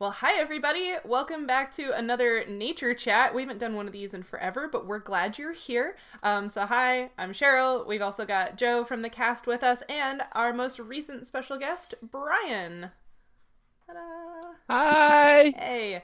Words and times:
Well, 0.00 0.12
hi 0.12 0.40
everybody. 0.40 0.94
Welcome 1.04 1.46
back 1.46 1.70
to 1.72 1.94
another 1.94 2.46
nature 2.46 2.94
chat. 2.94 3.34
We 3.34 3.42
haven't 3.42 3.58
done 3.58 3.74
one 3.74 3.86
of 3.86 3.92
these 3.92 4.14
in 4.14 4.22
forever, 4.22 4.66
but 4.66 4.86
we're 4.86 4.98
glad 4.98 5.36
you're 5.36 5.52
here. 5.52 5.98
Um, 6.22 6.48
so, 6.48 6.64
hi, 6.64 7.10
I'm 7.18 7.34
Cheryl. 7.34 7.86
We've 7.86 8.00
also 8.00 8.24
got 8.24 8.56
Joe 8.56 8.82
from 8.82 9.02
the 9.02 9.10
cast 9.10 9.46
with 9.46 9.62
us, 9.62 9.82
and 9.90 10.22
our 10.32 10.54
most 10.54 10.78
recent 10.78 11.26
special 11.26 11.58
guest, 11.58 11.92
Brian. 12.00 12.92
Ta-da! 13.86 14.52
Hi. 14.70 15.52
Hey. 15.54 16.02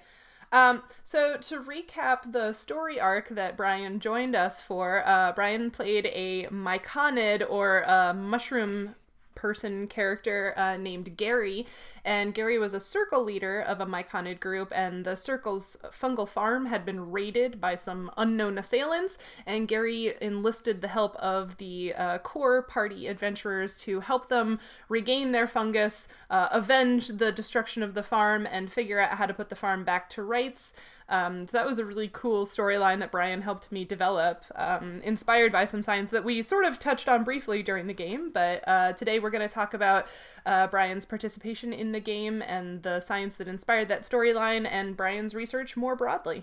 Um, 0.52 0.82
so 1.02 1.38
to 1.38 1.62
recap 1.62 2.30
the 2.30 2.52
story 2.52 3.00
arc 3.00 3.30
that 3.30 3.56
Brian 3.56 3.98
joined 3.98 4.36
us 4.36 4.60
for, 4.60 5.08
uh, 5.08 5.32
Brian 5.32 5.70
played 5.70 6.04
a 6.12 6.48
myconid 6.48 7.46
or 7.48 7.80
a 7.80 8.12
mushroom 8.12 8.94
person 9.36 9.86
character 9.86 10.52
uh, 10.56 10.76
named 10.76 11.16
Gary, 11.16 11.66
and 12.04 12.34
Gary 12.34 12.58
was 12.58 12.74
a 12.74 12.80
circle 12.80 13.22
leader 13.22 13.60
of 13.60 13.80
a 13.80 13.86
myconid 13.86 14.40
group, 14.40 14.72
and 14.74 15.04
the 15.04 15.16
circle's 15.16 15.76
fungal 15.92 16.28
farm 16.28 16.66
had 16.66 16.84
been 16.84 17.12
raided 17.12 17.60
by 17.60 17.76
some 17.76 18.10
unknown 18.16 18.58
assailants, 18.58 19.18
and 19.46 19.68
Gary 19.68 20.14
enlisted 20.20 20.80
the 20.80 20.88
help 20.88 21.14
of 21.16 21.58
the 21.58 21.94
uh, 21.94 22.18
core 22.18 22.62
party 22.62 23.06
adventurers 23.06 23.76
to 23.78 24.00
help 24.00 24.28
them 24.28 24.58
regain 24.88 25.30
their 25.30 25.46
fungus, 25.46 26.08
uh, 26.30 26.48
avenge 26.50 27.08
the 27.08 27.30
destruction 27.30 27.82
of 27.82 27.94
the 27.94 28.02
farm, 28.02 28.46
and 28.50 28.72
figure 28.72 28.98
out 28.98 29.18
how 29.18 29.26
to 29.26 29.34
put 29.34 29.50
the 29.50 29.54
farm 29.54 29.84
back 29.84 30.10
to 30.10 30.22
rights. 30.22 30.72
Um, 31.08 31.46
so 31.46 31.56
that 31.56 31.66
was 31.66 31.78
a 31.78 31.84
really 31.84 32.10
cool 32.12 32.46
storyline 32.46 32.98
that 32.98 33.12
Brian 33.12 33.42
helped 33.42 33.70
me 33.70 33.84
develop, 33.84 34.44
um, 34.54 35.00
inspired 35.04 35.52
by 35.52 35.64
some 35.64 35.82
science 35.82 36.10
that 36.10 36.24
we 36.24 36.42
sort 36.42 36.64
of 36.64 36.78
touched 36.78 37.08
on 37.08 37.22
briefly 37.22 37.62
during 37.62 37.86
the 37.86 37.94
game. 37.94 38.30
But 38.32 38.64
uh, 38.66 38.92
today 38.94 39.18
we're 39.18 39.30
going 39.30 39.48
to 39.48 39.54
talk 39.54 39.72
about 39.72 40.06
uh, 40.44 40.66
Brian's 40.66 41.04
participation 41.04 41.72
in 41.72 41.92
the 41.92 42.00
game 42.00 42.42
and 42.42 42.82
the 42.82 43.00
science 43.00 43.36
that 43.36 43.46
inspired 43.46 43.88
that 43.88 44.02
storyline 44.02 44.66
and 44.68 44.96
Brian's 44.96 45.34
research 45.34 45.76
more 45.76 45.94
broadly. 45.94 46.42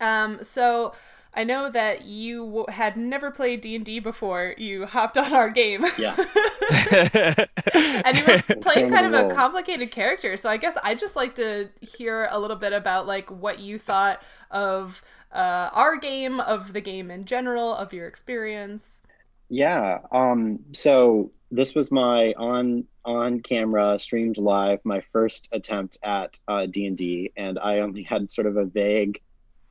Um, 0.00 0.38
so 0.42 0.92
I 1.36 1.44
know 1.44 1.70
that 1.70 2.06
you 2.06 2.46
w- 2.46 2.66
had 2.68 2.96
never 2.96 3.30
played 3.30 3.60
D 3.60 3.76
and 3.76 3.84
D 3.84 4.00
before 4.00 4.54
you 4.56 4.86
hopped 4.86 5.18
on 5.18 5.34
our 5.34 5.50
game. 5.50 5.84
Yeah. 5.98 6.16
and 7.74 8.16
you 8.16 8.24
were 8.26 8.56
playing 8.62 8.88
kind 8.88 9.06
of 9.06 9.12
a 9.12 9.34
complicated 9.34 9.90
character, 9.90 10.36
so 10.38 10.48
I 10.48 10.56
guess 10.56 10.78
I'd 10.82 10.98
just 10.98 11.14
like 11.14 11.34
to 11.36 11.68
hear 11.82 12.26
a 12.30 12.40
little 12.40 12.56
bit 12.56 12.72
about 12.72 13.06
like 13.06 13.30
what 13.30 13.58
you 13.58 13.78
thought 13.78 14.22
of 14.50 15.02
uh, 15.30 15.68
our 15.72 15.98
game, 15.98 16.40
of 16.40 16.72
the 16.72 16.80
game 16.80 17.10
in 17.10 17.26
general, 17.26 17.74
of 17.74 17.92
your 17.92 18.06
experience. 18.08 19.02
Yeah. 19.50 19.98
Um. 20.10 20.60
So 20.72 21.32
this 21.50 21.74
was 21.74 21.92
my 21.92 22.32
on 22.38 22.84
on 23.04 23.40
camera 23.40 23.98
streamed 23.98 24.38
live 24.38 24.80
my 24.84 25.02
first 25.12 25.48
attempt 25.52 25.98
at 26.02 26.40
uh, 26.48 26.66
D 26.66 26.86
and 26.86 26.96
D, 26.96 27.32
and 27.36 27.58
I 27.58 27.80
only 27.80 28.02
had 28.02 28.30
sort 28.30 28.46
of 28.46 28.56
a 28.56 28.64
vague 28.64 29.20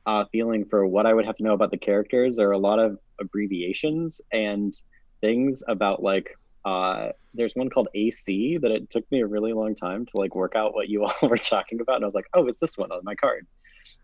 uh, 0.06 0.24
feeling 0.30 0.64
for 0.64 0.86
what 0.86 1.04
I 1.04 1.12
would 1.12 1.26
have 1.26 1.36
to 1.36 1.42
know 1.42 1.52
about 1.52 1.70
the 1.70 1.78
characters. 1.78 2.36
There 2.36 2.48
are 2.48 2.52
a 2.52 2.58
lot 2.58 2.78
of 2.78 2.98
abbreviations 3.20 4.20
and 4.32 4.72
things 5.20 5.62
about 5.66 6.02
like 6.02 6.36
uh, 6.64 7.12
there's 7.34 7.54
one 7.54 7.70
called 7.70 7.88
AC 7.94 8.58
that 8.58 8.70
it 8.70 8.90
took 8.90 9.10
me 9.12 9.20
a 9.20 9.26
really 9.26 9.52
long 9.52 9.74
time 9.74 10.04
to 10.06 10.12
like 10.16 10.34
work 10.34 10.54
out 10.56 10.74
what 10.74 10.88
you 10.88 11.04
all 11.22 11.28
were 11.28 11.38
talking 11.38 11.80
about, 11.80 11.96
and 11.96 12.04
I 12.04 12.06
was 12.06 12.14
like, 12.14 12.26
oh, 12.34 12.46
it's 12.46 12.60
this 12.60 12.78
one 12.78 12.90
on 12.92 13.00
my 13.04 13.14
card. 13.14 13.46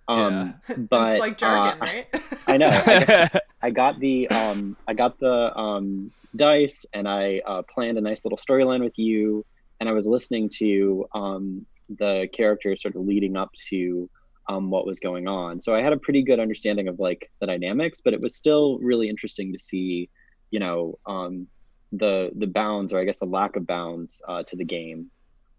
Um, 0.08 0.54
Yeah. 0.68 0.76
but 0.76 1.12
it's 1.14 1.20
like 1.20 1.38
jargon, 1.38 1.80
uh, 1.80 1.84
right? 1.84 2.06
I 2.46 2.56
know. 2.56 2.68
I 2.68 3.04
got, 3.04 3.42
I 3.62 3.70
got 3.70 4.00
the 4.00 4.28
um, 4.28 4.76
I 4.86 4.94
got 4.94 5.18
the 5.18 5.56
um, 5.56 6.12
dice, 6.34 6.84
and 6.92 7.08
I 7.08 7.40
uh, 7.46 7.62
planned 7.62 7.98
a 7.98 8.00
nice 8.00 8.24
little 8.24 8.38
storyline 8.38 8.82
with 8.82 8.98
you, 8.98 9.44
and 9.80 9.88
I 9.88 9.92
was 9.92 10.06
listening 10.06 10.48
to 10.58 11.06
um, 11.14 11.66
the 11.88 12.28
characters 12.32 12.82
sort 12.82 12.96
of 12.96 13.02
leading 13.02 13.36
up 13.36 13.50
to 13.70 14.08
um, 14.48 14.70
what 14.70 14.86
was 14.86 15.00
going 15.00 15.28
on. 15.28 15.60
So 15.60 15.74
I 15.74 15.82
had 15.82 15.92
a 15.92 15.98
pretty 15.98 16.22
good 16.22 16.40
understanding 16.40 16.88
of 16.88 16.98
like 16.98 17.30
the 17.40 17.46
dynamics, 17.46 18.00
but 18.04 18.14
it 18.14 18.20
was 18.20 18.34
still 18.34 18.78
really 18.78 19.08
interesting 19.08 19.52
to 19.52 19.58
see, 19.58 20.10
you 20.50 20.60
know, 20.60 20.98
um, 21.06 21.46
the 21.92 22.30
the 22.34 22.46
bounds 22.46 22.92
or 22.92 22.98
I 22.98 23.04
guess 23.04 23.18
the 23.18 23.26
lack 23.26 23.56
of 23.56 23.66
bounds 23.66 24.20
uh, 24.26 24.42
to 24.44 24.56
the 24.56 24.64
game, 24.64 25.10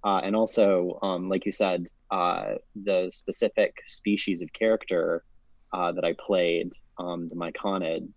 uh, 0.03 0.21
and 0.23 0.35
also 0.35 0.99
um, 1.01 1.29
like 1.29 1.45
you 1.45 1.51
said, 1.51 1.87
uh, 2.11 2.55
the 2.75 3.11
specific 3.13 3.77
species 3.85 4.41
of 4.41 4.51
character 4.51 5.23
uh, 5.71 5.91
that 5.91 6.03
I 6.03 6.13
played, 6.13 6.71
um, 6.97 7.29
the 7.29 7.35
Myconid, 7.35 8.09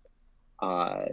uh, 0.61 1.05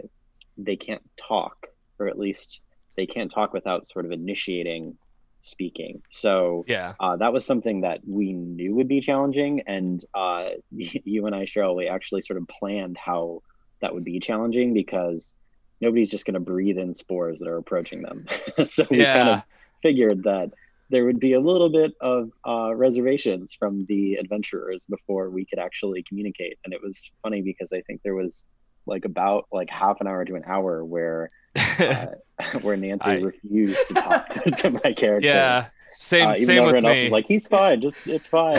they 0.57 0.75
can't 0.75 1.03
talk, 1.17 1.67
or 1.99 2.07
at 2.07 2.19
least 2.19 2.61
they 2.95 3.05
can't 3.05 3.31
talk 3.31 3.53
without 3.53 3.89
sort 3.91 4.05
of 4.05 4.11
initiating 4.11 4.97
speaking. 5.45 6.01
So 6.09 6.65
yeah. 6.67 6.93
uh, 6.99 7.17
that 7.17 7.31
was 7.31 7.45
something 7.45 7.81
that 7.81 7.99
we 8.05 8.33
knew 8.33 8.75
would 8.75 8.87
be 8.87 8.99
challenging, 8.99 9.61
and 9.67 10.03
uh, 10.13 10.49
you 10.71 11.25
and 11.27 11.35
I, 11.35 11.45
Cheryl, 11.45 11.75
we 11.75 11.87
actually 11.87 12.23
sort 12.23 12.37
of 12.37 12.47
planned 12.47 12.97
how 12.97 13.43
that 13.81 13.93
would 13.93 14.03
be 14.03 14.19
challenging 14.19 14.73
because 14.73 15.35
nobody's 15.79 16.09
just 16.09 16.25
going 16.25 16.33
to 16.33 16.39
breathe 16.39 16.77
in 16.77 16.93
spores 16.93 17.39
that 17.39 17.47
are 17.47 17.57
approaching 17.57 18.01
them. 18.01 18.25
so 18.65 18.85
we 18.89 19.03
kind 19.03 19.29
of 19.29 19.43
figured 19.83 20.23
that 20.23 20.51
there 20.89 21.05
would 21.05 21.19
be 21.19 21.33
a 21.33 21.39
little 21.39 21.69
bit 21.69 21.93
of 22.01 22.31
uh, 22.47 22.73
reservations 22.73 23.53
from 23.53 23.85
the 23.85 24.15
adventurers 24.15 24.85
before 24.85 25.29
we 25.29 25.45
could 25.45 25.59
actually 25.59 26.03
communicate, 26.03 26.57
and 26.65 26.73
it 26.73 26.81
was 26.81 27.11
funny 27.21 27.41
because 27.41 27.71
I 27.71 27.81
think 27.81 28.01
there 28.03 28.15
was 28.15 28.45
like 28.85 29.05
about 29.05 29.47
like 29.51 29.69
half 29.69 30.01
an 30.01 30.07
hour 30.07 30.23
to 30.25 30.35
an 30.35 30.43
hour 30.45 30.83
where 30.83 31.29
uh, 31.79 32.07
where 32.61 32.77
Nancy 32.77 33.09
I- 33.09 33.19
refused 33.19 33.87
to 33.87 33.93
talk 33.93 34.29
to, 34.29 34.51
to 34.51 34.69
my 34.71 34.93
character. 34.93 35.27
yeah. 35.27 35.67
Same. 35.97 36.27
Uh, 36.27 36.35
same 36.35 36.65
with 36.65 36.75
else 36.75 36.97
me. 36.97 37.09
like, 37.09 37.25
"He's 37.25 37.47
fine, 37.47 37.79
just 37.79 38.05
it's 38.05 38.27
fine." 38.27 38.57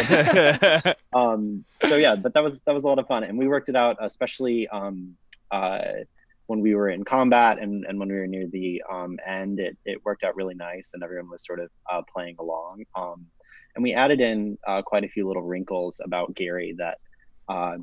um, 1.13 1.67
so 1.87 1.97
yeah, 1.97 2.17
but 2.17 2.33
that 2.33 2.43
was 2.43 2.63
that 2.63 2.73
was 2.73 2.85
a 2.85 2.87
lot 2.87 2.99
of 2.99 3.07
fun, 3.07 3.25
and 3.25 3.37
we 3.37 3.47
worked 3.47 3.69
it 3.69 3.77
out, 3.77 3.99
especially 4.01 4.67
um, 4.69 5.17
uh, 5.51 5.81
when 6.47 6.61
we 6.61 6.75
were 6.75 6.89
in 6.89 7.05
combat 7.05 7.59
and, 7.59 7.85
and 7.85 7.99
when 7.99 8.09
we 8.09 8.15
were 8.15 8.27
near 8.27 8.47
the 8.47 8.83
um, 8.91 9.19
end. 9.25 9.61
It, 9.61 9.77
it 9.85 10.03
worked 10.03 10.25
out 10.25 10.35
really 10.35 10.55
nice, 10.55 10.93
and 10.95 11.03
everyone 11.03 11.29
was 11.29 11.45
sort 11.45 11.61
of 11.61 11.69
uh, 11.93 12.01
playing 12.11 12.37
along. 12.39 12.85
Um, 12.95 13.27
and 13.75 13.83
we 13.83 13.93
added 13.93 14.23
in 14.23 14.57
uh, 14.67 14.81
quite 14.81 15.05
a 15.05 15.09
few 15.09 15.27
little 15.29 15.43
wrinkles 15.43 16.01
about 16.03 16.35
Gary 16.35 16.75
that 16.79 16.99
uh, 17.51 17.77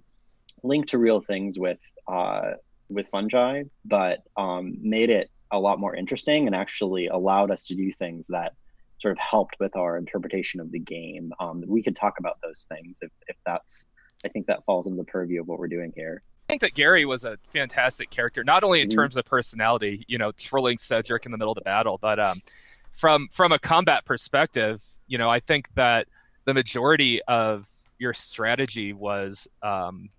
linked 0.63 0.89
to 0.89 0.97
real 0.97 1.21
things 1.21 1.59
with 1.59 1.77
uh, 2.07 2.51
with 2.89 3.07
fungi, 3.09 3.63
but 3.85 4.23
um, 4.37 4.77
made 4.81 5.09
it 5.09 5.29
a 5.51 5.59
lot 5.59 5.79
more 5.79 5.95
interesting 5.95 6.47
and 6.47 6.55
actually 6.55 7.07
allowed 7.07 7.51
us 7.51 7.65
to 7.65 7.75
do 7.75 7.91
things 7.93 8.27
that 8.27 8.53
sort 8.99 9.11
of 9.11 9.17
helped 9.17 9.55
with 9.59 9.75
our 9.75 9.97
interpretation 9.97 10.59
of 10.59 10.71
the 10.71 10.79
game. 10.79 11.31
Um, 11.39 11.63
we 11.67 11.83
could 11.83 11.95
talk 11.95 12.15
about 12.19 12.37
those 12.43 12.65
things 12.69 12.99
if, 13.01 13.11
if 13.27 13.35
that's, 13.45 13.85
I 14.25 14.29
think 14.29 14.47
that 14.47 14.63
falls 14.65 14.87
into 14.87 14.97
the 14.97 15.05
purview 15.05 15.41
of 15.41 15.47
what 15.47 15.59
we're 15.59 15.67
doing 15.67 15.91
here. 15.95 16.23
I 16.49 16.53
think 16.53 16.61
that 16.61 16.73
Gary 16.73 17.05
was 17.05 17.23
a 17.23 17.37
fantastic 17.51 18.09
character, 18.09 18.43
not 18.43 18.63
only 18.63 18.81
in 18.81 18.87
Mhm. 18.89 18.95
terms 18.95 19.17
of 19.17 19.25
personality, 19.25 20.03
you 20.07 20.17
know, 20.17 20.31
trolling 20.33 20.77
Cedric 20.77 21.25
in 21.25 21.31
the 21.31 21.37
middle 21.37 21.51
of 21.51 21.55
the 21.55 21.61
battle, 21.63 21.97
but 22.01 22.19
um, 22.19 22.41
from 22.91 23.27
from 23.31 23.51
a 23.51 23.59
combat 23.59 24.05
perspective, 24.05 24.83
you 25.07 25.17
know, 25.17 25.29
I 25.29 25.39
think 25.39 25.67
that 25.75 26.07
the 26.45 26.53
majority 26.53 27.21
of 27.23 27.67
your 27.97 28.13
strategy 28.13 28.93
was, 28.93 29.47
um, 29.61 30.09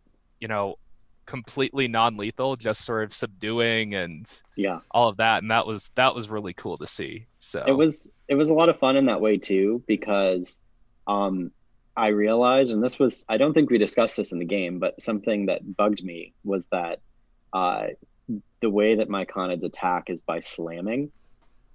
you 0.40 0.48
know, 0.48 0.76
completely 1.26 1.88
non-lethal, 1.88 2.56
just 2.56 2.84
sort 2.84 3.04
of 3.04 3.14
subduing 3.14 3.94
and 3.94 4.30
Yeah, 4.56 4.80
all 4.90 5.08
of 5.08 5.18
that, 5.18 5.42
and 5.42 5.50
that 5.50 5.66
was 5.66 5.90
that 5.96 6.14
was 6.14 6.28
really 6.28 6.54
cool 6.54 6.76
to 6.78 6.86
see. 6.86 7.26
So 7.38 7.64
it 7.66 7.72
was 7.76 8.08
it 8.28 8.34
was 8.34 8.50
a 8.50 8.54
lot 8.54 8.68
of 8.68 8.78
fun 8.78 8.96
in 8.96 9.06
that 9.06 9.20
way 9.20 9.38
too 9.38 9.82
because 9.86 10.58
um, 11.06 11.50
I 11.96 12.08
realized, 12.08 12.72
and 12.72 12.82
this 12.82 12.98
was 12.98 13.24
I 13.28 13.36
don't 13.36 13.54
think 13.54 13.70
we 13.70 13.78
discussed 13.78 14.16
this 14.16 14.32
in 14.32 14.38
the 14.38 14.44
game, 14.44 14.78
but 14.78 15.00
something 15.02 15.46
that 15.46 15.76
bugged 15.76 16.02
me 16.02 16.34
was 16.44 16.66
that 16.72 17.00
uh, 17.52 17.88
the 18.60 18.70
way 18.70 18.96
that 18.96 19.08
myconids 19.08 19.62
attack 19.62 20.10
is 20.10 20.22
by 20.22 20.40
slamming, 20.40 21.12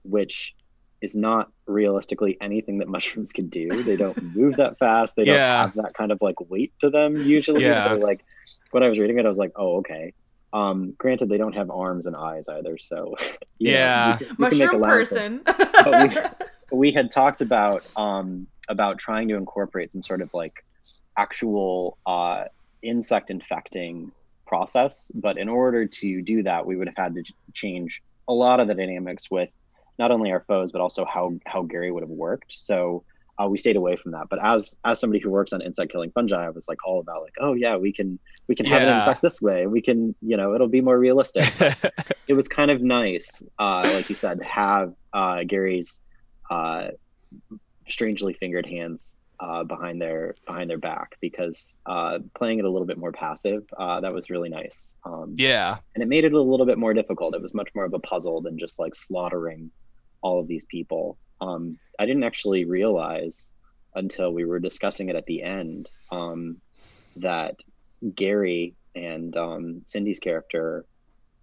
which 0.04 0.56
is 1.02 1.16
not 1.16 1.50
realistically 1.66 2.38
anything 2.42 2.80
that 2.80 2.88
mushrooms 2.88 3.32
can 3.32 3.48
do. 3.48 3.84
They 3.84 3.96
don't 3.96 4.36
move 4.36 4.58
that 4.58 4.78
fast. 4.80 5.16
They 5.16 5.26
don't 5.26 5.38
have 5.38 5.76
that 5.76 5.94
kind 5.94 6.12
of 6.12 6.20
like 6.22 6.42
weight 6.50 6.74
to 6.82 6.90
them 6.90 7.16
usually. 7.22 7.64
Yeah. 7.64 7.86
So 7.86 7.94
like 7.96 8.26
when 8.72 8.84
I 8.84 8.90
was 8.90 9.00
reading 9.00 9.20
it, 9.20 9.26
I 9.26 9.30
was 9.30 9.38
like, 9.38 9.52
oh 9.56 9.78
okay. 9.78 10.14
Um, 10.52 10.96
granted, 10.98 11.30
they 11.30 11.38
don't 11.38 11.54
have 11.54 11.70
arms 11.70 12.08
and 12.08 12.16
eyes 12.16 12.48
either, 12.48 12.78
so 12.80 13.16
you 13.60 13.72
know, 13.72 13.78
Yeah. 13.80 14.12
you 14.20 14.26
can- 14.26 14.28
you 14.28 14.36
can 14.36 14.58
make 14.58 14.60
Mushroom 14.72 14.84
allowances 14.84 15.18
person. 15.44 16.32
we 16.72 16.92
had 16.92 17.12
talked 17.12 17.42
about 17.42 17.86
um, 17.98 18.48
about 18.68 18.98
trying 18.98 19.28
to 19.30 19.36
incorporate 19.36 19.92
some 19.92 20.04
sort 20.04 20.22
of 20.22 20.34
like 20.34 20.64
actual 21.18 21.98
uh, 22.06 22.46
insect 22.82 23.30
infecting 23.30 24.12
process, 24.48 25.12
but 25.14 25.38
in 25.38 25.50
order 25.50 25.86
to 25.86 26.22
do 26.22 26.44
that, 26.44 26.66
we 26.66 26.76
would 26.76 26.88
have 26.88 26.98
had 26.98 27.14
to 27.16 27.24
change 27.54 28.02
a 28.28 28.34
lot 28.34 28.60
of 28.60 28.68
the 28.68 28.74
dynamics 28.76 29.30
with 29.30 29.50
not 29.98 30.12
only 30.12 30.32
our 30.32 30.40
foes 30.48 30.72
but 30.72 30.82
also 30.82 31.04
how 31.06 31.34
how 31.46 31.62
Gary 31.64 31.92
would 31.92 32.04
have 32.04 32.10
worked. 32.10 32.54
So 32.54 33.04
uh, 33.42 33.48
we 33.48 33.58
stayed 33.58 33.76
away 33.78 33.96
from 33.96 34.12
that. 34.12 34.28
But 34.30 34.40
as 34.44 34.76
as 34.86 35.00
somebody 35.00 35.22
who 35.22 35.30
works 35.30 35.54
on 35.54 35.62
insect 35.62 35.92
killing 35.92 36.12
fungi, 36.12 36.46
I 36.46 36.50
was 36.50 36.68
like 36.68 36.80
all 36.86 37.00
about 37.00 37.22
like, 37.24 37.36
oh 37.40 37.54
yeah, 37.54 37.78
we 37.78 37.94
can 37.94 38.20
we 38.48 38.56
can 38.56 38.66
have 38.66 38.82
it 38.84 38.88
Yeah. 38.88 39.00
infect 39.00 39.22
this 39.22 39.42
way. 39.42 39.68
We 39.68 39.82
can 39.82 40.16
you 40.22 40.38
know 40.38 40.56
it'll 40.56 40.68
be 40.68 40.82
more 40.82 40.98
realistic 40.98 41.46
it 42.28 42.34
was 42.34 42.48
kind 42.48 42.72
of 42.72 42.82
nice, 42.82 43.42
uh, 43.58 43.82
like 43.94 44.10
you 44.10 44.16
said, 44.16 44.40
to 44.40 44.46
have 44.46 44.94
uh, 45.14 45.44
Gary's 45.46 46.02
uh, 46.50 46.90
strangely 47.88 48.34
fingered 48.34 48.66
hands 48.66 49.18
uh, 49.40 49.64
behind 49.64 50.02
their 50.02 50.36
behind 50.46 50.70
their 50.70 50.78
back 50.78 51.16
because 51.22 51.78
uh, 51.86 52.20
playing 52.36 52.60
it 52.60 52.66
a 52.66 52.70
little 52.70 52.88
bit 52.88 52.98
more 52.98 53.12
passive 53.12 53.64
uh, 53.78 54.02
that 54.02 54.14
was 54.14 54.30
really 54.30 54.50
nice. 54.50 54.96
Um, 55.06 55.36
yeah, 55.38 55.78
and 55.96 56.04
it 56.04 56.08
made 56.08 56.26
it 56.26 56.34
a 56.34 56.42
little 56.42 56.66
bit 56.66 56.78
more 56.78 56.94
difficult. 56.94 57.36
It 57.36 57.42
was 57.42 57.54
much 57.54 57.70
more 57.74 57.86
of 57.86 57.94
a 57.94 58.00
puzzle 58.00 58.42
than 58.42 58.60
just 58.60 58.80
like 58.80 58.96
slaughtering 58.96 59.72
all 60.22 60.40
of 60.40 60.48
these 60.48 60.66
people. 60.66 61.18
Um, 61.42 61.78
I 61.98 62.06
didn't 62.06 62.24
actually 62.24 62.66
realize 62.66 63.52
until 63.96 64.32
we 64.32 64.46
were 64.46 64.60
discussing 64.60 65.10
it 65.10 65.16
at 65.16 65.26
the 65.26 65.42
end 65.44 65.90
um, 66.12 66.58
that 67.18 67.56
Gary 68.16 68.76
and 68.96 69.36
um, 69.36 69.82
Cindy's 69.86 70.20
character 70.20 70.86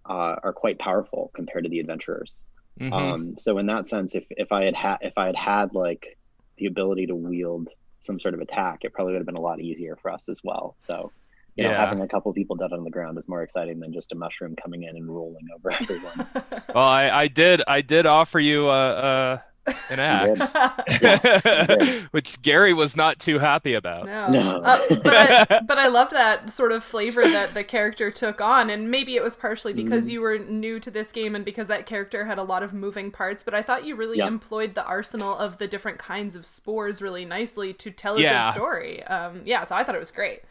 uh, 0.09 0.35
are 0.41 0.53
quite 0.53 0.79
powerful 0.79 1.31
compared 1.33 1.65
to 1.65 1.69
the 1.69 1.79
adventurers. 1.79 2.43
Mm-hmm. 2.79 2.93
Um, 2.93 3.37
so 3.37 3.57
in 3.57 3.67
that 3.67 3.87
sense, 3.87 4.15
if 4.15 4.25
if 4.29 4.51
I 4.51 4.65
had 4.65 4.75
had 4.75 4.97
if 5.01 5.17
I 5.17 5.25
had 5.25 5.35
had 5.35 5.73
like 5.73 6.17
the 6.57 6.67
ability 6.67 7.07
to 7.07 7.15
wield 7.15 7.69
some 8.01 8.19
sort 8.19 8.33
of 8.33 8.39
attack, 8.39 8.79
it 8.83 8.93
probably 8.93 9.13
would 9.13 9.19
have 9.19 9.25
been 9.25 9.35
a 9.35 9.41
lot 9.41 9.59
easier 9.59 9.95
for 9.95 10.11
us 10.11 10.29
as 10.29 10.41
well. 10.43 10.75
So 10.77 11.11
you 11.57 11.63
know, 11.63 11.73
having 11.73 12.01
a 12.01 12.07
couple 12.07 12.31
people 12.33 12.55
dead 12.55 12.71
on 12.71 12.83
the 12.83 12.91
ground 12.91 13.17
is 13.17 13.27
more 13.27 13.41
exciting 13.41 13.79
than 13.79 13.91
just 13.91 14.11
a 14.11 14.15
mushroom 14.15 14.55
coming 14.55 14.83
in 14.83 14.95
and 14.95 15.09
rolling 15.09 15.47
over 15.55 15.71
everyone. 15.71 16.27
well, 16.75 16.85
I, 16.85 17.09
I 17.09 17.27
did 17.27 17.63
I 17.67 17.81
did 17.81 18.05
offer 18.05 18.39
you 18.39 18.69
a, 18.69 18.91
a 18.91 19.43
an 19.89 19.99
axe, 19.99 20.53
yeah, 21.01 22.03
which 22.11 22.41
Gary 22.41 22.73
was 22.73 22.95
not 22.95 23.19
too 23.19 23.39
happy 23.39 23.73
about. 23.73 24.05
No, 24.05 24.29
no. 24.29 24.61
Uh, 24.61 24.95
but 25.03 25.15
I, 25.15 25.61
but 25.67 25.77
I 25.77 25.87
loved 25.87 26.11
that 26.11 26.49
sort 26.49 26.71
of 26.71 26.83
flavor 26.83 27.23
that 27.23 27.53
the 27.53 27.63
character 27.63 28.11
took 28.11 28.41
on, 28.41 28.69
and 28.69 28.89
maybe 28.89 29.15
it 29.15 29.23
was 29.23 29.35
partially 29.35 29.73
because 29.73 30.07
mm. 30.07 30.11
you 30.11 30.21
were 30.21 30.37
new 30.37 30.79
to 30.79 30.91
this 30.91 31.11
game 31.11 31.35
and 31.35 31.43
because 31.43 31.67
that 31.67 31.85
character 31.85 32.25
had 32.25 32.37
a 32.37 32.43
lot 32.43 32.63
of 32.63 32.73
moving 32.73 33.11
parts. 33.11 33.43
But 33.43 33.53
I 33.53 33.61
thought 33.61 33.85
you 33.85 33.95
really 33.95 34.19
yeah. 34.19 34.27
employed 34.27 34.75
the 34.75 34.85
arsenal 34.85 35.35
of 35.37 35.57
the 35.57 35.67
different 35.67 35.97
kinds 35.99 36.35
of 36.35 36.45
spores 36.45 37.01
really 37.01 37.25
nicely 37.25 37.73
to 37.73 37.91
tell 37.91 38.17
a 38.17 38.21
yeah. 38.21 38.43
good 38.43 38.53
story. 38.53 39.03
Um, 39.03 39.41
yeah, 39.45 39.63
so 39.65 39.75
I 39.75 39.83
thought 39.83 39.95
it 39.95 39.99
was 39.99 40.11
great. 40.11 40.41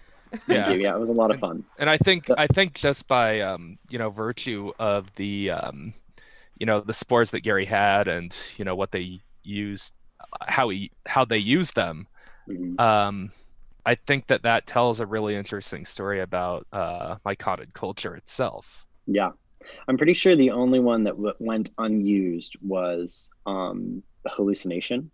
yeah. 0.49 0.71
yeah, 0.71 0.95
it 0.95 0.99
was 0.99 1.09
a 1.09 1.15
lot 1.15 1.31
of 1.31 1.39
fun. 1.39 1.65
And 1.79 1.89
I 1.89 1.97
think 1.97 2.29
I 2.37 2.47
think 2.47 2.75
just 2.75 3.07
by 3.09 3.41
um, 3.41 3.79
you 3.89 3.99
know 3.99 4.11
virtue 4.11 4.73
of 4.79 5.15
the 5.15 5.53
um, 5.53 5.93
you 6.59 6.67
know 6.67 6.81
the 6.81 6.95
spores 6.95 7.31
that 7.33 7.41
Gary 7.41 7.65
had 7.65 8.09
and 8.09 8.37
you 8.57 8.65
know 8.65 8.75
what 8.75 8.91
they 8.91 9.21
used 9.43 9.95
how 10.41 10.69
he 10.69 10.91
how 11.07 11.25
they 11.25 11.39
use 11.39 11.71
them. 11.73 12.07
Mm-hmm. 12.49 12.81
um 12.81 13.31
I 13.85 13.95
think 13.95 14.27
that 14.29 14.43
that 14.43 14.67
tells 14.67 15.01
a 15.01 15.07
really 15.07 15.37
interesting 15.37 15.85
story 15.85 16.21
about 16.21 16.67
uh 16.73 17.17
Myconid 17.25 17.73
culture 17.73 18.17
itself. 18.17 18.87
Yeah. 19.07 19.31
I'm 19.89 19.97
pretty 19.97 20.15
sure 20.15 20.37
the 20.37 20.53
only 20.53 20.79
one 20.79 21.05
that 21.05 21.17
w- 21.17 21.35
went 21.39 21.71
unused 21.79 22.57
was 22.63 23.31
um 23.47 24.03
hallucination. 24.27 25.11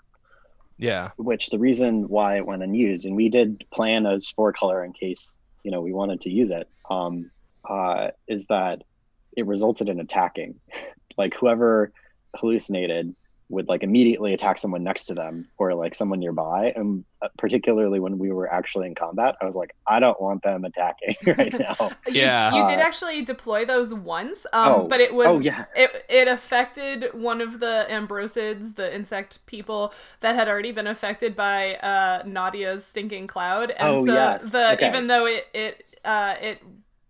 Yeah. 0.79 1.11
Which 1.17 1.51
the 1.51 1.59
reason 1.59 2.09
why 2.09 2.37
it 2.37 2.47
went 2.47 2.63
unused 2.63 3.05
and 3.07 3.17
we 3.17 3.29
did 3.29 3.65
plan 3.73 4.07
a 4.07 4.21
spore 4.21 4.53
color 4.53 4.85
in 4.85 4.93
case 4.93 5.39
you 5.65 5.71
know 5.71 5.81
we 5.81 5.93
wanted 5.93 6.23
to 6.23 6.31
use 6.31 6.51
it 6.51 6.69
um 6.91 7.31
uh 7.69 8.09
is 8.27 8.47
that 8.47 8.83
it 9.37 9.47
resulted 9.47 9.89
in 9.89 10.01
attacking 10.01 10.61
like 11.17 11.35
whoever 11.35 11.93
hallucinated 12.35 13.15
would 13.53 13.69
like 13.69 13.83
immediately 13.83 14.33
attack 14.33 14.59
someone 14.59 14.83
next 14.83 15.05
to 15.05 15.15
them 15.15 15.47
or 15.59 15.75
like 15.75 15.95
someone 15.95 16.19
nearby 16.19 16.73
and 16.75 17.05
uh, 17.21 17.29
particularly 17.37 18.01
when 18.01 18.19
we 18.19 18.33
were 18.33 18.51
actually 18.51 18.87
in 18.87 18.95
combat 18.95 19.37
i 19.43 19.45
was 19.45 19.55
like 19.55 19.75
i 19.87 20.01
don't 20.01 20.21
want 20.21 20.43
them 20.43 20.65
attacking 20.65 21.15
right 21.37 21.59
now 21.59 21.91
yeah 22.09 22.51
you, 22.51 22.61
you 22.61 22.67
did 22.67 22.79
uh, 22.79 22.83
actually 22.83 23.23
deploy 23.23 23.65
those 23.65 23.93
once 23.93 24.47
um, 24.55 24.73
oh, 24.73 24.89
but 24.89 25.01
it 25.01 25.13
was 25.13 25.29
oh, 25.29 25.41
yeah. 25.41 25.67
it, 25.77 25.91
it 26.09 26.29
affected 26.29 27.11
one 27.13 27.43
of 27.43 27.61
the 27.61 27.85
ambrosids 27.91 28.75
the 28.75 28.95
insect 28.95 29.45
people 29.45 29.93
that 30.21 30.35
had 30.35 30.49
already 30.49 30.73
been 30.73 30.87
affected 30.87 31.37
by 31.37 31.75
uh, 31.77 32.23
nadia's 32.25 32.85
stinking 32.85 33.27
cloud 33.27 33.71
and 33.73 33.97
oh, 33.97 34.07
so 34.07 34.15
yes. 34.15 34.51
the 34.51 34.73
okay. 34.73 34.89
even 34.89 35.07
though 35.07 35.27
it 35.27 35.47
it 35.53 35.85
uh, 36.05 36.35
it 36.41 36.63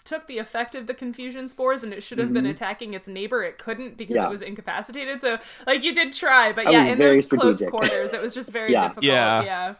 took 0.04 0.26
the 0.26 0.38
effect 0.38 0.74
of 0.74 0.86
the 0.86 0.94
confusion 0.94 1.48
spores 1.48 1.82
and 1.82 1.92
it 1.92 2.02
should 2.02 2.18
have 2.18 2.28
mm-hmm. 2.28 2.34
been 2.34 2.46
attacking 2.46 2.94
its 2.94 3.06
neighbor 3.06 3.42
it 3.42 3.58
couldn't 3.58 3.96
because 3.96 4.16
yeah. 4.16 4.26
it 4.26 4.30
was 4.30 4.42
incapacitated 4.42 5.20
so 5.20 5.38
like 5.66 5.82
you 5.82 5.94
did 5.94 6.12
try 6.12 6.52
but 6.52 6.70
yeah 6.70 6.86
in 6.86 6.98
those 6.98 7.24
strategic. 7.24 7.70
close 7.70 7.70
quarters 7.70 8.12
it 8.12 8.20
was 8.20 8.34
just 8.34 8.50
very 8.50 8.72
yeah. 8.72 8.82
difficult 8.84 9.04
yeah, 9.04 9.44
yeah. 9.44 9.74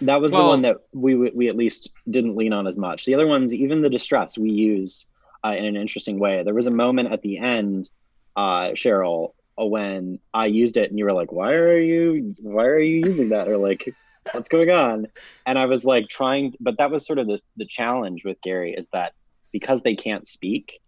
that 0.00 0.20
was 0.20 0.32
well, 0.32 0.42
the 0.42 0.48
one 0.48 0.62
that 0.62 0.76
we 0.92 1.14
we 1.14 1.48
at 1.48 1.56
least 1.56 1.90
didn't 2.10 2.36
lean 2.36 2.52
on 2.52 2.66
as 2.66 2.76
much 2.76 3.04
the 3.04 3.14
other 3.14 3.26
ones 3.26 3.54
even 3.54 3.82
the 3.82 3.90
distress 3.90 4.38
we 4.38 4.50
used 4.50 5.06
uh, 5.44 5.54
in 5.56 5.64
an 5.64 5.76
interesting 5.76 6.18
way 6.18 6.42
there 6.42 6.54
was 6.54 6.66
a 6.66 6.70
moment 6.70 7.12
at 7.12 7.22
the 7.22 7.38
end 7.38 7.88
uh, 8.36 8.68
cheryl 8.68 9.32
uh, 9.60 9.64
when 9.64 10.18
i 10.32 10.46
used 10.46 10.76
it 10.76 10.90
and 10.90 10.98
you 10.98 11.04
were 11.04 11.12
like 11.12 11.32
why 11.32 11.52
are 11.52 11.78
you 11.78 12.34
why 12.40 12.64
are 12.64 12.78
you 12.78 13.02
using 13.04 13.30
that 13.30 13.48
or 13.48 13.58
like 13.58 13.94
what's 14.32 14.48
going 14.48 14.70
on 14.70 15.06
and 15.46 15.58
i 15.58 15.66
was 15.66 15.84
like 15.84 16.08
trying 16.08 16.54
but 16.60 16.78
that 16.78 16.90
was 16.90 17.06
sort 17.06 17.18
of 17.18 17.26
the, 17.26 17.40
the 17.56 17.66
challenge 17.66 18.24
with 18.24 18.40
gary 18.40 18.74
is 18.74 18.88
that 18.88 19.12
because 19.58 19.80
they 19.80 19.96
can't 19.96 20.28
speak, 20.28 20.80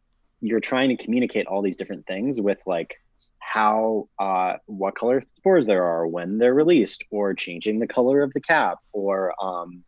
you're 0.43 0.61
trying 0.61 0.91
to 0.91 1.03
communicate 1.03 1.47
all 1.47 1.63
these 1.63 1.77
different 1.77 2.07
things 2.07 2.39
with 2.39 2.59
like 2.67 2.95
how 3.39 4.09
uh, 4.19 4.57
what 4.67 4.95
color 4.95 5.23
spores 5.37 5.67
there 5.67 5.85
are 5.85 6.07
when 6.07 6.37
they're 6.37 6.53
released 6.53 7.03
or 7.11 7.33
changing 7.33 7.79
the 7.79 7.87
color 7.87 8.21
of 8.21 8.31
the 8.35 8.41
cap 8.41 8.79
or 8.93 9.33
um, 9.43 9.83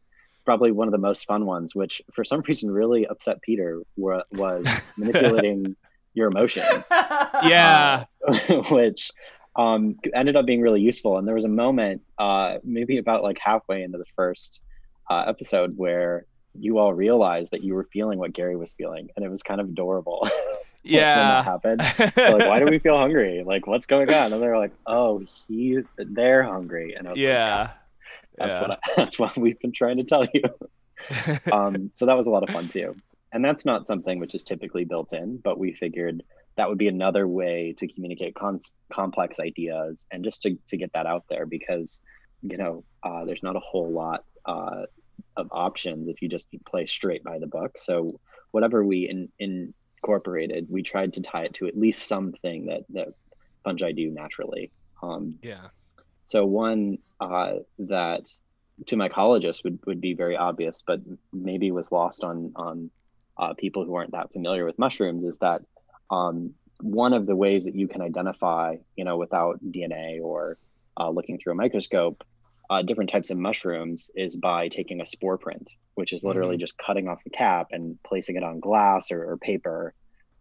probably 0.47 0.73
one 0.73 0.89
of 0.89 0.93
the 0.93 0.99
most 0.99 1.27
fun 1.27 1.45
ones 1.45 1.75
which 1.75 2.01
for 2.15 2.25
some 2.25 2.41
reason 2.49 2.71
really 2.71 3.07
upset 3.07 3.43
peter 3.43 3.83
were, 3.99 4.25
was 4.33 4.67
manipulating 4.97 5.77
your 6.15 6.29
emotions. 6.29 6.91
Yeah. 7.43 8.05
Uh, 8.27 8.63
which 8.71 9.11
um, 9.57 9.97
ended 10.15 10.37
up 10.37 10.47
being 10.47 10.61
really 10.61 10.81
useful. 10.81 11.19
And 11.19 11.27
there 11.27 11.35
was 11.35 11.45
a 11.45 11.57
moment 11.65 12.03
uh, 12.19 12.59
maybe 12.65 12.99
about 12.99 13.23
like 13.23 13.39
halfway 13.43 13.83
into 13.83 13.99
the 13.99 14.05
first 14.17 14.61
uh, 15.09 15.25
episode 15.27 15.77
where 15.77 16.27
you 16.59 16.79
all 16.79 16.93
realized 16.93 17.53
that 17.53 17.63
you 17.63 17.75
were 17.75 17.85
feeling 17.93 18.19
what 18.19 18.33
Gary 18.33 18.57
was 18.57 18.73
feeling, 18.73 19.09
and 19.17 19.25
it 19.25 19.31
was 19.31 19.43
kind 19.43 19.61
of 19.61 19.69
adorable. 19.69 20.29
yeah, 20.83 21.17
when 21.17 21.29
that 21.29 21.45
happened. 21.45 22.11
like, 22.17 22.49
why 22.49 22.59
do 22.59 22.67
we 22.67 22.79
feel 22.79 22.97
hungry? 22.97 23.43
Like, 23.45 23.67
what's 23.67 23.87
going 23.87 24.13
on? 24.13 24.33
And 24.33 24.43
they're 24.43 24.59
like, 24.59 24.73
oh, 24.87 25.23
he's 25.47 25.85
they're 25.97 26.43
hungry, 26.43 26.95
and 26.95 27.17
yeah, 27.17 27.59
like, 27.59 27.71
that's 28.39 28.57
yeah. 28.57 28.61
what 28.61 28.71
I, 28.71 28.79
that's 28.97 29.19
what 29.19 29.37
we've 29.37 29.59
been 29.61 29.73
trying 29.73 29.97
to 29.97 30.05
tell 30.05 30.27
you. 30.33 30.43
um, 31.53 31.91
so 31.95 32.07
that 32.07 32.17
was 32.17 32.27
a 32.27 32.31
lot 32.31 32.43
of 32.43 32.51
fun 32.51 32.69
too, 32.69 32.97
and 33.33 33.45
that's 33.45 33.65
not 33.65 33.87
something 33.87 34.19
which 34.19 34.35
is 34.35 34.45
typically 34.45 34.85
built 34.85 35.13
in, 35.13 35.37
but 35.39 35.59
we 35.59 35.73
figured 35.73 36.23
that 36.57 36.69
would 36.69 36.79
be 36.79 36.89
another 36.89 37.27
way 37.27 37.75
to 37.79 37.87
communicate 37.89 38.35
cons- 38.35 38.75
complex 38.93 39.41
ideas 39.41 40.07
and 40.11 40.25
just 40.25 40.43
to 40.43 40.59
to 40.67 40.77
get 40.77 40.93
that 40.93 41.07
out 41.07 41.25
there 41.31 41.47
because 41.47 42.01
you 42.43 42.57
know 42.57 42.85
uh, 43.03 43.25
there's 43.25 43.43
not 43.43 43.57
a 43.57 43.61
whole 43.61 43.91
lot 43.91 44.25
uh, 44.47 44.83
of 45.41 45.49
options 45.51 46.09
if 46.09 46.23
you 46.23 46.29
just 46.29 46.49
play 46.65 46.87
straight 46.87 47.25
by 47.25 47.39
the 47.39 47.47
book. 47.47 47.79
So 47.79 48.21
whatever 48.51 48.85
we 48.85 49.09
in, 49.09 49.73
incorporated, 50.03 50.67
we 50.71 50.83
tried 50.83 51.15
to 51.15 51.21
tie 51.21 51.45
it 51.45 51.55
to 51.55 51.67
at 51.67 51.77
least 51.77 52.07
something 52.07 52.67
that 52.67 52.85
that 52.91 53.09
fungi 53.65 53.93
do 53.93 54.11
naturally. 54.11 54.71
Um, 55.03 55.39
yeah. 55.43 55.69
So 56.27 56.47
one 56.47 56.99
uh, 57.21 57.57
that 57.81 58.31
to 58.87 58.97
mycologists 58.97 59.63
would, 59.65 59.79
would 59.87 60.01
be 60.01 60.15
very 60.15 60.37
obvious, 60.37 60.83
but 60.87 61.01
maybe 61.33 61.71
was 61.71 61.93
lost 61.93 62.25
on 62.25 62.53
on 62.57 62.91
uh, 63.37 63.55
people 63.55 63.85
who 63.85 63.95
aren't 63.95 64.13
that 64.13 64.33
familiar 64.33 64.65
with 64.65 64.79
mushrooms 64.79 65.25
is 65.25 65.39
that 65.39 65.63
um, 66.11 66.55
one 66.81 67.13
of 67.13 67.27
the 67.27 67.37
ways 67.37 67.65
that 67.65 67.75
you 67.75 67.89
can 67.89 68.03
identify, 68.03 68.77
you 68.97 69.05
know, 69.05 69.17
without 69.17 69.63
DNA 69.65 70.21
or 70.23 70.59
uh, 70.99 71.09
looking 71.09 71.39
through 71.39 71.53
a 71.53 71.57
microscope, 71.57 72.25
uh, 72.71 72.83
different 72.83 73.11
types 73.11 73.31
of 73.31 73.37
mushrooms 73.37 74.13
is 74.15 74.37
by 74.37 74.69
taking 74.69 75.01
a 75.01 75.07
spore 75.07 75.37
print, 75.37 75.69
which 75.95 76.13
is 76.13 76.23
literally 76.23 76.55
mm-hmm. 76.55 76.61
just 76.61 76.79
cutting 76.79 77.09
off 77.09 77.23
the 77.25 77.31
cap 77.31 77.69
and 77.73 77.99
placing 78.05 78.37
it 78.37 78.45
on 78.45 78.61
glass 78.61 79.11
or, 79.11 79.33
or 79.33 79.37
paper 79.37 79.93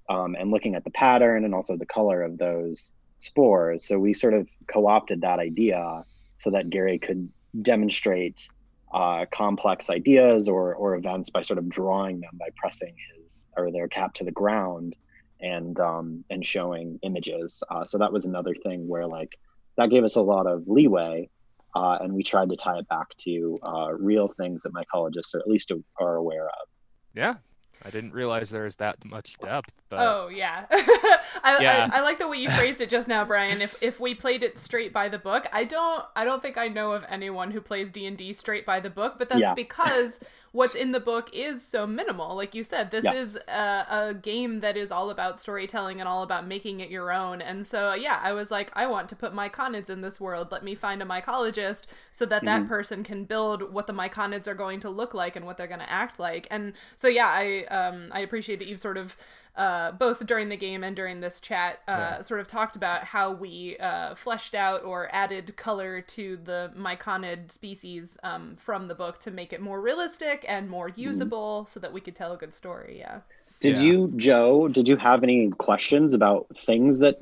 um, 0.09 0.36
and 0.36 0.51
looking 0.51 0.75
at 0.75 0.83
the 0.83 0.91
pattern 0.91 1.43
and 1.43 1.55
also 1.55 1.75
the 1.75 1.88
color 1.88 2.21
of 2.21 2.38
those 2.38 2.91
spores. 3.17 3.83
So 3.83 3.98
we 3.98 4.13
sort 4.13 4.36
of 4.36 4.48
co 4.67 4.88
opted 4.88 5.21
that 5.21 5.39
idea 5.39 6.03
so 6.38 6.51
that 6.51 6.69
Gary 6.69 7.00
could 7.00 7.29
demonstrate 7.59 8.48
uh, 8.93 9.25
complex 9.31 9.89
ideas 9.89 10.48
or, 10.48 10.75
or 10.75 10.95
events 10.95 11.31
by 11.31 11.41
sort 11.41 11.57
of 11.57 11.67
drawing 11.67 12.21
them 12.21 12.31
by 12.39 12.50
pressing 12.55 12.95
his 13.15 13.48
or 13.57 13.71
their 13.71 13.88
cap 13.88 14.13
to 14.15 14.24
the 14.24 14.31
ground 14.31 14.95
and 15.41 15.79
um, 15.79 16.24
and 16.29 16.45
showing 16.45 17.00
images. 17.01 17.63
Uh, 17.71 17.83
so 17.83 17.98
that 17.98 18.13
was 18.13 18.25
another 18.25 18.53
thing 18.63 18.88
where 18.88 19.07
like 19.07 19.39
that 19.77 19.89
gave 19.89 20.03
us 20.03 20.15
a 20.15 20.21
lot 20.21 20.45
of 20.45 20.67
leeway 20.67 21.27
uh, 21.75 21.97
and 22.01 22.13
we 22.13 22.23
tried 22.23 22.49
to 22.49 22.55
tie 22.55 22.77
it 22.77 22.88
back 22.88 23.07
to 23.17 23.57
uh, 23.63 23.93
real 23.93 24.27
things 24.27 24.63
that 24.63 24.73
mycologists 24.73 25.33
are 25.35 25.39
at 25.39 25.47
least 25.47 25.71
are 25.99 26.15
aware 26.15 26.45
of. 26.45 26.67
Yeah, 27.13 27.35
I 27.83 27.89
didn't 27.89 28.13
realize 28.13 28.49
there 28.49 28.63
was 28.63 28.75
that 28.77 29.03
much 29.05 29.38
depth. 29.39 29.73
But... 29.89 29.99
Oh 29.99 30.27
yeah, 30.27 30.65
I, 30.71 31.57
yeah. 31.61 31.89
I, 31.91 31.99
I, 31.99 32.01
like 32.01 32.17
the 32.17 32.27
way 32.27 32.38
you 32.38 32.49
phrased 32.51 32.81
it 32.81 32.89
just 32.89 33.07
now, 33.07 33.23
Brian. 33.23 33.61
If 33.61 33.81
if 33.81 33.99
we 33.99 34.13
played 34.13 34.43
it 34.43 34.57
straight 34.57 34.91
by 34.91 35.07
the 35.07 35.19
book, 35.19 35.47
I 35.53 35.63
don't 35.63 36.03
I 36.15 36.25
don't 36.25 36.41
think 36.41 36.57
I 36.57 36.67
know 36.67 36.91
of 36.91 37.05
anyone 37.07 37.51
who 37.51 37.61
plays 37.61 37.91
D 37.91 38.05
and 38.05 38.17
D 38.17 38.33
straight 38.33 38.65
by 38.65 38.79
the 38.79 38.89
book, 38.89 39.15
but 39.17 39.29
that's 39.29 39.41
Yeah. 39.41 39.53
because 39.53 40.21
what's 40.51 40.75
in 40.75 40.91
the 40.91 41.00
book 41.00 41.29
is 41.34 41.62
so 41.63 41.86
minimal. 41.86 42.36
Like 42.36 42.56
you 42.56 42.63
said, 42.63 42.91
this 42.91 43.06
Yeah. 43.06 43.13
is 43.13 43.36
a, 43.48 43.86
a 43.89 44.13
game 44.13 44.60
that 44.62 44.75
is 44.75 44.91
all 44.91 45.10
about 45.10 45.38
storytelling 45.39 46.00
and 46.00 46.08
all 46.10 46.24
about 46.24 46.48
making 46.48 46.79
it 46.79 46.89
your 46.89 47.12
own. 47.12 47.41
And 47.41 47.65
so 47.65 47.94
yeah, 47.94 48.20
I 48.24 48.34
was 48.34 48.50
like, 48.50 48.72
I 48.74 48.88
want 48.88 49.10
to 49.10 49.15
put 49.15 49.34
myconids 49.34 49.89
in 49.89 50.01
this 50.01 50.20
world. 50.20 50.51
Let 50.51 50.63
me 50.63 50.74
find 50.75 51.01
a 51.01 51.06
mycologist 51.06 51.86
so 52.12 52.25
that 52.25 52.46
that 52.46 52.68
person 52.68 53.03
can 53.03 53.25
build 53.25 53.72
what 53.74 53.88
the 53.88 53.94
myconids 53.94 54.48
are 54.48 54.56
going 54.56 54.79
to 54.82 54.89
look 54.89 55.13
like 55.13 55.36
and 55.36 55.46
what 55.46 55.58
they're 55.58 55.68
going 55.68 55.79
to 55.82 55.91
act 55.91 56.20
like. 56.20 56.48
And 56.50 56.74
so 56.96 57.08
yeah, 57.08 57.27
I 57.27 57.65
um 57.65 58.10
I 58.12 58.20
appreciate 58.22 58.60
that 58.60 58.68
you've 58.68 58.79
sort 58.79 58.98
of 58.98 59.15
uh, 59.56 59.91
both 59.91 60.25
during 60.25 60.50
the 60.50 60.56
game 60.58 60.84
and 60.84 60.96
during 60.96 61.20
this 61.20 61.41
chat, 61.41 61.79
uh, 61.88 62.22
sort 62.22 62.39
of 62.39 62.48
talked 62.48 62.75
about 62.75 63.03
how 63.03 63.32
we 63.32 63.77
uh, 63.77 64.15
fleshed 64.15 64.56
out 64.56 64.84
or 64.84 65.10
added 65.12 65.56
color 65.58 66.01
to 66.01 66.38
the 66.44 66.72
myconid 66.77 67.51
species 67.51 68.18
um, 68.24 68.56
from 68.56 68.88
the 68.88 68.96
book 68.96 69.20
to 69.20 69.32
make 69.32 69.51
it 69.51 69.62
more 69.62 69.82
realistic 69.82 70.46
and 70.48 70.70
more 70.70 70.89
usable, 70.89 71.65
so 71.65 71.79
that 71.79 71.91
we 71.91 72.00
could 72.00 72.15
tell 72.15 72.32
a 72.32 72.38
good 72.38 72.53
story. 72.53 72.98
Yeah. 73.00 73.20
Did 73.60 73.77
Yeah. 73.77 73.84
you, 73.84 74.13
Joe? 74.15 74.68
Did 74.70 74.88
you 74.88 74.96
have 74.96 75.24
any 75.24 75.50
questions 75.50 76.13
about 76.13 76.48
things 76.65 77.00
that 77.00 77.20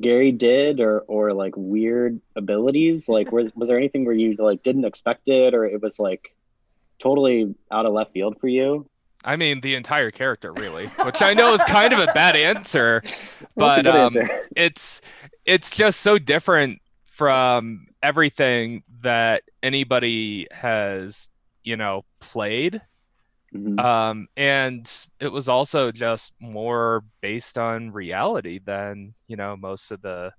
Gary 0.00 0.32
did, 0.32 0.80
or 0.80 1.00
or 1.08 1.32
like 1.32 1.54
weird 1.56 2.20
abilities? 2.36 3.08
Like, 3.08 3.32
was 3.32 3.54
was 3.54 3.68
there 3.68 3.78
anything 3.78 4.04
where 4.04 4.14
you 4.14 4.36
like 4.38 4.62
didn't 4.62 4.84
expect 4.84 5.28
it, 5.28 5.54
or 5.54 5.64
it 5.64 5.80
was 5.80 5.98
like 5.98 6.34
totally 6.98 7.54
out 7.70 7.86
of 7.86 7.94
left 7.94 8.12
field 8.12 8.38
for 8.38 8.48
you? 8.48 8.86
I 9.24 9.36
mean, 9.36 9.60
the 9.60 9.74
entire 9.74 10.10
character, 10.10 10.52
really, 10.52 10.86
which 11.04 11.22
I 11.22 11.34
know 11.34 11.52
is 11.52 11.62
kind 11.64 11.92
of 11.92 11.98
a 11.98 12.12
bad 12.12 12.36
answer, 12.36 13.02
but 13.56 13.86
um, 13.86 14.16
answer. 14.16 14.28
it's 14.54 15.02
it's 15.44 15.70
just 15.70 16.00
so 16.00 16.18
different 16.18 16.80
from 17.04 17.88
everything 18.02 18.84
that 19.02 19.42
anybody 19.62 20.46
has, 20.52 21.30
you 21.64 21.76
know, 21.76 22.04
played. 22.20 22.80
Mhm. 23.52 23.82
Um, 23.82 24.28
and 24.36 24.90
it 25.20 25.32
was 25.32 25.48
also 25.48 25.90
just 25.90 26.32
more 26.38 27.02
based 27.20 27.58
on 27.58 27.90
reality 27.90 28.60
than, 28.64 29.14
you 29.26 29.36
know, 29.36 29.56
most 29.56 29.90
of 29.90 30.00
the 30.02 30.32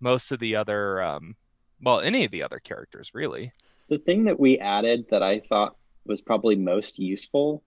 most 0.00 0.32
of 0.32 0.40
the 0.40 0.56
other 0.56 1.02
um 1.02 1.36
well, 1.82 2.00
any 2.00 2.24
of 2.24 2.30
the 2.30 2.44
other 2.44 2.60
characters 2.60 3.10
really. 3.12 3.52
The 3.88 3.98
thing 3.98 4.24
that 4.24 4.40
we 4.40 4.58
added 4.58 5.06
that 5.10 5.22
I 5.22 5.40
thought 5.40 5.76
was 6.06 6.22
probably 6.22 6.56
most 6.56 6.98
useful 6.98 7.62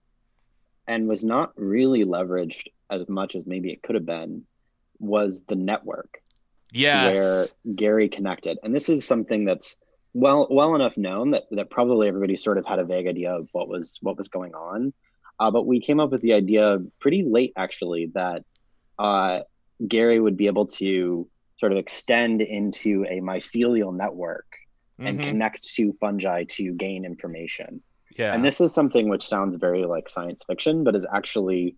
and 0.86 1.08
was 1.08 1.24
not 1.24 1.52
really 1.56 2.04
leveraged 2.04 2.68
as 2.90 3.08
much 3.08 3.34
as 3.34 3.46
maybe 3.46 3.72
it 3.72 3.82
could 3.82 3.94
have 3.94 4.06
been 4.06 4.44
was 4.98 5.42
the 5.48 5.56
network 5.56 6.18
Yes. 6.72 7.14
where 7.64 7.74
Gary 7.74 8.08
connected. 8.08 8.58
And 8.62 8.74
this 8.74 8.88
is 8.88 9.04
something 9.04 9.44
that's 9.44 9.76
well 10.14 10.46
well 10.50 10.74
enough 10.74 10.96
known 10.96 11.32
that, 11.32 11.44
that 11.50 11.70
probably 11.70 12.08
everybody 12.08 12.36
sort 12.36 12.58
of 12.58 12.66
had 12.66 12.78
a 12.78 12.84
vague 12.84 13.06
idea 13.06 13.32
of 13.34 13.48
what 13.52 13.68
was 13.68 13.98
what 14.02 14.16
was 14.18 14.28
going 14.28 14.54
on. 14.54 14.92
Uh, 15.38 15.50
but 15.50 15.66
we 15.66 15.80
came 15.80 16.00
up 16.00 16.10
with 16.10 16.22
the 16.22 16.32
idea 16.32 16.78
pretty 17.00 17.22
late 17.22 17.52
actually 17.56 18.06
that 18.14 18.42
uh, 18.98 19.40
Gary 19.86 20.18
would 20.18 20.36
be 20.36 20.46
able 20.46 20.66
to 20.66 21.28
sort 21.58 21.72
of 21.72 21.78
extend 21.78 22.40
into 22.40 23.04
a 23.08 23.20
mycelial 23.20 23.94
network 23.94 24.46
and 24.98 25.18
Mhm. 25.20 25.22
connect 25.24 25.62
to 25.74 25.92
fungi 26.00 26.44
to 26.44 26.72
gain 26.72 27.04
information. 27.04 27.82
Yeah. 28.18 28.34
And 28.34 28.44
this 28.44 28.60
is 28.60 28.72
something 28.72 29.08
which 29.08 29.26
sounds 29.26 29.56
very 29.56 29.84
like 29.84 30.08
science 30.08 30.42
fiction, 30.46 30.84
but 30.84 30.94
is 30.96 31.06
actually 31.12 31.76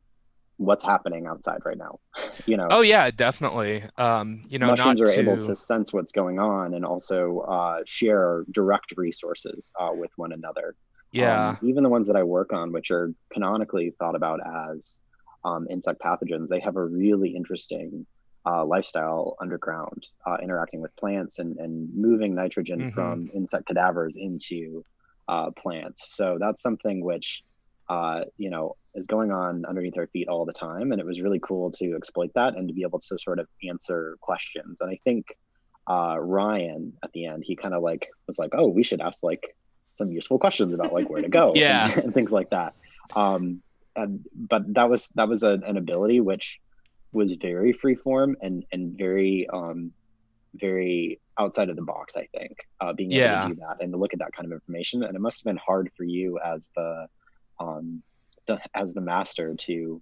what's 0.56 0.82
happening 0.84 1.26
outside 1.26 1.60
right 1.64 1.78
now. 1.78 2.00
you 2.46 2.56
know, 2.56 2.66
Oh 2.70 2.80
yeah, 2.80 3.10
definitely. 3.10 3.84
Um, 3.96 4.42
you 4.48 4.58
know, 4.58 4.66
mushrooms 4.68 5.00
are 5.00 5.10
able 5.10 5.36
to- 5.36 5.48
to 5.48 5.56
sense 5.56 5.92
what's 5.92 6.12
going 6.12 6.38
on 6.38 6.74
and 6.74 6.84
also 6.84 7.40
uh, 7.40 7.80
share 7.86 8.44
direct 8.50 8.94
resources 8.96 9.72
uh, 9.78 9.90
with 9.92 10.10
one 10.16 10.32
another. 10.32 10.74
Yeah. 11.12 11.50
Um, 11.50 11.58
even 11.62 11.82
the 11.84 11.88
ones 11.88 12.06
that 12.08 12.16
I 12.16 12.22
work 12.22 12.52
on, 12.52 12.72
which 12.72 12.90
are 12.90 13.12
canonically 13.32 13.94
thought 13.98 14.14
about 14.14 14.40
as 14.74 15.00
um, 15.44 15.66
insect 15.70 16.00
pathogens, 16.02 16.48
they 16.48 16.60
have 16.60 16.76
a 16.76 16.84
really 16.84 17.30
interesting 17.34 18.04
uh, 18.44 18.64
lifestyle 18.64 19.36
underground, 19.40 20.06
uh, 20.26 20.36
interacting 20.42 20.80
with 20.80 20.94
plants 20.96 21.38
and, 21.38 21.56
and 21.58 21.88
moving 21.94 22.34
nitrogen 22.34 22.80
Mhm. 22.90 22.94
from 22.94 23.28
insect 23.34 23.66
cadavers 23.66 24.16
into 24.16 24.82
uh, 25.28 25.50
plants. 25.50 26.14
So 26.16 26.38
that's 26.40 26.62
something 26.62 27.04
which, 27.04 27.42
uh, 27.88 28.22
you 28.36 28.50
know, 28.50 28.76
is 28.94 29.06
going 29.06 29.30
on 29.30 29.64
underneath 29.66 29.96
our 29.96 30.06
feet 30.08 30.28
all 30.28 30.44
the 30.44 30.52
time. 30.52 30.92
And 30.92 31.00
it 31.00 31.06
was 31.06 31.20
really 31.20 31.40
cool 31.40 31.70
to 31.72 31.94
exploit 31.94 32.30
that 32.34 32.56
and 32.56 32.68
to 32.68 32.74
be 32.74 32.82
able 32.82 33.00
to 33.00 33.18
sort 33.18 33.38
of 33.38 33.46
answer 33.68 34.16
questions. 34.20 34.80
And 34.80 34.90
I 34.90 34.98
think 35.04 35.26
uh, 35.88 36.16
Ryan 36.18 36.94
at 37.02 37.12
the 37.12 37.26
end, 37.26 37.44
he 37.46 37.56
kind 37.56 37.74
of 37.74 37.82
like 37.82 38.08
was 38.26 38.38
like, 38.38 38.50
oh, 38.54 38.68
we 38.68 38.82
should 38.82 39.00
ask 39.00 39.22
like 39.22 39.56
some 39.92 40.10
useful 40.10 40.38
questions 40.38 40.72
about 40.74 40.92
like 40.92 41.08
where 41.08 41.22
to 41.22 41.28
go 41.28 41.52
Yeah. 41.56 41.90
and, 41.92 41.96
and 42.04 42.14
things 42.14 42.32
like 42.32 42.50
that. 42.50 42.74
Um, 43.14 43.62
and, 43.96 44.24
but 44.34 44.74
that 44.74 44.88
was 44.88 45.08
that 45.16 45.28
was 45.28 45.42
a, 45.42 45.52
an 45.52 45.76
ability 45.76 46.20
which 46.20 46.60
was 47.12 47.32
very 47.34 47.72
freeform 47.72 48.34
and 48.40 48.64
and 48.70 48.96
very 48.96 49.48
um, 49.52 49.92
very 50.54 51.20
outside 51.38 51.68
of 51.70 51.76
the 51.76 51.82
box. 51.82 52.16
I 52.16 52.26
think 52.36 52.56
uh, 52.80 52.92
being 52.92 53.12
able 53.12 53.20
Yeah. 53.20 53.42
to 53.42 53.54
do 53.54 53.60
that 53.60 53.76
and 53.80 53.92
to 53.92 53.98
look 53.98 54.12
at 54.12 54.18
that 54.20 54.32
kind 54.32 54.46
of 54.46 54.52
information, 54.52 55.02
and 55.04 55.14
it 55.14 55.20
must 55.20 55.40
have 55.40 55.44
been 55.50 55.60
hard 55.64 55.90
for 55.96 56.04
you 56.04 56.38
as 56.44 56.70
the 56.76 57.06
um, 57.60 58.02
the, 58.46 58.58
as 58.74 58.94
the 58.94 59.00
master 59.00 59.54
to 59.54 60.00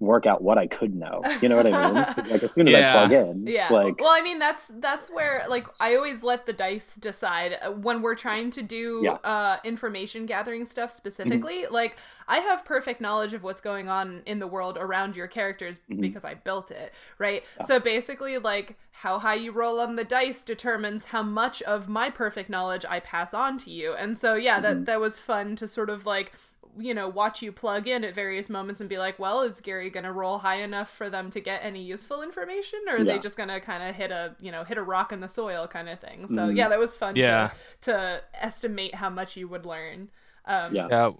work 0.00 0.26
out 0.26 0.42
what 0.42 0.58
I 0.58 0.66
could 0.66 0.94
know. 0.94 1.22
You 1.40 1.48
know 1.48 1.56
what 1.56 1.66
I 1.66 1.70
mean? 1.90 1.94
like 2.30 2.42
as 2.42 2.52
soon 2.52 2.68
as 2.68 2.74
I 2.74 2.90
plug 2.92 3.12
in, 3.12 3.46
Yeah. 3.46 3.68
like 3.72 4.00
well, 4.00 4.10
I 4.12 4.20
mean, 4.22 4.38
that's 4.38 4.68
that's 4.68 5.08
where 5.10 5.44
like 5.48 5.66
I 5.80 5.94
always 5.96 6.22
let 6.22 6.46
the 6.46 6.52
dice 6.52 6.96
decide 6.96 7.56
uh, 7.62 7.70
when 7.70 8.02
we're 8.02 8.16
trying 8.16 8.50
to 8.50 8.62
do 8.62 9.00
Yeah. 9.04 9.12
Mm-hmm. 9.12 9.26
uh, 9.26 9.56
information 9.64 10.26
gathering 10.26 10.66
stuff 10.66 10.90
specifically. 10.90 11.66
Like 11.70 11.96
I 12.26 12.38
have 12.38 12.64
perfect 12.64 13.00
knowledge 13.00 13.32
of 13.34 13.42
what's 13.42 13.60
going 13.60 13.88
on 13.88 14.22
in 14.26 14.40
the 14.40 14.46
world 14.46 14.76
around 14.78 15.14
your 15.16 15.26
characters 15.28 15.80
Mhm. 15.90 16.00
because 16.00 16.24
I 16.24 16.34
built 16.34 16.70
it, 16.70 16.92
right? 17.18 17.44
So 17.64 17.78
basically, 17.78 18.36
like 18.38 18.76
how 18.98 19.18
high 19.18 19.34
you 19.34 19.52
roll 19.52 19.80
on 19.80 19.96
the 19.96 20.04
dice 20.04 20.42
determines 20.44 21.06
how 21.06 21.22
much 21.22 21.62
of 21.62 21.88
my 21.88 22.10
perfect 22.10 22.48
knowledge 22.50 22.84
I 22.88 23.00
pass 23.00 23.32
on 23.34 23.58
to 23.58 23.70
you. 23.70 23.94
And 23.94 24.18
so 24.18 24.34
yeah, 24.34 24.54
Mm-hmm. 24.54 24.62
that 24.62 24.86
that 24.86 25.00
was 25.00 25.18
fun 25.18 25.56
to 25.56 25.68
sort 25.68 25.88
of 25.90 26.04
like 26.04 26.32
you 26.78 26.92
know 26.94 27.08
watch 27.08 27.42
you 27.42 27.52
plug 27.52 27.86
in 27.86 28.02
at 28.04 28.14
various 28.14 28.48
moments 28.50 28.80
and 28.80 28.90
be 28.90 28.98
like 28.98 29.18
well 29.18 29.42
is 29.42 29.60
gary 29.60 29.90
gonna 29.90 30.12
roll 30.12 30.38
high 30.38 30.60
enough 30.60 30.90
for 30.90 31.08
them 31.08 31.30
to 31.30 31.40
get 31.40 31.64
any 31.64 31.82
useful 31.82 32.22
information 32.22 32.80
or 32.88 32.96
are 32.96 33.04
they 33.04 33.18
just 33.18 33.36
gonna 33.36 33.60
kind 33.60 33.82
of 33.82 33.94
hit 33.94 34.10
a 34.10 34.34
you 34.40 34.50
know 34.50 34.64
hit 34.64 34.76
a 34.78 34.82
rock 34.82 35.12
in 35.12 35.20
the 35.20 35.28
soil 35.28 35.66
kind 35.68 35.88
of 35.88 36.00
thing 36.00 36.26
so 36.26 36.48
Mhm. 36.48 36.56
yeah 36.56 36.68
that 36.68 36.78
was 36.78 36.96
fun 36.96 37.16
Yeah. 37.16 37.50
to, 37.82 37.92
to 37.92 38.22
estimate 38.34 38.94
how 38.94 39.08
much 39.10 39.36
you 39.36 39.46
would 39.48 39.66
learn 39.66 40.08
um 40.46 40.74
Yeah. 40.74 40.88
Yeah. 40.90 41.10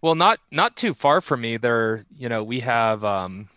Well, 0.00 0.14
not 0.16 0.40
not 0.50 0.76
too 0.76 0.94
far 0.94 1.20
from 1.20 1.42
me. 1.42 1.58
There, 1.58 2.04
you 2.16 2.28
know, 2.28 2.42
we 2.42 2.58
have 2.60 3.04
um 3.04 3.48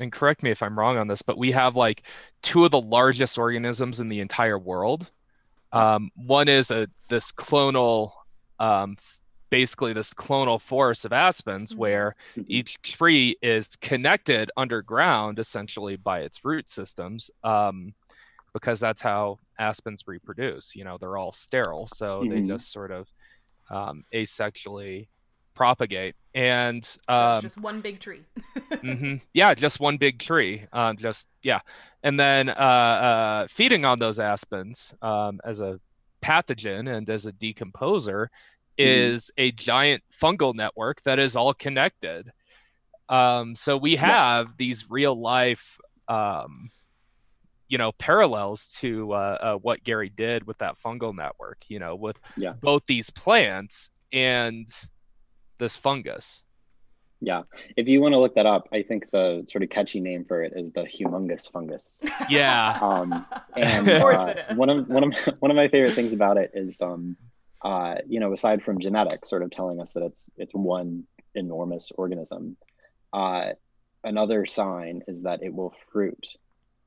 and 0.00 0.10
correct 0.10 0.42
me 0.42 0.50
if 0.50 0.60
I'm 0.60 0.76
wrong 0.76 0.96
on 0.98 1.06
this, 1.06 1.22
but 1.22 1.38
we 1.38 1.52
have 1.52 1.76
like 1.76 2.02
two 2.42 2.64
of 2.64 2.72
the 2.72 2.80
largest 2.80 3.38
organisms 3.38 4.00
in 4.00 4.08
the 4.08 4.18
entire 4.18 4.58
world. 4.58 5.08
Um, 5.70 6.10
one 6.16 6.48
is 6.48 6.72
a 6.72 6.88
this 7.08 7.30
clonal 7.30 8.10
um 8.58 8.96
basically 9.52 9.92
this 9.92 10.12
clonal 10.14 10.60
forest 10.60 11.04
of 11.04 11.12
aspens 11.12 11.72
Mhm. 11.72 11.76
where 11.76 12.16
each 12.48 12.80
tree 12.82 13.36
is 13.42 13.76
connected 13.76 14.50
underground 14.56 15.38
essentially 15.38 15.96
by 15.96 16.20
its 16.20 16.44
root 16.44 16.68
systems 16.68 17.30
um, 17.44 17.94
because 18.54 18.80
that's 18.80 19.02
how 19.02 19.38
aspens 19.58 20.02
reproduce 20.06 20.74
you 20.74 20.84
know 20.84 20.96
they're 20.98 21.16
all 21.18 21.32
sterile 21.32 21.86
so 21.86 22.24
they 22.28 22.40
Mhm. 22.40 22.46
just 22.48 22.72
sort 22.72 22.90
of 22.90 23.08
um, 23.70 24.02
asexually 24.12 25.08
propagate 25.54 26.14
and 26.34 26.96
um, 27.08 27.42
just 27.42 27.58
one 27.60 27.80
big 27.82 28.00
tree 28.00 28.22
mm-hmm. 28.72 29.16
Yeah, 29.34 29.54
just 29.54 29.80
one 29.80 29.96
big 29.98 30.18
tree. 30.18 30.66
Um, 30.72 30.96
just 30.96 31.28
yeah, 31.42 31.60
and 32.02 32.18
then 32.18 32.48
uh, 32.48 32.52
uh, 32.52 33.46
feeding 33.48 33.84
on 33.84 33.98
those 33.98 34.18
aspens 34.18 34.92
um, 35.02 35.40
as 35.44 35.60
a 35.60 35.78
pathogen 36.22 36.88
and 36.92 37.08
as 37.10 37.26
a 37.26 37.32
decomposer 37.32 38.28
is 38.78 39.30
a 39.36 39.52
giant 39.52 40.02
fungal 40.22 40.54
network 40.54 41.02
that 41.02 41.18
is 41.18 41.36
all 41.36 41.54
connected. 41.54 42.30
Um, 43.08 43.54
so 43.54 43.76
we 43.76 43.92
Yeah. 43.92 44.06
have 44.06 44.56
these 44.56 44.90
real 44.90 45.14
life, 45.14 45.78
um, 46.08 46.70
you 47.68 47.78
know, 47.78 47.92
parallels 47.92 48.68
to 48.80 49.12
uh, 49.12 49.38
uh, 49.40 49.54
what 49.56 49.82
Gary 49.84 50.08
did 50.10 50.46
with 50.46 50.58
that 50.58 50.76
fungal 50.78 51.14
network. 51.14 51.58
You 51.68 51.78
know, 51.78 51.94
with 51.96 52.20
Yeah. 52.36 52.52
both 52.60 52.84
these 52.86 53.10
plants 53.10 53.90
and 54.12 54.68
this 55.58 55.76
fungus. 55.76 56.42
Yeah. 57.20 57.42
If 57.76 57.86
you 57.86 58.00
want 58.00 58.14
to 58.14 58.18
look 58.18 58.34
that 58.34 58.46
up, 58.46 58.68
I 58.72 58.82
think 58.82 59.10
the 59.10 59.46
sort 59.48 59.62
of 59.62 59.70
catchy 59.70 60.00
name 60.00 60.24
for 60.24 60.42
it 60.42 60.54
is 60.56 60.72
the 60.72 60.82
humongous 60.82 61.50
fungus. 61.50 62.02
Yeah. 62.28 62.76
Um, 62.82 63.24
and 63.56 63.88
Of 63.88 64.00
course 64.02 64.20
uh, 64.20 64.34
it 64.36 64.38
is. 64.50 64.56
one 64.56 64.68
of 64.70 64.88
one 64.88 65.04
of 65.04 65.12
one 65.40 65.50
of 65.50 65.56
my 65.56 65.68
favorite 65.68 65.94
things 65.94 66.12
about 66.12 66.36
it 66.36 66.50
is, 66.54 66.80
um, 66.82 67.16
uh, 67.64 67.96
you 68.08 68.20
know, 68.20 68.32
aside 68.32 68.62
from 68.62 68.80
genetics, 68.80 69.28
sort 69.30 69.42
of 69.42 69.50
telling 69.50 69.80
us 69.80 69.92
that 69.94 70.02
it's 70.02 70.28
it's 70.36 70.52
one 70.54 71.04
enormous 71.34 71.90
organism, 71.96 72.56
uh, 73.12 73.50
another 74.04 74.46
sign 74.46 75.02
is 75.08 75.22
that 75.22 75.42
it 75.42 75.54
will 75.54 75.74
fruit 75.92 76.26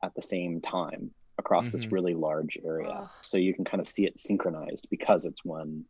at 0.03 0.13
the 0.15 0.22
same 0.22 0.62
time 0.62 1.12
across 1.38 1.72
this 1.72 1.86
Mhm. 1.86 1.91
really 1.91 2.13
large 2.13 2.58
area. 2.63 2.89
Ugh. 2.89 3.10
So 3.22 3.38
you 3.38 3.53
can 3.53 3.65
kind 3.65 3.82
of 3.82 3.88
see 3.89 4.05
it 4.05 4.20
synchronized 4.20 4.88
because 4.89 5.25
it's 5.25 5.44
one 5.44 5.86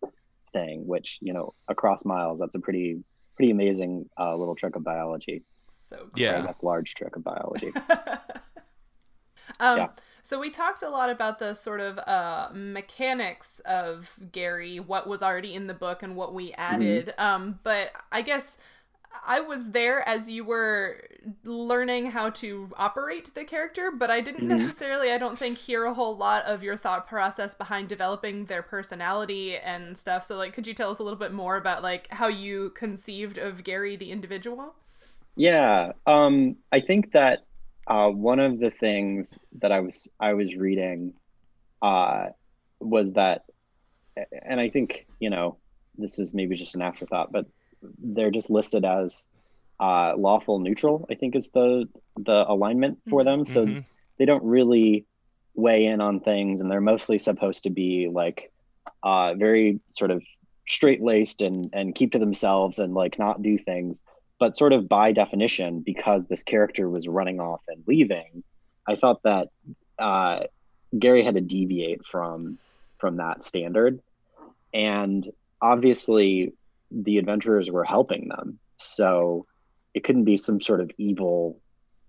thing, 0.54 0.88
which, 0.88 1.18
you 1.22 1.34
know, 1.34 1.51
across 1.68 2.06
miles, 2.06 2.39
that's 2.39 2.56
a 2.56 2.60
pretty 2.60 3.04
pretty 3.36 3.51
amazing 3.51 4.10
uh, 4.18 4.34
little 4.36 4.56
trick 4.56 4.75
of 4.77 4.84
biology. 4.84 5.44
so 5.70 5.98
cool. 5.98 6.10
Yeah. 6.15 6.42
guess 6.46 6.63
large 6.63 6.94
trick 6.96 7.15
of 7.18 7.24
biology. 7.24 7.74
um, 9.60 9.77
Yeah. 9.77 9.88
So 10.25 10.39
we 10.39 10.50
talked 10.50 10.82
a 10.82 10.89
lot 10.89 11.12
about 11.12 11.38
the 11.38 11.53
sort 11.53 11.79
of 11.79 12.00
uh, 12.00 12.50
mechanics 12.51 13.60
of 13.60 14.17
Gary, 14.32 14.79
what 14.79 15.08
was 15.08 15.22
already 15.22 15.53
in 15.53 15.67
the 15.67 15.75
book 15.75 16.01
and 16.01 16.15
what 16.15 16.34
we 16.34 16.51
added. 16.53 17.13
Um, 17.20 17.60
but 17.62 17.91
I 18.12 18.24
guess 18.24 18.58
I 19.25 19.39
was 19.39 19.72
there 19.72 20.08
as 20.08 20.27
you 20.27 20.44
were 20.44 21.03
learning 21.44 22.08
how 22.08 22.32
to 22.32 22.72
operate 22.75 23.36
the 23.36 23.46
character, 23.46 23.91
but 23.91 24.10
I 24.10 24.20
didn't 24.22 24.48
Mhm. 24.48 24.48
necessarily, 24.48 25.12
I 25.12 25.20
don't 25.20 25.38
think, 25.38 25.60
hear 25.60 25.86
a 25.86 25.94
whole 25.94 26.17
lot 26.17 26.44
of 26.46 26.63
your 26.63 26.75
thought 26.75 27.08
process 27.08 27.53
behind 27.53 27.88
developing 27.88 28.46
their 28.46 28.63
personality 28.63 29.58
and 29.58 29.96
stuff. 29.98 30.24
So, 30.24 30.38
like, 30.38 30.53
could 30.53 30.65
you 30.67 30.74
tell 30.74 30.89
us 30.91 31.00
a 31.00 31.03
little 31.03 31.20
bit 31.20 31.34
more 31.34 31.55
about 31.58 31.84
like 31.84 32.08
how 32.12 32.27
you 32.27 32.72
conceived 32.72 33.38
of 33.38 33.63
Gary 33.63 33.96
the 33.96 34.12
individual? 34.12 34.75
Yeah, 35.36 35.91
um, 36.05 36.58
I 36.72 36.79
think 36.79 37.12
that 37.12 37.41
uh, 37.88 38.10
one 38.10 38.39
of 38.39 38.60
the 38.60 38.72
things 38.72 39.38
that 39.60 39.72
I 39.72 39.80
was 39.82 40.08
I 40.20 40.34
was 40.34 40.56
reading 40.56 41.13
uh, 41.82 42.30
was 42.80 43.13
that, 43.13 43.44
and 44.44 44.60
I 44.60 44.70
think 44.70 45.06
you 45.20 45.30
know 45.30 45.58
this 45.98 46.18
was 46.18 46.34
maybe 46.34 46.56
just 46.56 46.75
an 46.75 46.82
afterthought, 46.82 47.32
but 47.32 47.46
they're 48.00 48.32
just 48.32 48.50
listed 48.50 48.86
as 48.86 49.27
uh, 49.80 50.13
lawful 50.18 50.60
neutral. 50.60 51.06
I 51.10 51.15
think 51.15 51.36
is 51.36 51.50
the 51.50 51.88
the 52.18 52.46
alignment 52.50 53.00
for 53.10 53.24
them, 53.24 53.46
so 53.46 53.65
Mhm. 53.65 53.86
they 54.18 54.25
don't 54.25 54.44
really 54.44 55.06
weigh 55.54 55.86
in 55.86 56.01
on 56.01 56.20
things, 56.20 56.62
and 56.62 56.72
they're 56.72 56.82
mostly 56.82 57.18
supposed 57.18 57.63
to 57.63 57.70
be 57.70 58.10
like 58.12 58.51
uh, 59.04 59.36
very 59.36 59.80
sort 59.92 60.12
of 60.12 60.24
straight 60.68 61.01
laced 61.01 61.42
and 61.42 61.70
and 61.74 61.94
keep 61.94 62.13
to 62.13 62.20
themselves 62.20 62.80
and 62.80 62.94
like 62.96 63.20
not 63.20 63.42
do 63.44 63.58
things 63.58 64.01
but 64.39 64.56
sort 64.56 64.74
of 64.74 64.89
by 64.89 65.12
definition, 65.12 65.80
because 65.80 66.25
this 66.25 66.44
character 66.44 66.89
was 66.89 67.08
running 67.08 67.39
off 67.39 67.62
and 67.68 67.84
leaving, 67.88 68.44
I 68.88 68.96
felt 68.96 69.24
that 69.24 69.50
uh, 69.98 70.42
Gary 70.98 71.24
had 71.24 71.36
to 71.36 71.42
deviate 71.42 72.06
from 72.06 72.58
from 72.98 73.18
that 73.18 73.44
standard, 73.44 74.01
and 74.74 75.30
obviously 75.62 76.54
the 76.92 77.18
adventurers 77.18 77.70
were 77.70 77.84
helping 77.84 78.27
them, 78.30 78.60
so 78.77 79.46
it 79.94 80.04
couldn't 80.04 80.25
be 80.25 80.38
some 80.38 80.62
sort 80.62 80.82
of 80.82 80.92
evil 80.98 81.60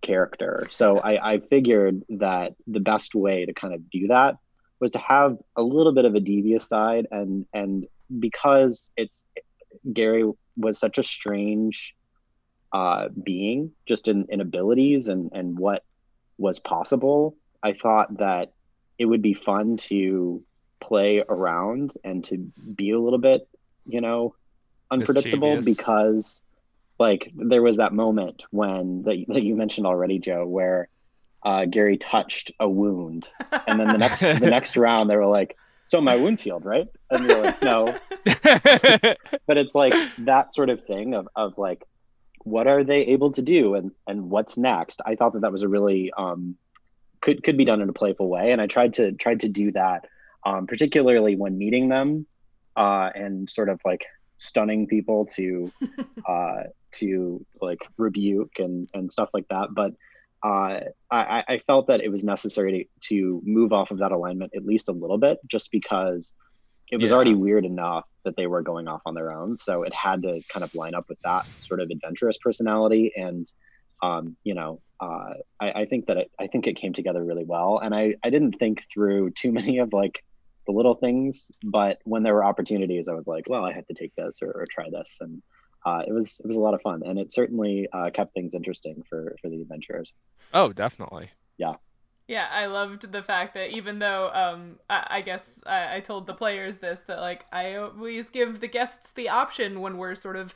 character. 0.02 0.68
So 0.70 0.98
I, 0.98 1.34
I 1.34 1.38
figured 1.38 2.02
that 2.10 2.54
the 2.66 2.80
best 2.80 3.14
way 3.14 3.46
to 3.46 3.52
kind 3.52 3.74
of 3.74 3.90
do 3.90 4.08
that 4.08 4.36
was 4.78 4.90
to 4.92 4.98
have 4.98 5.38
a 5.56 5.62
little 5.62 5.92
bit 5.92 6.04
of 6.04 6.14
a 6.14 6.20
devious 6.20 6.68
side, 6.68 7.06
and 7.10 7.46
and 7.52 7.86
because 8.18 8.92
it's 8.96 9.24
Gary 9.92 10.30
was 10.56 10.78
such 10.78 10.98
a 10.98 11.02
strange 11.02 11.94
uh, 12.72 13.08
being 13.08 13.72
just 13.86 14.08
in, 14.08 14.26
in 14.28 14.40
abilities 14.40 15.08
and, 15.08 15.30
and 15.32 15.58
what 15.58 15.84
was 16.38 16.58
possible, 16.58 17.36
I 17.62 17.72
thought 17.72 18.18
that 18.18 18.52
it 18.98 19.06
would 19.06 19.22
be 19.22 19.34
fun 19.34 19.76
to 19.76 20.42
play 20.80 21.22
around 21.28 21.94
and 22.04 22.24
to 22.24 22.36
be 22.36 22.90
a 22.90 22.98
little 22.98 23.18
bit, 23.18 23.48
you 23.84 24.00
know, 24.00 24.34
unpredictable 24.90 25.60
because 25.62 26.42
like 26.98 27.30
there 27.34 27.62
was 27.62 27.76
that 27.76 27.92
moment 27.92 28.42
when 28.50 29.02
that, 29.02 29.24
that 29.28 29.42
you 29.42 29.54
mentioned 29.54 29.86
already, 29.86 30.18
Joe, 30.18 30.46
where 30.46 30.88
uh, 31.42 31.64
Gary 31.66 31.96
touched 31.96 32.52
a 32.58 32.68
wound. 32.68 33.28
And 33.66 33.78
then 33.78 33.88
the 33.88 33.98
next 33.98 34.20
the 34.20 34.50
next 34.50 34.76
round 34.76 35.10
they 35.10 35.16
were 35.16 35.26
like, 35.26 35.56
so 35.86 36.00
my 36.00 36.16
wound's 36.16 36.40
healed, 36.40 36.64
right? 36.64 36.88
And 37.10 37.26
you're 37.26 37.42
like, 37.42 37.62
no, 37.62 37.96
but 38.24 39.56
it's 39.56 39.74
like 39.74 39.94
that 40.18 40.52
sort 40.52 40.70
of 40.70 40.84
thing 40.84 41.14
of, 41.14 41.28
of 41.36 41.56
like 41.58 41.84
what 42.46 42.68
are 42.68 42.84
they 42.84 43.00
able 43.06 43.32
to 43.32 43.42
do 43.42 43.74
and 43.74 43.90
and 44.06 44.30
what's 44.30 44.56
next? 44.56 45.00
I 45.04 45.16
thought 45.16 45.32
that 45.32 45.42
that 45.42 45.50
was 45.50 45.62
a 45.62 45.68
really 45.68 46.12
um 46.16 46.56
could 47.20 47.42
could 47.42 47.56
be 47.56 47.64
done 47.64 47.82
in 47.82 47.88
a 47.88 47.92
playful 47.92 48.28
way. 48.28 48.52
And 48.52 48.60
i 48.60 48.66
tried 48.68 48.94
to 48.94 49.12
tried 49.12 49.40
to 49.40 49.48
do 49.48 49.72
that 49.72 50.06
um 50.44 50.66
particularly 50.66 51.34
when 51.34 51.58
meeting 51.58 51.88
them 51.88 52.26
uh 52.76 53.10
and 53.14 53.50
sort 53.50 53.68
of 53.68 53.80
like 53.84 54.06
stunning 54.38 54.86
people 54.86 55.26
to 55.34 55.72
uh 56.28 56.62
to 56.92 57.44
like 57.60 57.80
rebuke 57.96 58.58
and 58.58 58.88
and 58.94 59.10
stuff 59.10 59.30
like 59.34 59.48
that. 59.48 59.74
But 59.74 59.94
uh, 60.42 60.80
I, 61.10 61.44
I 61.48 61.58
felt 61.58 61.88
that 61.88 62.02
it 62.02 62.10
was 62.10 62.22
necessary 62.22 62.88
to, 63.00 63.08
to 63.08 63.42
move 63.44 63.72
off 63.72 63.90
of 63.90 63.98
that 63.98 64.12
alignment 64.12 64.52
at 64.54 64.64
least 64.64 64.88
a 64.88 64.92
little 64.92 65.18
bit, 65.18 65.40
just 65.48 65.72
because 65.72 66.36
it 66.90 67.00
was 67.00 67.10
Yeah. 67.10 67.16
already 67.16 67.34
weird 67.34 67.64
enough 67.64 68.04
that 68.24 68.36
they 68.36 68.46
were 68.46 68.62
going 68.62 68.88
off 68.88 69.02
on 69.06 69.14
their 69.14 69.32
own. 69.32 69.56
So 69.56 69.82
it 69.82 69.92
had 69.94 70.22
to 70.22 70.40
kind 70.52 70.64
of 70.64 70.74
line 70.74 70.94
up 70.94 71.06
with 71.08 71.18
that 71.24 71.44
sort 71.46 71.80
of 71.80 71.90
adventurous 71.90 72.38
personality. 72.38 73.12
And, 73.16 73.50
um, 74.02 74.36
you 74.44 74.54
know, 74.54 74.80
uh, 75.00 75.34
I, 75.60 75.72
I 75.72 75.84
think 75.86 76.06
that 76.06 76.16
it, 76.16 76.30
I 76.38 76.46
think 76.46 76.66
it 76.66 76.76
came 76.76 76.92
together 76.92 77.22
really 77.22 77.44
well. 77.44 77.78
And 77.78 77.94
I, 77.94 78.14
I 78.24 78.30
didn't 78.30 78.54
think 78.58 78.82
through 78.92 79.30
too 79.30 79.52
many 79.52 79.78
of 79.78 79.92
like 79.92 80.22
the 80.66 80.72
little 80.72 80.94
things, 80.94 81.50
but 81.64 81.98
when 82.04 82.22
there 82.24 82.34
were 82.34 82.44
opportunities, 82.44 83.06
I 83.08 83.14
was 83.14 83.26
like, 83.26 83.44
well, 83.48 83.64
I 83.64 83.72
have 83.72 83.86
to 83.86 83.94
take 83.94 84.14
this 84.16 84.38
or, 84.42 84.50
or 84.50 84.64
try 84.68 84.86
this. 84.90 85.18
And 85.20 85.42
uh, 85.84 86.02
it 86.06 86.12
was 86.12 86.40
it 86.40 86.46
was 86.48 86.56
a 86.56 86.60
lot 86.60 86.74
of 86.74 86.82
fun, 86.82 87.02
and 87.06 87.16
it 87.16 87.30
certainly 87.32 87.86
uh, 87.92 88.10
kept 88.12 88.34
things 88.34 88.56
interesting 88.56 89.04
for 89.08 89.36
for 89.40 89.48
the 89.48 89.60
adventurers. 89.60 90.14
oh, 90.52 90.72
definitely. 90.72 91.30
Yeah, 91.58 91.74
I 92.50 92.66
loved 92.66 93.12
the 93.12 93.22
fact 93.22 93.54
that 93.54 93.70
even 93.70 94.00
though 94.00 94.30
um, 94.32 94.78
I, 94.90 95.06
I 95.10 95.20
guess 95.20 95.62
I, 95.64 95.96
I 95.96 96.00
told 96.00 96.26
the 96.26 96.34
players 96.34 96.78
this 96.78 97.00
that 97.06 97.20
like 97.20 97.44
I 97.52 97.76
always 97.76 98.30
give 98.30 98.60
the 98.60 98.66
guests 98.68 99.12
the 99.12 99.28
option 99.28 99.80
when 99.80 99.96
we're 99.96 100.16
sort 100.16 100.36
of 100.36 100.54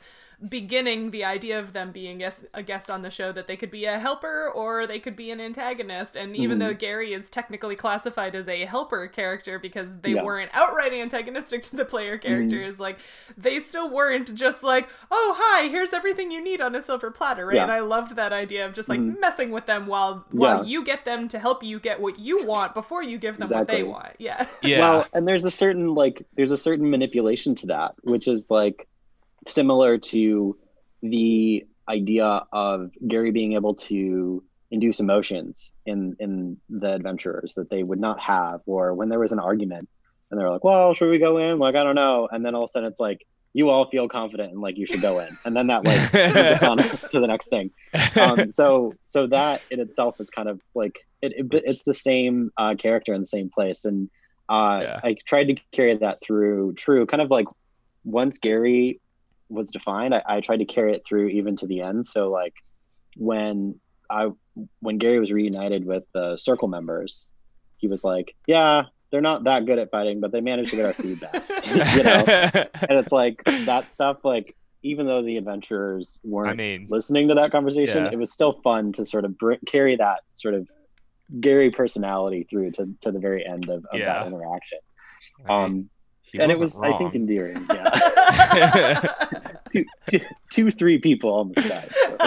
beginning 0.49 1.11
the 1.11 1.23
idea 1.23 1.59
of 1.59 1.73
them 1.73 1.91
being 1.91 2.17
guest, 2.17 2.45
a 2.53 2.63
guest 2.63 2.89
on 2.89 3.01
the 3.03 3.11
show 3.11 3.31
that 3.31 3.47
they 3.47 3.55
could 3.55 3.69
be 3.69 3.85
a 3.85 3.99
helper 3.99 4.49
or 4.49 4.87
they 4.87 4.99
could 4.99 5.15
be 5.15 5.29
an 5.31 5.39
antagonist. 5.39 6.15
And 6.15 6.35
even 6.35 6.57
Mhm. 6.57 6.61
though 6.61 6.73
Gary 6.73 7.13
is 7.13 7.29
technically 7.29 7.75
classified 7.75 8.33
as 8.35 8.47
a 8.47 8.65
helper 8.65 9.07
character 9.07 9.59
because 9.59 10.01
they 10.01 10.13
Yeah. 10.13 10.23
weren't 10.23 10.49
outright 10.53 10.93
antagonistic 10.93 11.61
to 11.63 11.75
the 11.75 11.85
player 11.85 12.17
characters, 12.17 12.79
like 12.79 12.97
they 13.37 13.59
still 13.59 13.89
weren't 13.89 14.33
just 14.33 14.63
like, 14.63 14.89
oh 15.11 15.35
hi, 15.37 15.67
here's 15.67 15.93
everything 15.93 16.31
you 16.31 16.41
need 16.43 16.59
on 16.61 16.73
a 16.75 16.81
silver 16.81 17.11
platter, 17.11 17.45
right? 17.45 17.55
Yeah. 17.57 17.63
And 17.63 17.71
I 17.71 17.81
loved 17.81 18.15
that 18.15 18.33
idea 18.33 18.65
of 18.65 18.73
just 18.73 18.89
like 18.89 18.99
Mhm. 18.99 19.19
messing 19.19 19.51
with 19.51 19.67
them 19.67 19.85
while 19.85 20.25
while 20.31 20.63
Yeah. 20.63 20.69
you 20.69 20.83
get 20.83 21.05
them 21.05 21.27
to 21.27 21.39
help 21.39 21.63
you 21.63 21.79
get 21.79 21.99
what 22.01 22.17
you 22.19 22.43
want 22.45 22.73
before 22.73 23.03
you 23.03 23.17
give 23.17 23.37
them 23.37 23.47
what 23.49 23.67
they 23.67 23.83
want. 23.83 24.15
Yeah. 24.17 24.47
Yeah. 24.63 24.79
Well, 24.79 25.07
and 25.13 25.27
there's 25.27 25.45
a 25.45 25.51
certain 25.51 25.93
like 25.93 26.25
there's 26.35 26.51
a 26.51 26.57
certain 26.57 26.89
manipulation 26.89 27.53
to 27.55 27.67
that, 27.67 27.93
which 28.03 28.27
is 28.27 28.49
like 28.49 28.87
similar 29.47 29.97
to 29.97 30.57
the 31.01 31.65
idea 31.89 32.43
of 32.51 32.91
Gary 33.07 33.31
being 33.31 33.53
able 33.53 33.75
to 33.75 34.43
induce 34.69 34.99
emotions 34.99 35.73
in 35.85 36.15
in 36.19 36.57
the 36.69 36.93
adventurers 36.93 37.55
that 37.55 37.69
they 37.69 37.83
would 37.83 37.99
not 37.99 38.19
have, 38.19 38.61
or 38.65 38.93
when 38.93 39.09
there 39.09 39.19
was 39.19 39.31
an 39.31 39.39
argument 39.39 39.89
and 40.29 40.39
they're 40.39 40.49
like, 40.49 40.63
"Well, 40.63 40.93
should 40.93 41.09
we 41.09 41.19
go 41.19 41.37
in?" 41.37 41.59
Like, 41.59 41.75
I 41.75 41.83
don't 41.83 41.95
know, 41.95 42.29
and 42.31 42.45
then 42.45 42.55
all 42.55 42.63
of 42.63 42.69
a 42.69 42.71
sudden 42.71 42.89
it's 42.89 42.99
like 42.99 43.25
you 43.53 43.69
all 43.69 43.89
feel 43.89 44.07
confident 44.07 44.53
and 44.53 44.61
like 44.61 44.77
you 44.77 44.85
should 44.85 45.01
go 45.01 45.19
in, 45.19 45.27
and 45.43 45.53
then 45.55 45.67
that 45.67 45.83
like 45.83 46.13
us 46.35 46.63
on 46.63 46.77
to 46.77 47.19
the 47.19 47.27
next 47.27 47.49
thing. 47.49 47.71
um, 48.15 48.49
so 48.59 48.93
so 49.05 49.27
that 49.27 49.61
in 49.71 49.79
itself 49.81 50.21
is 50.21 50.29
kind 50.29 50.47
of 50.47 50.61
like 50.73 50.99
it, 51.21 51.33
it 51.35 51.63
it's 51.65 51.83
the 51.83 51.93
same 51.93 52.51
uh, 52.57 52.75
character 52.75 53.13
in 53.13 53.19
the 53.21 53.27
same 53.27 53.49
place 53.49 53.83
and 53.83 54.09
uh, 54.47 54.79
Yeah. 54.83 54.99
i 55.03 55.15
tried 55.25 55.45
to 55.49 55.55
carry 55.73 55.97
that 55.97 56.19
through 56.23 56.73
true 56.75 57.05
kind 57.05 57.21
of 57.21 57.29
like 57.29 57.45
once 58.05 58.37
gary 58.37 59.00
was 59.51 59.69
defined 59.69 60.13
I, 60.15 60.23
I 60.25 60.41
tried 60.41 60.57
to 60.57 60.65
carry 60.65 60.93
it 60.95 61.03
through 61.07 61.27
even 61.29 61.55
to 61.57 61.67
the 61.67 61.81
end 61.81 62.07
so 62.07 62.29
like 62.29 62.53
when 63.17 63.79
i 64.09 64.29
when 64.79 64.97
gary 64.97 65.19
was 65.19 65.31
reunited 65.31 65.85
with 65.85 66.03
the 66.13 66.37
circle 66.37 66.67
members 66.67 67.29
he 67.77 67.87
was 67.87 68.03
like 68.03 68.35
yeah 68.47 68.83
they're 69.11 69.21
not 69.21 69.43
that 69.43 69.65
good 69.65 69.79
at 69.79 69.91
fighting 69.91 70.21
but 70.21 70.31
they 70.31 70.41
managed 70.41 70.69
to 70.71 70.77
get 70.77 70.85
our 70.85 70.93
feedback 70.93 71.43
you 71.95 72.03
know 72.03 72.23
and 72.89 72.97
it's 72.99 73.11
like 73.11 73.43
that 73.65 73.91
stuff 73.91 74.17
like 74.23 74.55
even 74.83 75.05
though 75.05 75.21
the 75.21 75.37
adventurers 75.37 76.17
weren't 76.23 76.53
I 76.53 76.55
mean, 76.55 76.87
listening 76.89 77.27
to 77.27 77.35
that 77.35 77.51
conversation, 77.51 78.05
Yeah. 78.05 78.13
it 78.13 78.17
was 78.17 78.31
still 78.31 78.53
fun 78.63 78.93
to 78.93 79.05
sort 79.05 79.25
of 79.25 79.37
br- 79.37 79.61
carry 79.67 79.95
that 79.97 80.21
sort 80.33 80.55
of 80.55 80.67
Gary 81.39 81.69
personality 81.69 82.47
through 82.49 82.71
to, 82.71 82.89
to 83.01 83.11
the 83.11 83.19
very 83.19 83.45
end 83.45 83.69
of, 83.69 83.85
of 83.91 83.99
Yeah. 83.99 84.05
that 84.11 84.25
interaction. 84.25 84.79
I 85.37 85.47
mean, 85.47 85.65
Um, 85.65 85.89
he 86.31 86.39
and 86.39 86.51
it 86.51 86.59
wasn't 86.59 86.85
was, 86.87 86.93
I 86.95 86.97
think, 86.97 87.15
endearing. 87.15 87.65
Yeah, 87.73 89.01
two, 89.71 89.85
two, 90.07 90.19
two, 90.49 90.71
three 90.71 90.97
people 90.99 91.29
almost 91.31 91.67
died. 91.67 91.89
So, 91.93 92.17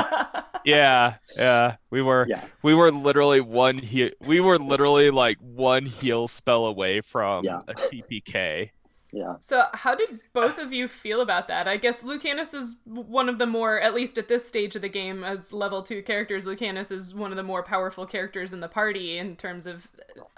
yeah, 0.65 1.17
yeah. 1.37 1.77
We 1.91 2.03
were 2.03 2.27
yeah, 2.29 2.45
we 2.63 2.75
were 2.75 2.91
literally 2.91 3.41
one 3.41 3.79
he- 3.79 4.15
we 4.21 4.41
were 4.41 4.59
literally 4.59 5.11
like 5.11 5.39
one 5.39 5.87
heal 5.87 6.29
spell 6.29 6.67
away 6.67 7.01
from 7.01 7.45
Yeah. 7.45 7.61
a 7.69 7.75
TPK. 7.75 8.71
Yeah. 9.15 9.37
So, 9.39 9.67
how 9.75 9.95
did 9.95 10.19
both 10.33 10.59
of 10.59 10.73
you 10.73 10.89
feel 10.89 11.21
about 11.21 11.47
that? 11.47 11.69
I 11.69 11.77
guess 11.77 12.03
Lucanus 12.03 12.53
is 12.53 12.79
one 12.85 13.29
of 13.29 13.39
the 13.39 13.47
more, 13.47 13.81
at 13.81 13.95
least 13.95 14.19
at 14.19 14.27
this 14.27 14.47
stage 14.47 14.75
of 14.75 14.83
the 14.83 14.89
game, 14.89 15.23
as 15.23 15.53
level 15.53 15.85
two 15.85 16.03
characters, 16.03 16.47
Lucanus 16.47 16.91
is 16.91 17.15
one 17.15 17.31
of 17.31 17.37
the 17.37 17.45
more 17.45 17.63
powerful 17.63 18.07
characters 18.07 18.53
in 18.53 18.59
the 18.59 18.69
party 18.69 19.17
in 19.17 19.37
terms 19.37 19.69
of 19.69 19.89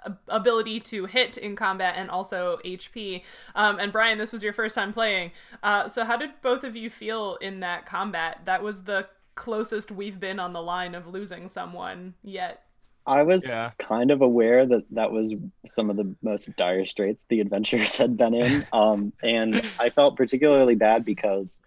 uh, 0.05 0.11
ability 0.29 0.79
to 0.81 1.07
hit 1.07 1.39
in 1.39 1.57
combat 1.57 1.95
and 1.97 2.11
also 2.11 2.59
HP. 2.67 3.23
Um, 3.55 3.79
and 3.79 3.93
Brian, 3.93 4.19
this 4.19 4.31
was 4.31 4.43
your 4.43 4.53
first 4.53 4.75
time 4.75 4.93
playing. 4.93 5.33
Uh, 5.62 5.89
so, 5.89 6.05
how 6.05 6.19
did 6.19 6.43
both 6.43 6.62
of 6.62 6.77
you 6.77 6.91
feel 6.91 7.37
in 7.37 7.61
that 7.61 7.87
combat? 7.87 8.41
That 8.45 8.62
was 8.62 8.85
the 8.85 9.09
closest 9.37 9.91
we've 9.91 10.21
been 10.21 10.39
on 10.39 10.53
the 10.53 10.62
line 10.62 10.95
of 10.95 11.07
losing 11.07 11.49
someone 11.49 12.12
yet. 12.23 12.65
I 13.07 13.23
was 13.23 13.49
Yeah. 13.49 13.71
kind 13.79 14.11
of 14.11 14.21
aware 14.23 14.66
that 14.66 14.85
that 14.92 15.12
was 15.12 15.35
some 15.66 15.90
of 15.90 15.97
the 15.97 16.14
most 16.23 16.55
dire 16.57 16.85
straits 16.87 17.25
the 17.29 17.40
adventurers 17.40 17.97
had 17.97 18.16
been 18.16 18.35
in. 18.35 18.66
Um, 18.73 19.12
and 19.23 19.62
I 19.79 19.90
felt 19.90 20.16
particularly 20.16 20.75
bad 20.75 21.05
because 21.05 21.61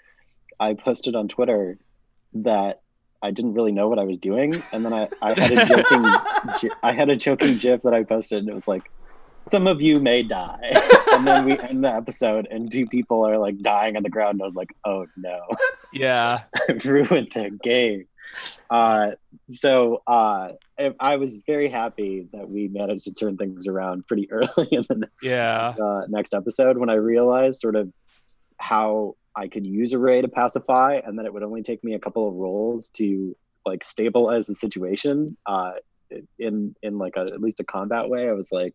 I 0.60 0.74
posted 0.74 1.16
on 1.16 1.28
Twitter 1.30 1.78
that 2.34 2.82
I 3.22 3.32
didn't 3.32 3.54
really 3.54 3.72
know 3.72 3.88
what 3.90 4.00
I 4.00 4.04
was 4.04 4.18
doing. 4.18 4.62
And 4.74 4.86
then 4.86 4.94
I, 4.94 5.08
I 5.22 5.40
had 5.40 5.52
a 5.52 5.66
joking, 6.62 6.72
I 6.84 6.92
had 6.94 7.10
a 7.10 7.16
joking 7.16 7.58
GIF 7.58 7.82
that 7.84 7.94
I 7.94 8.04
posted 8.04 8.40
and 8.40 8.50
it 8.50 8.54
was 8.56 8.68
like, 8.68 8.90
some 9.50 9.68
of 9.68 9.82
you 9.82 10.00
may 10.00 10.22
die. 10.24 10.60
and 11.14 11.26
then 11.26 11.46
we 11.46 11.58
end 11.58 11.84
the 11.84 11.94
episode 11.94 12.48
and 12.52 12.72
two 12.72 12.86
people 12.88 13.26
are 13.26 13.38
like 13.38 13.58
dying 13.62 13.96
on 13.98 14.04
the 14.04 14.10
ground. 14.10 14.34
And 14.34 14.42
I 14.42 14.46
was 14.46 14.56
like, 14.56 14.76
oh 14.86 15.06
no. 15.18 15.40
Yeah. 15.94 16.44
ruined 16.86 17.30
the 17.34 17.58
game. 17.64 18.08
Uh, 18.70 19.12
so 19.50 20.04
uh, 20.06 20.50
I- 20.80 20.96
I 21.00 21.16
was 21.18 21.38
very 21.46 21.70
happy 21.70 22.28
that 22.34 22.50
we 22.50 22.68
managed 22.70 23.06
to 23.06 23.14
turn 23.14 23.38
things 23.38 23.68
around 23.68 24.08
pretty 24.08 24.32
early 24.32 24.68
in 24.72 24.86
the 24.90 25.10
Yeah. 25.22 25.76
uh, 25.82 26.06
next 26.08 26.34
episode 26.34 26.78
when 26.78 26.90
I 26.90 26.96
realized 26.96 27.60
sort 27.60 27.76
of 27.76 27.92
how 28.58 29.16
I 29.36 29.48
could 29.48 29.66
use 29.66 29.94
array 29.94 30.22
to 30.22 30.28
pacify, 30.28 31.00
and 31.06 31.18
then 31.18 31.26
it 31.26 31.34
would 31.34 31.44
only 31.44 31.62
take 31.64 31.84
me 31.84 31.94
a 31.94 32.00
couple 32.00 32.28
of 32.28 32.34
rolls 32.36 32.90
to 32.98 33.36
like 33.66 33.84
stabilize 33.84 34.48
the 34.48 34.56
situation 34.56 35.38
uh, 35.46 35.74
in 36.40 36.76
in 36.82 36.98
like 36.98 37.16
a, 37.18 37.22
at 37.22 37.40
least 37.42 37.60
a 37.60 37.64
combat 37.64 38.10
way. 38.10 38.28
I 38.28 38.34
was 38.34 38.52
like, 38.52 38.74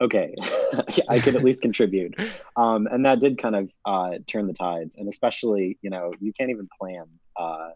okay, 0.00 0.34
I 1.08 1.18
can 1.20 1.36
at 1.36 1.44
least 1.44 1.60
contribute, 1.62 2.14
um, 2.56 2.86
and 2.90 3.04
that 3.04 3.20
did 3.20 3.36
kind 3.40 3.54
of 3.54 3.70
uh, 3.84 4.18
turn 4.26 4.46
the 4.46 4.54
tides. 4.54 4.96
And 4.96 5.08
especially, 5.08 5.78
you 5.82 5.90
know, 5.90 6.12
you 6.20 6.32
can't 6.32 6.50
even 6.50 6.68
plan. 6.80 7.04
Uh, 7.36 7.70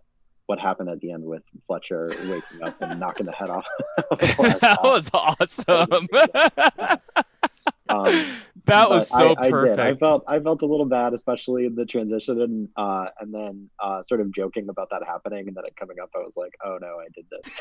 what 0.46 0.58
happened 0.58 0.88
at 0.90 1.00
the 1.00 1.12
end 1.12 1.24
with 1.24 1.42
Fletcher 1.66 2.10
waking 2.26 2.62
up 2.62 2.80
and 2.80 3.00
knocking 3.00 3.26
the 3.26 3.32
head 3.32 3.50
off? 3.50 3.66
of 4.10 4.18
the 4.18 4.34
last 4.38 4.60
that 4.60 4.82
was 4.82 5.10
awesome. 5.14 6.08
Um, 7.86 8.24
that 8.64 8.88
was 8.88 9.08
so 9.08 9.34
I, 9.34 9.46
I 9.46 9.50
perfect. 9.50 9.76
did. 9.76 9.86
I 9.86 9.94
felt 9.94 10.24
I 10.26 10.40
felt 10.40 10.62
a 10.62 10.66
little 10.66 10.86
bad, 10.86 11.12
especially 11.12 11.66
in 11.66 11.74
the 11.74 11.84
transition, 11.84 12.40
and 12.40 12.68
uh, 12.76 13.08
and 13.20 13.32
then 13.32 13.68
uh, 13.78 14.02
sort 14.02 14.22
of 14.22 14.32
joking 14.32 14.70
about 14.70 14.88
that 14.90 15.02
happening, 15.06 15.48
and 15.48 15.56
then 15.56 15.64
it 15.66 15.76
coming 15.76 15.98
up. 16.02 16.10
I 16.14 16.20
was 16.20 16.32
like, 16.34 16.54
oh 16.64 16.78
no, 16.80 16.98
I 16.98 17.08
did 17.14 17.26
this. 17.30 17.52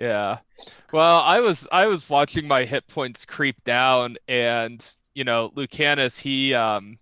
Yeah. 0.00 0.38
Well, 0.92 1.20
I 1.20 1.40
was 1.40 1.68
I 1.70 1.86
was 1.86 2.08
watching 2.08 2.48
my 2.48 2.64
hit 2.64 2.86
points 2.88 3.26
creep 3.26 3.62
down 3.64 4.16
and, 4.26 4.84
you 5.14 5.24
know, 5.24 5.52
Lucanus, 5.54 6.18
he 6.18 6.54
um 6.54 6.98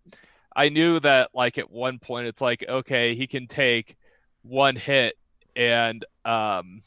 I 0.55 0.69
knew 0.69 0.99
that 1.01 1.31
like 1.33 1.59
at 1.59 1.71
one 1.71 2.01
point 2.01 2.27
it's 2.27 2.41
like, 2.41 2.65
okay, 2.69 3.15
he 3.15 3.29
can 3.29 3.47
take 3.47 3.97
one 4.43 4.77
hit 4.77 5.17
and 5.57 6.05
um 6.25 6.81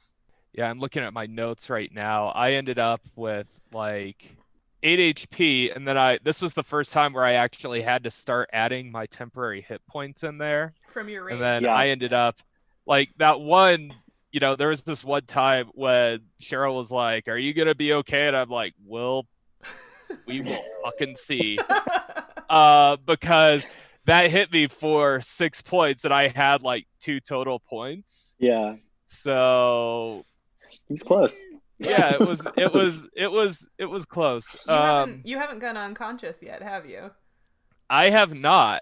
yeah, 0.54 0.70
I'm 0.70 0.80
looking 0.80 1.04
at 1.04 1.14
my 1.14 1.28
notes 1.28 1.70
right 1.70 1.90
now. 1.94 2.28
I 2.28 2.54
ended 2.54 2.78
up 2.78 3.02
with 3.16 3.48
like 3.72 4.36
8 4.84 5.16
HP 5.16 5.76
and 5.76 5.88
then 5.88 5.98
I 5.98 6.20
this 6.24 6.42
was 6.42 6.54
the 6.54 6.64
first 6.64 6.92
time 6.92 7.14
where 7.14 7.24
I 7.24 7.34
actually 7.34 7.82
had 7.82 8.04
to 8.04 8.12
start 8.12 8.50
adding 8.52 8.92
my 8.92 9.06
temporary 9.06 9.62
hit 9.62 9.82
points 9.88 10.24
in 10.24 10.38
there 10.38 10.74
From 10.90 11.08
your 11.08 11.24
range. 11.26 11.34
and 11.36 11.42
then 11.42 11.64
Yeah. 11.64 11.74
I 11.76 11.88
ended 11.90 12.14
up 12.14 12.38
like 12.86 13.10
that 13.18 13.40
one. 13.40 13.94
You 14.32 14.40
know, 14.40 14.56
there 14.56 14.70
was 14.70 14.84
this 14.84 15.04
one 15.04 15.24
time 15.26 15.70
when 15.74 16.22
Cheryl 16.42 16.76
was 16.78 16.90
like, 16.92 17.28
"Are 17.28 17.38
you 17.38 17.54
gonna 17.54 17.76
be 17.76 17.94
okay?" 17.94 18.28
And 18.28 18.36
I'm 18.36 18.50
like, 18.50 18.74
"Well, 18.86 19.26
we 20.26 20.40
will 20.42 20.64
fucking 20.84 21.16
see." 21.16 21.60
Uh, 22.50 22.98
because 23.06 23.66
that 24.06 24.32
hit 24.32 24.52
me 24.52 24.68
for 24.68 25.22
six 25.22 25.62
points, 25.62 26.06
and 26.06 26.14
I 26.14 26.28
had 26.28 26.64
like 26.64 26.88
two 27.00 27.20
total 27.20 27.60
points. 27.60 28.36
yeah, 28.40 28.76
So 29.08 30.26
he 30.88 30.94
was 30.94 31.04
close. 31.04 31.44
yeah, 31.80 32.14
it 32.14 32.20
was 32.28 32.46
it 32.58 32.74
was 32.74 33.08
it 33.16 33.32
was 33.32 33.68
it 33.78 33.86
was 33.86 34.06
close. 34.06 34.56
you, 34.68 34.74
Um, 34.74 34.80
haven't, 34.82 35.26
you 35.28 35.38
haven't 35.38 35.60
gone 35.60 35.78
unconscious 35.78 36.40
yet, 36.42 36.62
have 36.64 36.86
you? 36.86 37.12
I 37.90 38.10
have 38.10 38.34
not. 38.34 38.82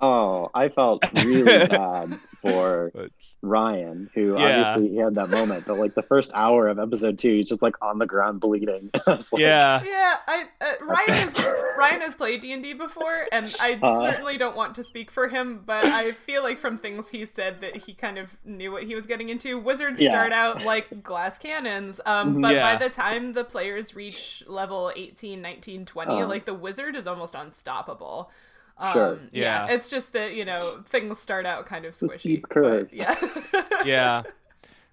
Oh, 0.00 0.48
I 0.54 0.68
felt 0.68 1.02
really 1.24 1.66
bad 1.66 2.18
for 2.40 2.92
But- 2.94 3.10
Ryan, 3.42 4.08
who 4.14 4.38
Yeah. 4.38 4.60
obviously 4.60 4.90
he 4.90 4.96
had 4.98 5.16
that 5.16 5.28
moment, 5.28 5.64
but 5.66 5.76
like 5.76 5.94
the 5.96 6.02
first 6.02 6.30
hour 6.34 6.68
of 6.68 6.78
episode 6.78 7.18
two, 7.18 7.32
he's 7.34 7.48
just 7.48 7.62
like 7.62 7.74
on 7.82 7.98
the 7.98 8.06
ground 8.06 8.40
bleeding. 8.40 8.90
Like, 9.08 9.20
Yeah, 9.36 9.82
Yeah, 9.84 10.14
I 10.26 10.44
uh, 10.60 10.84
Ryan 10.84 11.12
has 11.14 11.54
Ryan 11.76 12.00
has 12.02 12.14
played 12.14 12.40
D 12.42 12.52
and 12.52 12.62
D 12.62 12.74
before, 12.74 13.26
and 13.32 13.52
I 13.58 13.76
Uh. 13.82 14.02
certainly 14.02 14.38
don't 14.38 14.56
want 14.56 14.76
to 14.76 14.84
speak 14.84 15.10
for 15.10 15.26
him, 15.28 15.62
but 15.66 15.84
I 15.84 16.12
feel 16.12 16.44
like 16.44 16.58
from 16.58 16.78
things 16.78 17.08
he 17.08 17.24
said 17.24 17.60
that 17.62 17.74
he 17.74 17.92
kind 17.94 18.18
of 18.18 18.36
knew 18.44 18.70
what 18.70 18.84
he 18.84 18.94
was 18.94 19.04
getting 19.06 19.30
into. 19.30 19.58
Wizards 19.58 20.00
Yeah. 20.00 20.10
start 20.10 20.32
out 20.32 20.62
like 20.62 21.02
glass 21.02 21.38
cannons, 21.38 22.00
um, 22.06 22.36
Mhm. 22.36 22.42
but 22.42 22.54
Yeah. 22.54 22.72
by 22.76 22.84
the 22.84 22.92
time 22.92 23.32
the 23.32 23.42
players 23.44 23.96
reach 23.96 24.44
level 24.46 24.92
18, 24.94 25.42
19, 25.42 25.84
20, 25.86 26.22
Uh. 26.22 26.26
like 26.28 26.44
the 26.44 26.54
wizard 26.54 26.94
is 26.94 27.08
almost 27.08 27.34
unstoppable. 27.34 28.30
Um, 28.78 28.92
Sure. 28.92 29.18
Yeah. 29.32 29.66
Yeah. 29.66 29.74
it's 29.74 29.90
just 29.90 30.12
that 30.12 30.34
you 30.34 30.44
know 30.44 30.80
things 30.88 31.18
start 31.18 31.46
out 31.46 31.66
kind 31.66 31.84
of 31.84 31.90
It's 31.90 32.02
a 32.02 32.06
squishy. 32.06 32.18
steep 32.18 32.48
curve. 32.48 32.88
yeah. 32.92 33.14
yeah. 33.84 34.22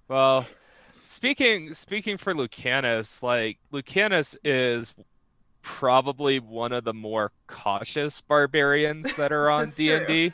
Well, 0.07 0.45
speaking 1.03 1.73
speaking 1.73 2.17
for 2.17 2.33
Lucanus, 2.33 3.21
like 3.23 3.57
Lucanus 3.71 4.35
is 4.43 4.93
probably 5.61 6.39
one 6.39 6.71
of 6.71 6.83
the 6.83 6.93
more 6.93 7.31
cautious 7.47 8.21
barbarians 8.21 9.13
that 9.15 9.31
are 9.31 9.49
on 9.49 9.69
D 9.69 9.91
and 9.93 10.07
D. 10.07 10.31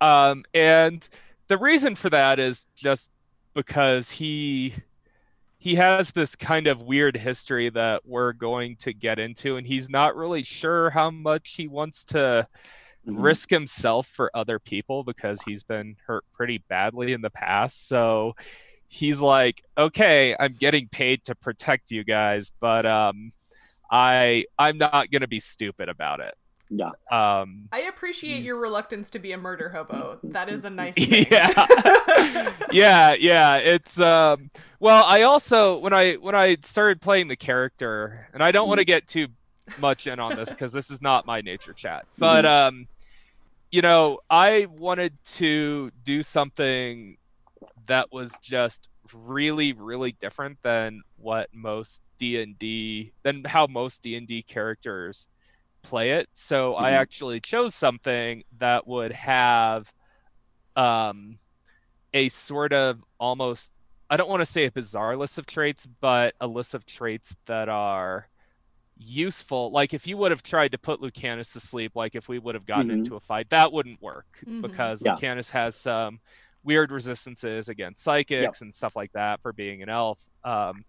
Um, 0.00 0.44
and 0.52 1.08
the 1.48 1.56
reason 1.56 1.94
for 1.94 2.10
that 2.10 2.38
is 2.38 2.68
just 2.74 3.10
because 3.54 4.10
he 4.10 4.74
he 5.64 5.76
has 5.76 6.12
this 6.12 6.36
kind 6.36 6.66
of 6.68 6.82
weird 6.82 7.16
history 7.16 7.70
that 7.70 8.02
we're 8.06 8.32
going 8.34 8.76
to 8.78 8.92
get 8.92 9.18
into, 9.18 9.56
and 9.56 9.66
he's 9.66 9.90
not 9.90 10.16
really 10.16 10.42
sure 10.44 10.90
how 10.90 11.10
much 11.10 11.54
he 11.56 11.68
wants 11.68 12.04
to 12.06 12.46
Mhm. 13.04 13.14
risk 13.14 13.50
himself 13.50 14.08
for 14.08 14.30
other 14.34 14.58
people 14.60 15.04
because 15.04 15.42
he's 15.42 15.64
been 15.64 15.96
hurt 16.06 16.24
pretty 16.34 16.64
badly 16.68 17.12
in 17.14 17.22
the 17.22 17.30
past. 17.30 17.88
So 17.88 18.34
he's 18.88 19.20
like, 19.20 19.62
okay, 19.78 20.36
I'm 20.38 20.54
getting 20.56 20.88
paid 20.88 21.24
to 21.24 21.36
protect 21.36 21.90
you 21.92 22.04
guys, 22.04 22.52
but 22.60 22.86
um, 22.86 23.32
I 23.90 24.46
I'm 24.58 24.78
not 24.78 25.10
gonna 25.10 25.28
be 25.28 25.40
stupid 25.40 25.88
about 25.90 26.20
it. 26.20 26.34
Yeah, 26.76 26.90
Um, 27.10 27.68
I 27.72 27.80
appreciate 27.82 28.42
your 28.42 28.60
reluctance 28.60 29.10
to 29.10 29.18
be 29.18 29.32
a 29.32 29.38
murder 29.38 29.68
hobo. 29.68 30.18
That 30.24 30.48
is 30.48 30.64
a 30.64 30.70
nice 30.70 30.94
thing. 31.06 31.26
yeah, 31.30 32.52
yeah, 32.72 33.14
yeah. 33.14 33.56
It's 33.56 34.00
um. 34.00 34.50
Well, 34.80 35.04
I 35.04 35.22
also 35.22 35.78
when 35.78 35.92
I 35.92 36.14
when 36.14 36.34
I 36.34 36.56
started 36.62 37.00
playing 37.00 37.28
the 37.28 37.36
character, 37.36 38.28
and 38.34 38.42
I 38.42 38.52
don't 38.52 38.68
want 38.68 38.78
to 38.78 38.84
get 38.84 39.06
too 39.06 39.28
much 39.78 40.06
in 40.06 40.18
on 40.18 40.36
this 40.36 40.50
because 40.50 40.72
this 40.72 40.90
is 40.90 41.00
not 41.00 41.26
my 41.26 41.40
nature 41.40 41.72
chat, 41.72 42.06
but 42.18 42.44
um, 42.44 42.86
you 43.70 43.82
know, 43.82 44.18
I 44.28 44.66
wanted 44.66 45.12
to 45.36 45.90
do 46.04 46.22
something 46.22 47.16
that 47.86 48.12
was 48.12 48.32
just 48.42 48.88
really, 49.12 49.72
really 49.72 50.12
different 50.12 50.58
than 50.62 51.02
what 51.16 51.48
most 51.52 52.02
D 52.18 52.40
and 52.42 52.58
D 52.58 53.12
than 53.22 53.44
how 53.44 53.66
most 53.66 54.02
D 54.02 54.16
and 54.16 54.26
D 54.26 54.42
characters 54.42 55.26
play 55.84 56.12
it. 56.12 56.28
So 56.34 56.74
I 56.74 56.92
Mhm. 56.92 56.94
actually 56.94 57.40
chose 57.40 57.74
something 57.74 58.44
that 58.58 58.86
would 58.88 59.12
have 59.12 59.92
um 60.76 61.38
a 62.14 62.28
sort 62.30 62.72
of 62.72 63.00
almost 63.18 63.72
I 64.10 64.16
don't 64.16 64.28
want 64.30 64.40
to 64.42 64.46
say 64.46 64.66
a 64.66 64.72
bizarre 64.72 65.16
list 65.16 65.38
of 65.38 65.46
traits, 65.46 65.86
but 66.00 66.34
a 66.40 66.46
list 66.46 66.74
of 66.74 66.86
traits 66.86 67.36
that 67.46 67.68
are 67.68 68.28
useful. 68.96 69.72
Like 69.72 69.94
if 69.94 70.06
you 70.06 70.16
would 70.18 70.30
have 70.32 70.42
tried 70.42 70.72
to 70.72 70.78
put 70.78 71.00
Lucanus 71.00 71.52
to 71.54 71.60
sleep, 71.60 71.92
like 71.96 72.14
if 72.14 72.28
we 72.28 72.38
would 72.38 72.54
have 72.54 72.66
gotten 72.66 72.90
Mhm. 72.90 72.94
into 72.94 73.16
a 73.16 73.20
fight, 73.20 73.48
that 73.50 73.72
wouldn't 73.72 74.00
work 74.02 74.44
Mhm. 74.46 74.62
because 74.62 75.02
Yeah. 75.02 75.20
Lucanus 75.20 75.50
has 75.50 75.76
some 75.76 76.20
weird 76.64 76.92
resistances 76.92 77.68
against 77.68 78.02
psychics 78.02 78.62
and 78.62 78.74
stuff 78.74 78.96
like 78.96 79.12
that 79.12 79.40
for 79.42 79.52
being 79.52 79.82
an 79.82 79.88
elf. 79.88 80.20
Um, 80.44 80.84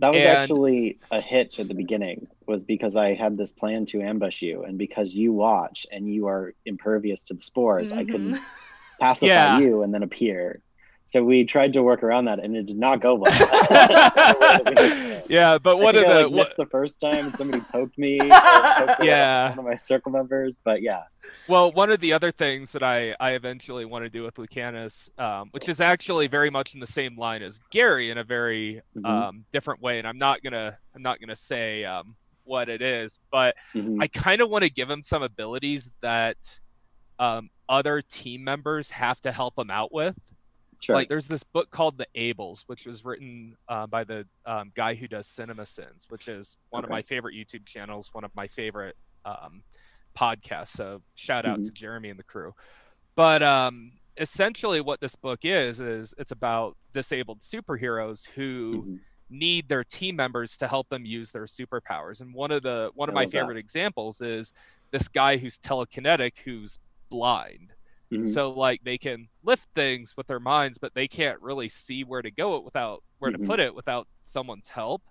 that 0.00 0.12
was 0.12 0.22
And- 0.22 0.30
actually 0.36 0.98
a 1.10 1.20
hitch 1.20 1.58
at 1.60 1.68
the 1.68 1.74
beginning. 1.74 2.26
Was 2.46 2.64
because 2.64 2.96
I 2.96 3.14
had 3.14 3.36
this 3.36 3.52
plan 3.52 3.84
to 3.86 4.00
ambush 4.00 4.40
you, 4.42 4.62
and 4.64 4.78
because 4.78 5.14
you 5.14 5.32
watch 5.32 5.86
and 5.92 6.12
you 6.12 6.26
are 6.28 6.54
impervious 6.64 7.24
to 7.24 7.34
the 7.34 7.42
spores, 7.42 7.92
I 7.92 8.04
Mhm. 8.04 8.10
can 8.10 8.40
pacify 9.00 9.26
Yeah. 9.32 9.58
you 9.60 9.82
and 9.82 9.92
then 9.92 10.02
appear. 10.02 10.60
so 11.04 11.24
we 11.24 11.42
tried 11.44 11.72
to 11.72 11.82
work 11.82 12.02
around 12.02 12.26
that, 12.26 12.38
and 12.38 12.54
it 12.54 12.66
did 12.66 12.76
not 12.78 13.00
go 13.00 13.14
well. 13.14 13.32
yeah, 15.28 15.58
but 15.58 15.78
one 15.78 15.96
of 15.96 16.04
I, 16.04 16.08
the 16.08 16.28
like, 16.28 16.32
missed 16.32 16.56
the 16.56 16.66
first 16.66 17.00
time, 17.00 17.26
and 17.26 17.36
somebody 17.36 17.62
poked 17.72 17.98
me. 17.98 18.18
Poked 18.30 19.02
yeah, 19.02 19.50
one 19.50 19.58
of 19.58 19.64
my 19.64 19.76
circle 19.76 20.12
members, 20.12 20.60
but 20.64 20.82
yeah. 20.82 21.02
Well, 21.46 21.72
one 21.72 21.90
of 21.90 22.00
the 22.00 22.12
other 22.12 22.30
things 22.30 22.72
that 22.72 22.82
I 22.82 23.14
I 23.20 23.32
eventually 23.32 23.84
want 23.84 24.04
to 24.04 24.10
do 24.10 24.22
with 24.22 24.34
Lucanus, 24.36 25.10
um, 25.18 25.48
which 25.52 25.68
is 25.68 25.80
actually 25.80 26.26
very 26.26 26.50
much 26.50 26.74
in 26.74 26.80
the 26.80 26.86
same 26.86 27.16
line 27.18 27.42
as 27.42 27.60
Gary 27.70 28.10
in 28.10 28.18
a 28.18 28.24
very 28.24 28.82
Mhm. 28.96 29.06
um, 29.06 29.44
different 29.52 29.80
way, 29.80 29.98
and 29.98 30.06
I'm 30.06 30.18
not 30.18 30.42
gonna 30.42 30.78
I'm 30.94 31.02
not 31.02 31.20
gonna 31.20 31.36
say 31.36 31.84
um, 31.84 32.16
what 32.44 32.68
it 32.68 32.82
is, 32.82 33.20
but 33.30 33.56
Mhm. 33.74 34.02
I 34.02 34.08
kind 34.08 34.40
of 34.40 34.48
want 34.48 34.62
to 34.64 34.70
give 34.70 34.88
him 34.88 35.02
some 35.02 35.22
abilities 35.22 35.90
that 36.00 36.36
um, 37.18 37.50
other 37.68 38.00
team 38.00 38.44
members 38.44 38.90
have 38.90 39.20
to 39.22 39.32
help 39.32 39.58
him 39.58 39.70
out 39.70 39.92
with. 39.92 40.16
Sure. 40.80 40.94
Like 40.96 41.08
there's 41.08 41.26
this 41.26 41.42
book 41.42 41.70
called 41.70 41.98
The 41.98 42.06
Ables, 42.16 42.62
which 42.66 42.86
was 42.86 43.04
written 43.04 43.56
uh, 43.68 43.86
by 43.86 44.04
the 44.04 44.26
um, 44.46 44.70
guy 44.74 44.94
who 44.94 45.08
does 45.08 45.26
CinemaSins, 45.26 46.04
which 46.08 46.28
is 46.28 46.56
one 46.70 46.84
of 46.84 46.90
my 46.90 47.02
favorite 47.02 47.34
YouTube 47.34 47.66
channels, 47.66 48.08
one 48.12 48.24
of 48.24 48.30
my 48.34 48.46
favorite 48.46 48.96
um, 49.24 49.62
podcasts. 50.16 50.68
So 50.68 51.02
shout 51.14 51.44
out 51.44 51.58
Mhm. 51.58 51.64
to 51.64 51.72
Jeremy 51.72 52.10
and 52.10 52.18
the 52.18 52.24
crew. 52.24 52.52
But 53.16 53.42
um, 53.42 53.92
essentially, 54.16 54.80
what 54.80 55.00
this 55.00 55.16
book 55.16 55.40
is 55.44 55.80
is 55.80 56.14
it's 56.18 56.32
about 56.32 56.76
disabled 56.92 57.40
superheroes 57.40 58.26
who 58.28 58.86
Mhm. 58.86 59.00
need 59.30 59.68
their 59.68 59.84
team 59.84 60.16
members 60.16 60.56
to 60.58 60.68
help 60.68 60.88
them 60.88 61.04
use 61.04 61.30
their 61.30 61.44
superpowers. 61.46 62.20
And 62.20 62.32
one 62.34 62.50
of 62.50 62.62
the 62.62 62.90
one 62.94 63.08
of 63.08 63.12
I 63.12 63.14
my 63.14 63.24
love 63.24 63.32
that. 63.32 63.38
favorite 63.40 63.58
examples 63.58 64.20
is 64.20 64.52
this 64.92 65.08
guy 65.08 65.36
who's 65.36 65.58
telekinetic 65.58 66.38
who's 66.44 66.78
blind. 67.10 67.74
Mhm. 68.10 68.38
So 68.38 68.50
like 68.50 68.80
they 68.84 68.98
can 68.98 69.28
lift 69.42 69.68
things 69.74 70.14
with 70.16 70.26
their 70.26 70.40
minds, 70.40 70.78
but 70.78 70.94
they 70.94 71.08
can't 71.08 71.40
really 71.42 71.68
see 71.68 72.04
where 72.04 72.22
to 72.22 72.30
go 72.30 72.56
it 72.56 72.64
without 72.64 73.02
where 73.18 73.30
Mhm. 73.30 73.32
to 73.32 73.38
put 73.38 73.60
it 73.60 73.74
without 73.74 74.08
someone's 74.22 74.68
help. 74.68 75.02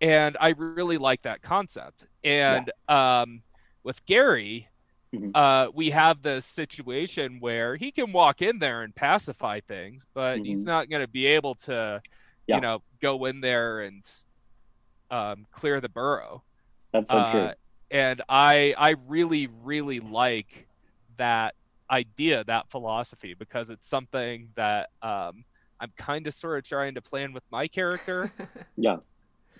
And 0.00 0.36
I 0.40 0.50
really 0.58 0.98
like 0.98 1.22
that 1.22 1.42
concept. 1.42 2.06
And 2.24 2.70
um, 2.88 3.42
with 3.84 4.04
Gary, 4.06 4.68
Mhm. 5.12 5.34
uh, 5.34 5.68
we 5.74 5.90
have 5.90 6.22
this 6.22 6.46
situation 6.46 7.38
where 7.40 7.76
he 7.76 7.92
can 7.92 8.12
walk 8.12 8.42
in 8.42 8.58
there 8.58 8.82
and 8.82 8.94
pacify 8.94 9.60
things, 9.68 10.06
but 10.14 10.40
he's 10.42 10.64
Mhm. 10.64 10.66
not 10.66 10.88
going 10.90 11.02
to 11.02 11.08
be 11.08 11.26
able 11.26 11.56
to, 11.56 12.02
Yeah. 12.46 12.60
you 12.60 12.60
know, 12.60 12.80
go 13.00 13.26
in 13.26 13.40
there 13.40 13.80
and 13.82 14.04
um, 15.10 15.46
clear 15.52 15.80
the 15.80 15.88
burrow. 15.88 16.44
That's 16.92 17.10
so 17.10 17.22
true. 17.22 17.50
Uh, 17.50 17.54
and 17.90 18.22
I 18.28 18.74
I 18.78 18.96
really 19.06 19.48
really 19.48 20.00
like 20.00 20.68
that 21.18 21.54
idea, 21.90 22.44
that 22.44 22.70
philosophy, 22.70 23.34
because 23.34 23.70
it's 23.70 23.86
something 23.88 24.48
that 24.54 24.90
um, 25.02 25.44
I'm 25.80 25.92
kind 25.96 26.26
of 26.26 26.34
sort 26.34 26.58
of 26.58 26.64
trying 26.64 26.94
to 26.94 27.02
plan 27.02 27.32
with 27.32 27.44
my 27.50 27.68
character. 27.68 28.32
Yeah. 28.76 28.96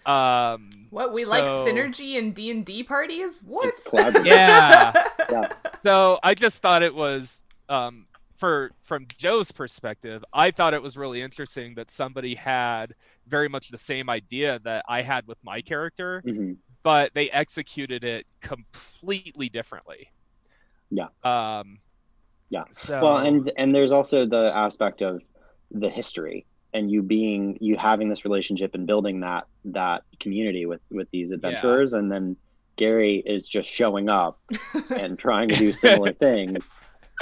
Um, 0.07 0.71
what 0.91 1.15
we 1.15 1.25
like 1.25 1.45
synergy 1.45 2.17
in 2.17 2.33
D 2.33 2.51
and 2.51 2.65
D 2.65 2.83
parties? 2.83 3.43
What? 3.47 3.65
It's. 3.67 3.89
Yeah. 4.25 4.93
Yeah. 5.31 5.49
So 5.83 6.19
I 6.23 6.35
just 6.35 6.59
thought 6.59 6.83
it 6.83 6.95
was 6.95 7.43
um, 7.71 8.07
for 8.37 8.73
from 8.83 9.07
Joe's 9.17 9.51
perspective, 9.51 10.23
I 10.33 10.51
thought 10.51 10.75
it 10.75 10.83
was 10.83 10.97
really 10.99 11.23
interesting 11.23 11.75
that 11.77 11.91
somebody 11.91 12.35
had 12.35 12.95
very 13.27 13.49
much 13.49 13.71
the 13.71 13.79
same 13.79 14.11
idea 14.11 14.61
that 14.65 14.85
I 14.89 15.01
had 15.01 15.27
with 15.27 15.39
my 15.43 15.63
character, 15.63 16.23
Mhm. 16.27 16.57
but 16.83 17.15
they 17.15 17.31
executed 17.31 18.05
it 18.05 18.27
completely 18.43 19.49
differently. 19.49 20.11
Yeah. 20.91 21.09
Um, 21.23 21.79
Yeah. 22.50 22.64
So 22.72 23.00
Well, 23.02 23.18
and 23.18 23.50
and 23.57 23.74
there's 23.74 23.92
also 23.92 24.26
the 24.26 24.52
aspect 24.54 25.02
of 25.02 25.22
the 25.70 25.90
history 25.90 26.46
and 26.74 26.90
you 26.90 27.02
being 27.02 27.57
you 27.61 27.76
having 27.76 28.09
this 28.09 28.24
relationship 28.24 28.74
and 28.74 28.87
building 28.87 29.20
that 29.20 29.46
that 29.66 30.02
community 30.20 30.66
with 30.66 30.80
with 30.90 31.09
these 31.12 31.30
adventurers, 31.30 31.92
and 31.94 32.11
then 32.11 32.37
Gary 32.76 33.22
is 33.24 33.48
just 33.48 33.70
showing 33.70 34.09
up 34.09 34.40
and 34.90 35.18
trying 35.18 35.48
to 35.48 35.57
do 35.57 35.72
similar 35.72 36.12
things, 36.26 36.68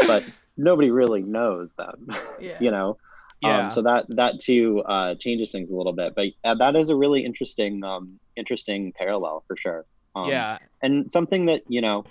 but 0.06 0.24
nobody 0.56 0.90
really 0.90 1.22
knows 1.22 1.74
them. 1.74 2.08
Yeah. 2.40 2.56
you 2.60 2.70
know. 2.70 2.96
yeah, 3.42 3.64
Um, 3.64 3.70
so 3.70 3.82
that 3.82 4.06
that 4.10 4.40
too 4.40 4.80
uh, 4.80 5.14
changes 5.16 5.52
things 5.52 5.70
a 5.70 5.76
little 5.76 5.92
bit, 5.92 6.14
but 6.14 6.28
uh, 6.44 6.54
that 6.54 6.74
is 6.74 6.88
a 6.88 6.96
really 6.96 7.24
interesting 7.24 7.84
um, 7.84 8.18
interesting 8.36 8.92
parallel 8.92 9.44
for 9.46 9.56
sure. 9.56 9.84
Um, 10.14 10.28
yeah, 10.28 10.58
and 10.82 11.10
something 11.12 11.46
that 11.46 11.62
you 11.68 11.82
know 11.82 12.04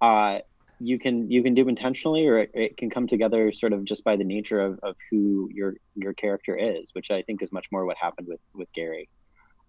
uh, 0.00 0.40
you 0.78 0.98
can 0.98 1.30
you 1.30 1.42
can 1.42 1.54
do 1.54 1.68
intentionally 1.68 2.26
or 2.26 2.38
it, 2.38 2.50
it 2.54 2.76
can 2.76 2.90
come 2.90 3.06
together 3.06 3.52
sort 3.52 3.72
of 3.72 3.84
just 3.84 4.04
by 4.04 4.16
the 4.16 4.24
nature 4.24 4.60
of, 4.60 4.78
of 4.82 4.96
who 5.10 5.48
your 5.52 5.74
your 5.94 6.12
character 6.12 6.56
is 6.56 6.90
which 6.94 7.10
i 7.10 7.22
think 7.22 7.42
is 7.42 7.52
much 7.52 7.66
more 7.72 7.84
what 7.86 7.96
happened 7.96 8.26
with 8.28 8.40
with 8.54 8.68
gary 8.74 9.08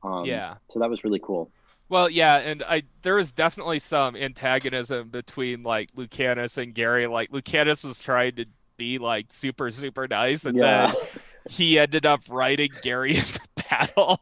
um, 0.03 0.25
yeah. 0.25 0.55
so 0.71 0.79
that 0.79 0.89
was 0.89 1.03
really 1.03 1.21
cool 1.23 1.51
Well, 1.89 2.09
yeah, 2.09 2.37
and 2.37 2.63
I 2.63 2.83
there 3.03 3.15
was 3.15 3.33
definitely 3.33 3.79
some 3.79 4.15
antagonism 4.15 5.09
between 5.09 5.63
like 5.63 5.89
Lucanus 5.95 6.57
and 6.57 6.73
Gary. 6.73 7.07
Like 7.07 7.31
Lucanus 7.31 7.83
was 7.83 8.01
trying 8.01 8.35
to 8.37 8.45
be 8.77 8.97
like 8.97 9.27
super 9.31 9.69
super 9.71 10.07
nice, 10.07 10.45
and 10.45 10.57
Yeah. 10.57 10.87
then 10.87 10.95
he 11.47 11.77
ended 11.79 12.05
up 12.05 12.21
writing 12.29 12.77
Gary 12.81 13.11
into 13.17 13.39
battle. 13.69 14.19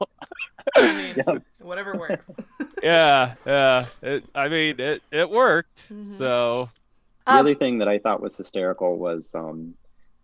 I 0.76 0.96
mean, 0.96 1.16
Yeah. 1.28 1.38
whatever 1.60 1.94
works. 1.98 2.30
yeah, 2.84 3.36
yeah. 3.46 3.86
It, 4.02 4.26
I 4.36 4.48
mean, 4.50 4.80
it 4.80 5.02
it 5.12 5.30
worked. 5.30 5.88
Mhm. 5.92 6.06
So 6.06 6.70
the 7.26 7.32
Um, 7.34 7.38
other 7.40 7.56
thing 7.56 7.78
that 7.80 7.88
i 7.88 8.00
thought 8.00 8.20
was 8.22 8.36
hysterical 8.36 8.98
was 8.98 9.34
um, 9.34 9.76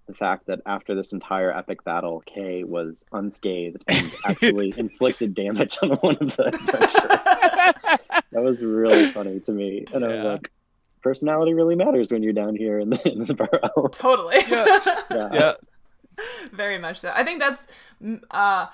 the 0.08 0.14
fact 0.14 0.48
that 0.48 0.60
after 0.66 0.96
this 0.96 1.14
entire 1.14 1.56
epic 1.56 1.84
battle 1.86 2.22
kay 2.26 2.64
was 2.66 3.06
unscathed 3.14 3.84
and 3.88 4.12
actually 4.26 4.74
inflicted 4.76 5.34
damage 5.34 5.78
on 5.82 5.92
one 5.92 6.18
of 6.20 6.36
the 6.36 6.48
adventurers 6.54 8.22
that 8.32 8.44
was 8.44 8.62
really 8.64 9.12
funny 9.12 9.40
to 9.40 9.52
me 9.54 9.86
and 9.94 10.04
i 10.04 10.08
was 10.10 10.26
like 10.26 10.52
personality 11.02 11.54
really 11.54 11.76
matters 11.78 12.12
when 12.12 12.22
you're 12.22 12.34
down 12.34 12.54
here 12.56 12.80
in 12.80 12.90
the, 12.90 13.00
in 13.10 13.24
the 13.26 13.34
burrow 13.34 13.88
totally. 13.90 14.40
Yeah. 14.50 14.66
yeah. 15.10 15.30
yeah, 15.34 15.54
Very 16.52 16.78
much 16.78 17.00
so. 17.00 17.12
I 17.16 17.24
think 17.24 17.40
that's 17.40 17.68
mm, 18.04 18.20
uh 18.32 18.66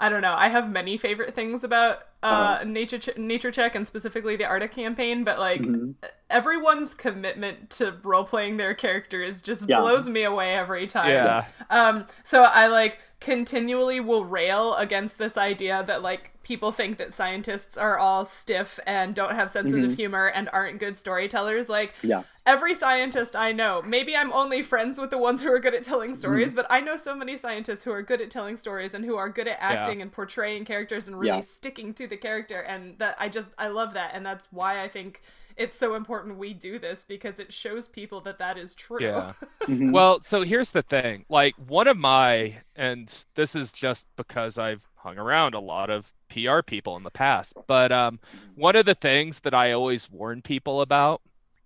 I 0.00 0.08
don't 0.08 0.22
know. 0.22 0.34
I 0.36 0.48
have 0.48 0.70
many 0.70 0.96
favorite 0.96 1.34
things 1.34 1.62
about 1.62 2.04
uh, 2.22 2.26
Uh-huh. 2.26 2.64
nature 2.64 2.98
Ch- 2.98 3.16
nature 3.16 3.50
check 3.50 3.74
and 3.74 3.86
specifically 3.86 4.36
the 4.36 4.44
Arctic 4.44 4.72
campaign, 4.72 5.24
but 5.24 5.38
like 5.38 5.62
Mhm. 5.62 5.94
everyone's 6.28 6.94
commitment 6.94 7.70
to 7.70 7.94
role 8.02 8.24
playing 8.24 8.56
their 8.58 8.74
characters 8.74 9.40
just 9.42 9.68
Yeah. 9.68 9.80
blows 9.80 10.08
me 10.08 10.22
away 10.24 10.54
every 10.54 10.86
time. 10.86 11.10
yeah, 11.10 11.44
Um, 11.70 12.06
so 12.24 12.42
I 12.44 12.66
like 12.66 12.98
continually 13.20 14.00
will 14.00 14.24
rail 14.24 14.74
against 14.76 15.18
this 15.18 15.36
idea 15.36 15.84
that 15.86 16.02
like 16.02 16.32
people 16.42 16.72
think 16.72 16.96
that 16.96 17.12
scientists 17.12 17.76
are 17.76 17.98
all 17.98 18.24
stiff 18.24 18.80
and 18.86 19.14
don't 19.14 19.34
have 19.34 19.50
senses 19.50 19.84
of 19.84 19.90
Mhm. 19.92 19.96
humor 19.96 20.26
and 20.26 20.48
aren't 20.54 20.80
good 20.80 20.96
storytellers. 20.96 21.68
Like 21.68 21.94
Yeah. 22.00 22.22
every 22.46 22.74
scientist 22.74 23.36
I 23.36 23.52
know, 23.52 23.82
maybe 23.82 24.16
I'm 24.16 24.32
only 24.32 24.62
friends 24.62 24.98
with 24.98 25.10
the 25.10 25.18
ones 25.18 25.42
who 25.42 25.52
are 25.52 25.58
good 25.60 25.74
at 25.74 25.84
telling 25.84 26.14
stories, 26.14 26.54
but 26.54 26.66
I 26.70 26.80
know 26.80 26.96
so 26.96 27.14
many 27.14 27.36
scientists 27.36 27.84
who 27.84 27.92
are 27.92 28.00
good 28.02 28.22
at 28.22 28.30
telling 28.30 28.56
stories 28.56 28.94
and 28.94 29.04
who 29.04 29.16
are 29.16 29.28
good 29.28 29.46
at 29.48 29.58
acting 29.60 30.00
and 30.00 30.10
portraying 30.10 30.64
characters 30.64 31.06
and 31.06 31.18
really 31.20 31.36
Yeah. 31.36 31.40
sticking 31.42 31.92
to 31.94 32.06
the 32.06 32.16
character 32.16 32.60
and 32.60 32.98
that 32.98 33.16
I 33.20 33.28
just 33.28 33.52
I 33.58 33.68
love 33.68 33.92
that 33.94 34.12
and 34.14 34.24
that's 34.24 34.48
why 34.50 34.80
I 34.82 34.88
think 34.88 35.20
it's 35.60 35.76
so 35.76 35.94
important 35.94 36.38
we 36.38 36.54
do 36.54 36.78
this 36.78 37.04
because 37.04 37.38
it 37.38 37.52
shows 37.52 37.86
people 37.86 38.22
that 38.22 38.38
that 38.38 38.56
is 38.56 38.74
true. 38.74 38.98
yeah. 39.00 39.34
Mhm. 39.68 39.92
Well, 39.92 40.22
so 40.22 40.40
here's 40.40 40.70
the 40.70 40.82
thing. 40.82 41.26
Like 41.28 41.54
one 41.68 41.86
of 41.86 41.98
my 41.98 42.56
and 42.74 43.14
this 43.34 43.54
is 43.54 43.72
just 43.72 44.06
because 44.16 44.56
I've 44.56 44.84
hung 44.96 45.18
around 45.18 45.54
a 45.54 45.60
lot 45.60 45.90
of 45.90 46.10
PR 46.30 46.62
people 46.62 46.96
in 46.96 47.02
the 47.02 47.10
past, 47.10 47.52
but 47.68 47.92
um 47.92 48.18
one 48.54 48.74
of 48.74 48.86
the 48.86 48.94
things 48.94 49.40
that 49.40 49.54
I 49.54 49.72
always 49.72 50.10
warn 50.10 50.40
people 50.40 50.80
about 50.80 51.20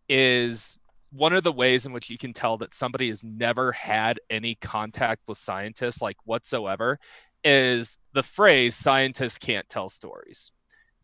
is 0.09 0.76
one 1.12 1.33
of 1.33 1.44
the 1.44 1.52
ways 1.52 1.87
in 1.87 1.92
which 1.92 2.11
you 2.11 2.18
can 2.18 2.33
tell 2.33 2.59
that 2.59 2.74
somebody 2.74 3.09
has 3.09 3.22
never 3.22 3.70
had 3.70 4.18
any 4.28 4.57
contact 4.57 5.22
with 5.28 5.38
scientists 5.38 6.02
like 6.02 6.16
whatsoever 6.24 6.98
is 7.44 7.96
the 8.12 8.24
phrase 8.24 8.74
scientists 8.74 9.38
can't 9.38 9.68
tell 9.68 9.88
stories. 9.88 10.50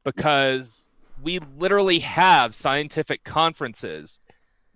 Because 0.03 0.90
we 1.22 1.38
literally 1.38 1.98
have 2.00 2.54
scientific 2.54 3.24
conferences 3.24 4.20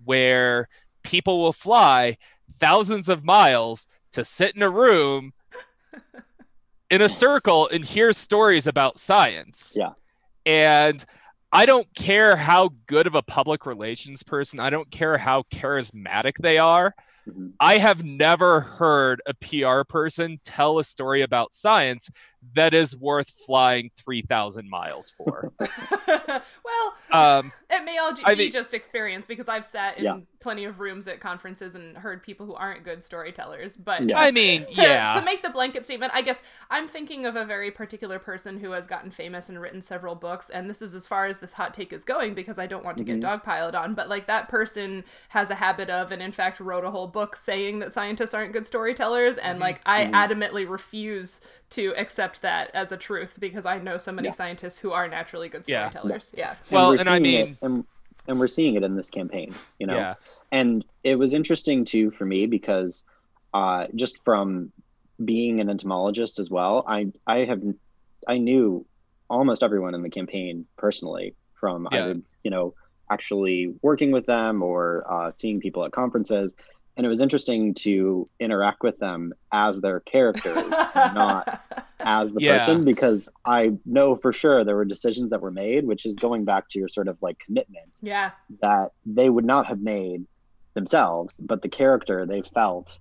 where 0.05 0.69
people 1.03 1.41
will 1.41 1.53
fly 1.53 2.17
thousands 2.59 3.09
of 3.09 3.25
miles 3.25 3.87
to 4.13 4.25
sit 4.25 4.55
in 4.55 4.63
a 4.63 4.71
room 4.71 5.33
in 6.91 7.03
a 7.03 7.09
circle 7.09 7.69
and 7.69 7.85
hear 7.85 8.13
stories 8.13 8.67
about 8.67 8.99
science. 8.99 9.75
Yeah. 9.77 9.93
And 10.47 11.05
I 11.51 11.67
don't 11.67 11.87
care 11.95 12.37
how 12.37 12.71
good 12.87 13.07
of 13.07 13.15
a 13.15 13.23
public 13.23 13.65
relations 13.67 14.23
person, 14.23 14.61
I 14.61 14.71
don't 14.71 14.91
care 14.91 15.17
how 15.17 15.45
charismatic 15.53 16.37
they 16.39 16.59
are. 16.59 16.95
Mhm. 17.29 17.53
I 17.59 17.79
have 17.79 18.05
never 18.05 18.61
heard 18.61 19.23
a 19.27 19.35
PR 19.35 19.83
person 19.89 20.41
tell 20.45 20.79
a 20.79 20.85
story 20.85 21.23
about 21.23 21.55
science 21.55 22.11
that 22.55 22.75
is 22.75 22.97
worth 22.97 23.31
flying 23.47 23.91
3000 23.97 24.69
miles 24.69 25.11
for. 25.11 25.53
Well 26.65 26.95
um, 27.11 27.53
it 27.71 27.85
may 27.85 27.99
all 27.99 28.15
be 28.15 28.23
I 28.25 28.35
mean- 28.35 28.53
just 28.53 28.75
experience 28.75 29.27
because 29.27 29.49
i've 29.49 29.67
sat 29.67 29.99
in 29.99 30.05
Yeah. 30.05 30.19
plenty 30.41 30.65
of 30.65 30.81
rooms 30.81 31.07
at 31.09 31.21
conferences 31.21 31.75
and 31.75 31.97
heard 31.97 32.23
people 32.23 32.47
who 32.47 32.55
aren't 32.55 32.83
good 32.83 33.05
storytellers 33.05 33.77
but 33.77 34.09
Yeah. 34.09 34.19
i 34.19 34.31
mean 34.31 34.67
to, 34.67 34.83
yeah. 34.83 35.15
to 35.15 35.25
make 35.25 35.43
the 35.43 35.51
blanket 35.51 35.85
statement 35.85 36.13
i 36.15 36.23
guess 36.23 36.43
i'm 36.71 36.89
thinking 36.89 37.27
of 37.27 37.37
a 37.37 37.45
very 37.45 37.71
particular 37.71 38.19
person 38.19 38.61
who 38.61 38.73
has 38.73 38.87
gotten 38.87 39.11
famous 39.11 39.49
and 39.49 39.61
written 39.61 39.83
several 39.83 40.15
books 40.15 40.51
and 40.51 40.69
this 40.69 40.83
is 40.83 40.95
as 40.95 41.07
far 41.07 41.27
as 41.27 41.39
this 41.39 41.55
hot 41.55 41.75
take 41.75 41.93
is 41.93 42.05
going 42.05 42.35
because 42.35 42.59
i 42.59 42.67
don't 42.67 42.85
want 42.85 42.99
to 42.99 43.05
get 43.05 43.21
mm-hmm. 43.21 43.51
dogpiled 43.51 43.75
on 43.75 43.95
but 43.95 44.09
like 44.09 44.27
that 44.27 44.49
person 44.49 45.05
has 45.29 45.51
a 45.51 45.57
habit 45.57 45.91
of 45.91 46.11
and 46.11 46.23
in 46.23 46.33
fact 46.33 46.61
wrote 46.61 46.85
a 46.85 46.91
whole 46.91 47.09
book 47.09 47.37
saying 47.37 47.79
that 47.79 47.93
scientists 47.93 48.35
aren't 48.35 48.53
good 48.53 48.67
storytellers 48.67 49.37
and 49.37 49.55
mm-hmm. 49.55 49.63
like 49.63 49.81
i 49.87 50.05
mm-hmm. 50.05 50.15
adamantly 50.15 50.69
refuse 50.69 51.41
to 51.71 51.93
accept 51.97 52.43
that 52.43 52.71
as 52.75 52.93
a 52.93 52.97
truth 52.97 53.37
because 53.41 53.67
i 53.67 53.79
know 53.79 53.99
so 53.99 54.13
many 54.13 54.29
Yeah. 54.29 54.33
scientists 54.33 54.79
who 54.79 54.93
are 54.93 55.09
naturally 55.09 55.49
good 55.49 55.65
Yeah. 55.67 55.91
storytellers 55.91 56.35
yeah, 56.37 56.55
Well, 56.71 56.91
we're 56.91 57.01
and 57.01 57.09
I 57.09 57.19
mean- 57.19 57.49
it, 57.49 57.57
and, 57.63 57.85
and 58.29 58.39
we're 58.39 58.47
seeing 58.49 58.75
it 58.77 58.83
in 58.83 58.97
this 58.97 59.11
campaign, 59.11 59.55
you 59.79 59.87
know. 59.87 59.97
yeah 59.97 60.15
And 60.53 60.85
it 61.03 61.17
was 61.17 61.35
interesting 61.35 61.85
too 61.85 62.11
for 62.13 62.25
me 62.25 62.47
because 62.47 63.05
uh, 63.53 63.87
just 63.95 64.23
from 64.25 64.73
being 65.25 65.61
an 65.61 65.69
entomologist 65.71 66.39
as 66.39 66.51
well, 66.51 66.85
I 66.89 67.13
I 67.27 67.39
have 67.45 67.63
I 68.27 68.39
knew 68.39 68.85
almost 69.31 69.63
everyone 69.63 69.95
in 69.95 70.03
the 70.03 70.11
campaign 70.11 70.67
personally 70.77 71.35
from 71.61 71.89
Yeah. 71.93 71.99
either 72.05 72.21
you 72.45 72.51
know 72.51 72.75
actually 73.11 73.75
working 73.83 74.11
with 74.13 74.27
them 74.27 74.63
or 74.63 75.05
uh, 75.11 75.33
seeing 75.35 75.61
people 75.61 75.85
at 75.85 75.93
conferences, 75.93 76.57
and 76.97 77.05
it 77.05 77.09
was 77.09 77.21
interesting 77.21 77.75
to 77.75 78.29
interact 78.39 78.83
with 78.83 78.99
them 78.99 79.33
as 79.53 79.81
their 79.81 80.01
characters, 80.01 80.71
not 80.95 81.61
as 82.05 82.33
the 82.33 82.41
Yeah. 82.41 82.53
person 82.55 82.85
because 82.85 83.29
I 83.45 83.73
know 83.87 84.17
for 84.17 84.33
sure 84.33 84.65
there 84.65 84.77
were 84.77 84.85
decisions 84.85 85.31
that 85.31 85.41
were 85.41 85.51
made, 85.51 85.87
which 85.87 86.07
is 86.07 86.17
going 86.17 86.45
back 86.45 86.69
to 86.71 86.79
your 86.79 86.89
sort 86.89 87.09
of 87.09 87.17
like 87.23 87.39
commitment 87.39 87.91
yeah 88.03 88.33
that 88.61 88.91
they 89.07 89.29
would 89.31 89.45
not 89.47 89.67
have 89.67 89.81
made 89.81 90.27
themselves, 90.75 91.39
but 91.39 91.63
the 91.63 91.69
character 91.69 92.27
they 92.27 92.43
felt 92.43 92.99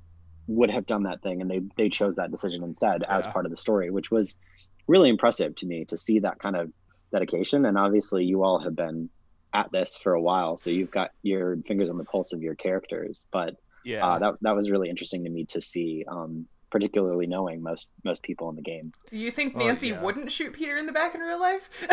would 0.48 0.72
have 0.72 0.86
done 0.86 1.04
that 1.04 1.22
thing 1.22 1.42
and 1.42 1.50
they 1.50 1.62
they 1.78 1.90
chose 1.90 2.16
that 2.16 2.32
decision 2.32 2.64
instead 2.64 3.04
as 3.04 3.26
part 3.28 3.46
of 3.46 3.50
the 3.52 3.58
story, 3.58 3.90
which 3.92 4.12
was 4.12 4.36
really 4.88 5.10
impressive 5.10 5.56
to 5.56 5.66
me 5.66 5.86
to 5.86 5.98
see 5.98 6.20
that 6.20 6.40
kind 6.40 6.56
of 6.56 6.72
dedication. 7.12 7.66
And 7.66 7.78
obviously 7.78 8.26
you 8.26 8.44
all 8.44 8.60
have 8.60 8.76
been 8.76 9.10
at 9.54 9.72
this 9.72 9.98
for 10.02 10.14
a 10.14 10.22
while, 10.22 10.58
so 10.58 10.70
you've 10.70 10.92
got 10.92 11.12
your 11.22 11.58
fingers 11.68 11.90
on 11.90 11.98
the 11.98 12.04
pulse 12.06 12.34
of 12.34 12.42
your 12.42 12.56
characters. 12.56 13.28
But 13.32 13.56
yeah 13.86 14.06
uh, 14.06 14.20
that 14.20 14.34
that 14.42 14.56
was 14.56 14.70
really 14.72 14.90
interesting 14.90 15.24
to 15.24 15.30
me 15.30 15.46
to 15.46 15.60
see, 15.62 16.06
um, 16.08 16.48
particularly 16.72 17.28
knowing 17.28 17.62
most 17.62 17.88
most 18.04 18.24
people 18.24 18.50
in 18.50 18.56
the 18.56 18.62
game. 18.62 18.92
Do 19.12 19.18
you 19.18 19.32
think 19.32 19.54
Oh, 19.56 19.60
nancy 19.60 19.90
yeah. 19.90 20.02
wouldn't 20.02 20.32
shoot 20.32 20.54
peter 20.54 20.76
in 20.78 20.86
the 20.86 20.92
back 20.92 21.14
in 21.16 21.22
real 21.22 21.40
life 21.40 21.70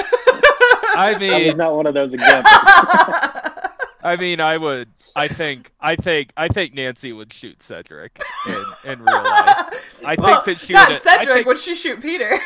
i 0.97 1.17
mean 1.19 1.41
he's 1.43 1.57
not 1.57 1.75
one 1.75 1.87
of 1.87 1.95
those 1.95 2.15
examples. 2.19 2.53
I 4.03 4.17
mean, 4.17 4.41
I 4.41 4.57
would. 4.57 4.89
I 5.15 5.29
think. 5.29 5.71
I 5.79 5.95
think. 5.95 6.33
I 6.35 6.49
think 6.49 6.73
Nancy 6.73 7.13
would 7.13 7.31
shoot 7.31 7.63
Cedric 7.63 8.19
in, 8.47 8.65
in 8.93 8.99
real 9.03 9.23
life. 9.23 10.03
I 10.03 10.17
think 10.17 10.45
that 10.45 10.59
she 10.59 10.73
not 10.73 10.89
would. 10.89 10.97
I 10.97 11.01
Cedric. 11.01 11.29
think- 11.29 11.47
Would 11.47 11.59
she 11.59 11.75
shoot 11.75 12.01
Peter? 12.01 12.41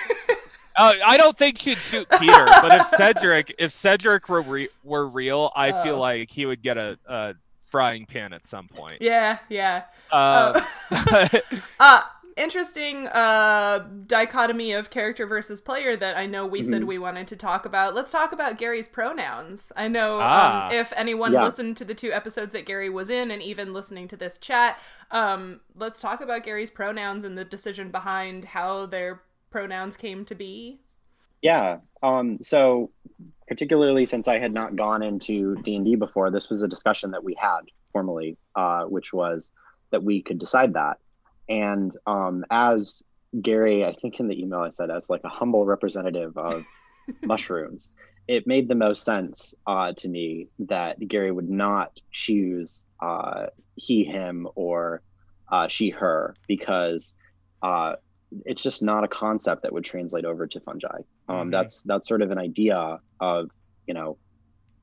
Uh, 0.77 0.95
I 1.07 1.17
don't 1.17 1.39
think 1.39 1.59
she'd 1.59 1.79
shoot 1.79 2.09
Peter, 2.19 2.47
but 2.61 2.81
if 2.81 2.87
Cedric, 2.87 3.55
if 3.61 3.71
Cedric 3.71 4.29
were 4.29 4.43
re- 4.43 4.69
were 4.83 5.07
real, 5.07 5.53
I 5.55 5.71
feel 5.85 5.95
Oh. 5.95 6.01
like 6.01 6.29
he 6.29 6.45
would 6.45 6.61
get 6.61 6.77
a, 6.77 6.99
a 7.07 7.35
frying 7.75 8.07
pan 8.07 8.33
at 8.33 8.47
some 8.47 8.69
point. 8.69 8.99
yeah, 9.01 9.39
yeah. 9.49 9.83
Uh, 10.13 10.61
Uh, 11.81 12.03
interesting 12.37 13.07
uh 13.09 13.79
dichotomy 14.09 14.73
of 14.73 14.91
character 14.91 15.25
versus 15.27 15.61
player 15.61 15.97
that 15.97 16.17
I 16.17 16.27
know 16.27 16.47
we 16.47 16.63
said 16.65 16.83
Mhm. 16.83 16.87
we 16.87 16.99
wanted 16.99 17.29
to 17.29 17.37
talk 17.37 17.65
about. 17.65 17.95
Let's 17.95 18.11
talk 18.13 18.33
about 18.33 18.59
Gary's 18.59 18.89
pronouns. 18.89 19.71
I 19.77 19.87
know 19.89 20.19
Ah. 20.21 20.67
um, 20.69 20.73
if 20.75 20.93
anyone 20.97 21.33
Yeah. 21.33 21.45
listened 21.45 21.77
to 21.79 21.85
the 21.85 21.95
two 21.95 22.13
episodes 22.13 22.53
that 22.53 22.67
Gary 22.67 22.91
was 22.91 23.09
in 23.09 23.31
and 23.31 23.41
even 23.43 23.73
listening 23.73 24.09
to 24.09 24.17
this 24.17 24.39
chat, 24.39 24.79
um 25.13 25.61
let's 25.77 26.01
talk 26.01 26.21
about 26.21 26.43
Gary's 26.45 26.71
pronouns 26.71 27.23
and 27.25 27.37
the 27.39 27.45
decision 27.45 27.91
behind 27.91 28.47
how 28.47 28.87
their 28.87 29.23
pronouns 29.51 29.97
came 29.97 30.25
to 30.25 30.35
be. 30.35 30.81
Yeah. 31.43 31.79
Um, 32.03 32.39
so 32.41 32.91
particularly 33.49 34.07
since 34.07 34.29
I 34.29 34.39
had 34.39 34.53
not 34.53 34.77
gone 34.77 35.03
into 35.03 35.57
D 35.57 35.77
and 35.77 35.85
D 35.85 35.97
before, 35.97 36.31
this 36.31 36.49
was 36.49 36.63
a 36.63 36.69
discussion 36.69 37.11
that 37.13 37.25
we 37.25 37.37
had 37.39 37.61
formally, 37.93 38.37
uh, 38.55 38.85
which 38.85 39.13
was 39.13 39.53
that 39.91 40.03
we 40.03 40.23
could 40.23 40.39
decide 40.39 40.75
that. 40.75 40.99
And 41.49 41.93
um, 42.07 42.45
as 42.51 43.03
Gary, 43.41 43.85
I 43.85 43.93
think 43.93 44.19
in 44.21 44.29
the 44.29 44.41
email 44.41 44.61
I 44.61 44.71
said 44.71 44.91
as 44.91 45.11
like 45.11 45.25
a 45.25 45.29
humble 45.29 45.65
representative 45.65 46.37
of 46.37 46.65
mushrooms, 47.23 47.91
it 48.27 48.47
made 48.47 48.69
the 48.69 48.75
most 48.75 49.05
sense 49.05 49.55
uh, 49.67 49.93
to 49.99 50.09
me 50.09 50.49
that 50.61 50.99
Gary 51.07 51.31
would 51.31 51.51
not 51.51 51.93
choose 52.11 52.87
uh, 53.01 53.47
he, 53.77 54.05
him, 54.05 54.49
or 54.55 55.03
uh, 55.51 55.69
she, 55.69 55.91
her 55.91 56.35
because 56.49 57.13
uh, 57.63 57.95
it's 58.45 58.63
just 58.63 58.83
not 58.83 59.05
a 59.05 59.09
concept 59.09 59.63
that 59.63 59.73
would 59.73 59.85
translate 59.85 60.25
over 60.25 60.47
to 60.47 60.61
fungi. 60.61 60.99
Um, 61.29 61.49
Mhm. 61.49 61.51
That's 61.51 61.83
that's 61.83 62.09
sort 62.09 62.23
of 62.23 62.31
an 62.31 62.39
idea 62.39 62.99
of 63.21 63.51
you 63.87 63.95
know 63.95 64.19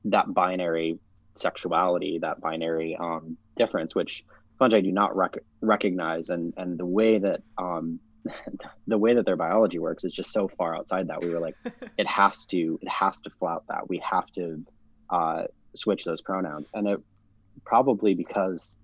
that 0.06 0.32
binary 0.32 0.98
sexuality, 1.34 2.18
that 2.20 2.40
binary 2.40 2.96
um, 2.96 3.36
difference, 3.56 3.94
which 3.94 4.24
fungi 4.58 4.80
do 4.80 4.92
not 4.92 5.16
rec- 5.16 5.44
recognize, 5.60 6.30
and 6.30 6.54
and 6.56 6.78
the 6.78 6.86
way 6.86 7.18
that 7.18 7.42
um, 7.58 8.00
the 8.86 8.98
way 8.98 9.14
that 9.14 9.24
their 9.26 9.36
biology 9.36 9.78
works 9.78 10.04
is 10.04 10.12
just 10.12 10.32
so 10.32 10.48
far 10.48 10.76
outside 10.76 11.08
that 11.08 11.22
we 11.22 11.30
were 11.30 11.40
like, 11.40 11.56
it 11.98 12.06
has 12.06 12.46
to 12.46 12.78
it 12.80 12.88
has 12.88 13.20
to 13.22 13.30
flout 13.38 13.64
that. 13.68 13.88
We 13.88 13.98
have 13.98 14.26
to 14.32 14.64
uh, 15.10 15.44
switch 15.74 16.04
those 16.04 16.20
pronouns, 16.20 16.70
and 16.74 16.86
it 16.88 17.00
probably 17.64 18.14
because 18.14 18.76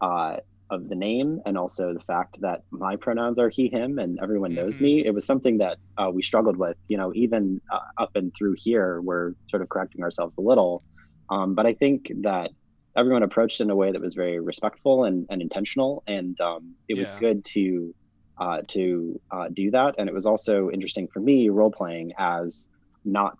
uh, 0.00 0.38
of 0.70 0.88
the 0.88 0.94
name 0.96 1.40
and 1.46 1.56
also 1.56 1.92
the 1.94 2.00
fact 2.06 2.36
that 2.40 2.62
my 2.72 2.96
pronouns 2.96 3.38
are 3.38 3.48
he 3.48 3.68
him 3.68 3.98
and 3.98 4.18
everyone 4.22 4.54
knows 4.54 4.78
Mhm. 4.78 4.80
me 4.80 5.04
it 5.06 5.14
was 5.14 5.24
something 5.26 5.58
that 5.58 5.78
uh, 5.96 6.10
we 6.12 6.22
struggled 6.22 6.56
with 6.56 6.76
you 6.88 6.96
know 6.96 7.12
even 7.14 7.60
uh, 7.72 7.78
up 8.02 8.10
and 8.14 8.32
through 8.36 8.54
here 8.56 9.00
we're 9.00 9.32
sort 9.48 9.62
of 9.62 9.68
correcting 9.68 10.02
ourselves 10.02 10.34
a 10.38 10.42
little. 10.42 10.82
Um, 11.30 11.54
but 11.54 11.66
i 11.66 11.72
think 11.72 12.06
that 12.22 12.50
everyone 12.96 13.22
approached 13.22 13.60
in 13.60 13.70
a 13.70 13.76
way 13.76 13.92
that 13.92 14.00
was 14.00 14.14
very 14.14 14.40
respectful 14.40 15.04
and, 15.04 15.26
and 15.30 15.42
intentional 15.42 16.02
and 16.06 16.38
um, 16.40 16.76
it 16.88 16.96
was 16.96 17.12
good 17.12 17.44
to 17.44 17.94
uh, 18.40 18.60
to 18.68 19.18
uh, 19.30 19.46
do 19.54 19.70
that. 19.70 19.94
And 19.98 20.08
it 20.08 20.14
was 20.14 20.26
also 20.26 20.70
interesting 20.70 21.08
for 21.12 21.20
me 21.20 21.48
role 21.48 21.70
playing 21.70 22.12
as 22.18 22.68
not 23.04 23.36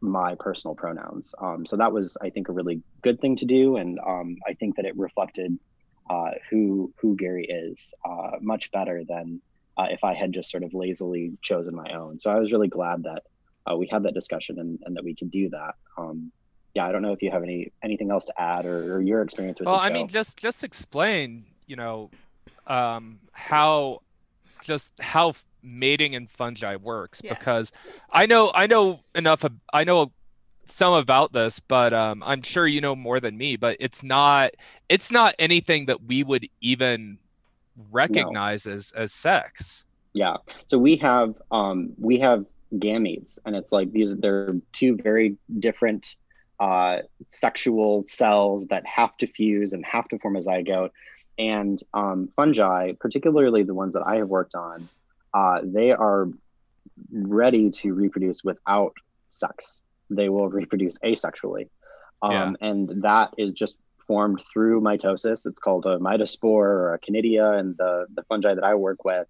my 0.00 0.36
personal 0.38 0.74
pronouns. 0.76 1.32
Um, 1.42 1.66
so 1.66 1.76
that 1.76 1.92
was 1.92 2.16
i 2.22 2.30
think 2.30 2.48
a 2.48 2.52
really 2.52 2.82
good 3.02 3.20
thing 3.20 3.36
to 3.36 3.46
do. 3.46 3.76
And 3.76 3.98
um, 4.06 4.36
i 4.48 4.54
think 4.54 4.76
that 4.76 4.86
it 4.86 4.96
reflected 4.96 5.58
uh, 6.08 6.30
who 6.50 6.92
who 7.00 7.16
Gary 7.16 7.44
is 7.44 7.94
uh, 8.04 8.32
much 8.40 8.70
better 8.72 9.02
than 9.08 9.40
uh, 9.76 9.86
if 9.90 10.04
I 10.04 10.14
had 10.14 10.32
just 10.32 10.50
sort 10.50 10.62
of 10.62 10.74
lazily 10.74 11.32
chosen 11.42 11.74
my 11.74 11.92
own. 11.92 12.18
So 12.18 12.30
I 12.30 12.38
was 12.38 12.50
really 12.52 12.68
glad 12.68 13.04
that 13.04 13.22
uh, 13.70 13.76
we 13.76 13.86
had 13.86 14.02
that 14.04 14.14
discussion 14.14 14.58
and, 14.58 14.78
and 14.84 14.96
that 14.96 15.04
we 15.04 15.14
could 15.14 15.30
do 15.30 15.50
that. 15.50 15.74
Um, 15.96 16.32
yeah, 16.74 16.86
I 16.86 16.92
don't 16.92 17.02
know 17.02 17.12
if 17.12 17.22
you 17.22 17.30
have 17.30 17.42
any 17.42 17.72
anything 17.82 18.10
else 18.10 18.24
to 18.26 18.40
add 18.40 18.66
or, 18.66 18.96
or 18.96 19.00
your 19.00 19.22
experience 19.22 19.58
with 19.58 19.66
well, 19.66 19.76
the 19.76 19.82
show. 19.82 19.90
I 19.90 19.92
mean, 19.92 20.08
just 20.08 20.38
just 20.38 20.64
explain, 20.64 21.44
you 21.66 21.76
know, 21.76 22.10
um, 22.66 23.20
how 23.32 24.02
just 24.62 24.98
how 25.00 25.34
mating 25.62 26.12
in 26.12 26.26
fungi 26.26 26.76
works 26.76 27.20
Yeah. 27.24 27.34
because 27.34 27.72
I 28.12 28.26
know 28.26 28.50
I 28.54 28.66
know 28.66 29.00
enough. 29.14 29.44
Of, 29.44 29.52
I 29.72 29.84
know 29.84 30.12
some 30.70 30.94
about 30.94 31.32
this, 31.32 31.60
but 31.60 31.92
um, 31.92 32.22
I'm 32.24 32.42
sure 32.42 32.66
you 32.66 32.80
know 32.80 32.96
more 32.96 33.20
than 33.20 33.36
me. 33.36 33.56
But 33.56 33.76
it's 33.80 34.02
not 34.02 34.52
it's 34.88 35.10
not 35.10 35.34
anything 35.38 35.86
that 35.86 36.04
we 36.04 36.22
would 36.22 36.48
even 36.60 37.18
recognize 37.90 38.66
as 38.66 38.92
as 38.92 39.12
sex. 39.12 39.84
Yeah. 40.12 40.36
So 40.66 40.78
we 40.78 40.96
have 40.96 41.34
um, 41.50 41.92
we 41.98 42.18
have 42.18 42.44
gametes, 42.74 43.38
and 43.44 43.56
it's 43.56 43.72
like 43.72 43.92
these 43.92 44.16
they're 44.16 44.54
two 44.72 44.96
very 44.96 45.36
different 45.58 46.16
uh, 46.60 46.98
sexual 47.28 48.04
cells 48.06 48.66
that 48.66 48.84
have 48.86 49.16
to 49.18 49.26
fuse 49.26 49.72
and 49.72 49.84
have 49.86 50.08
to 50.08 50.18
form 50.18 50.36
a 50.36 50.40
zygote. 50.40 50.90
And 51.38 51.80
um, 51.94 52.30
fungi, 52.34 52.92
particularly 52.98 53.62
the 53.62 53.74
ones 53.74 53.94
that 53.94 54.02
I 54.04 54.16
have 54.16 54.28
worked 54.28 54.56
on, 54.56 54.88
uh, 55.32 55.60
they 55.62 55.92
are 55.92 56.28
ready 57.12 57.70
to 57.70 57.94
reproduce 57.94 58.42
without 58.42 58.94
sex. 59.28 59.82
They 60.10 60.28
will 60.28 60.48
reproduce 60.48 60.98
asexually, 61.00 61.68
um, 62.22 62.56
and 62.60 63.02
that 63.02 63.34
is 63.38 63.54
just 63.54 63.76
formed 64.06 64.42
through 64.52 64.80
mitosis. 64.80 65.46
It's 65.46 65.58
called 65.58 65.84
a 65.86 65.98
mitospore 65.98 66.42
or 66.82 66.94
a 66.94 66.98
conidia, 66.98 67.58
and 67.58 67.76
the 67.76 68.06
the 68.14 68.22
fungi 68.24 68.54
that 68.54 68.64
I 68.64 68.74
work 68.74 69.04
with. 69.04 69.26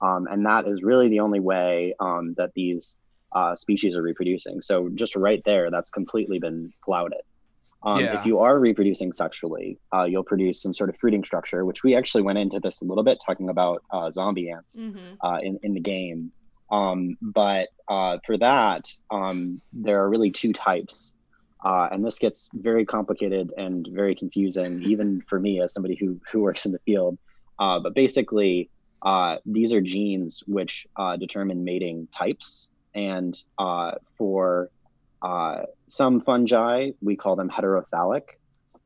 Um, 0.00 0.26
and 0.30 0.44
that 0.46 0.66
is 0.66 0.82
really 0.82 1.08
the 1.08 1.20
only 1.20 1.40
way 1.40 1.94
um, 2.00 2.34
that 2.36 2.52
these 2.54 2.98
uh, 3.32 3.54
species 3.56 3.96
are 3.96 4.02
reproducing. 4.02 4.60
So 4.60 4.88
just 4.94 5.16
right 5.16 5.42
there, 5.44 5.70
that's 5.70 5.90
completely 5.90 6.38
been 6.38 6.72
flouted. 6.84 7.20
Um, 7.82 8.00
Yeah. 8.00 8.18
If 8.20 8.26
you 8.26 8.40
are 8.40 8.58
reproducing 8.58 9.12
sexually, 9.12 9.78
uh, 9.94 10.04
you'll 10.04 10.24
produce 10.24 10.60
some 10.60 10.74
sort 10.74 10.90
of 10.90 10.96
fruiting 10.96 11.24
structure, 11.24 11.64
which 11.64 11.82
we 11.82 11.94
actually 11.94 12.22
went 12.22 12.38
into 12.38 12.58
this 12.60 12.82
a 12.82 12.84
little 12.84 13.04
bit 13.04 13.18
talking 13.24 13.48
about 13.48 13.82
uh, 13.90 14.10
zombie 14.10 14.50
ants 14.50 14.84
Mm-hmm. 14.84 15.26
uh, 15.26 15.38
in 15.38 15.58
in 15.62 15.72
the 15.74 15.80
game. 15.80 16.32
Um, 16.70 17.16
but 17.20 17.68
uh, 17.88 18.18
for 18.26 18.36
that, 18.38 18.90
um, 19.10 19.60
there 19.72 20.02
are 20.02 20.08
really 20.08 20.30
two 20.30 20.52
types. 20.52 21.14
Uh, 21.64 21.88
and 21.90 22.04
this 22.04 22.18
gets 22.18 22.48
very 22.52 22.84
complicated 22.84 23.52
and 23.56 23.88
very 23.90 24.14
confusing, 24.14 24.82
even 24.82 25.22
for 25.28 25.40
me 25.40 25.60
as 25.60 25.72
somebody 25.72 25.96
who, 25.96 26.20
who 26.30 26.40
works 26.40 26.66
in 26.66 26.72
the 26.72 26.78
field. 26.80 27.18
Uh, 27.58 27.80
but 27.80 27.94
basically, 27.94 28.70
uh, 29.02 29.36
these 29.46 29.72
are 29.72 29.80
genes 29.80 30.42
which 30.46 30.86
uh, 30.96 31.16
determine 31.16 31.64
mating 31.64 32.08
types. 32.16 32.68
And 32.94 33.38
uh, 33.58 33.92
for 34.16 34.70
some 35.88 36.20
fungi, 36.20 36.90
we 37.02 37.16
call 37.16 37.34
them 37.34 37.50
heterothallic. 37.50 38.38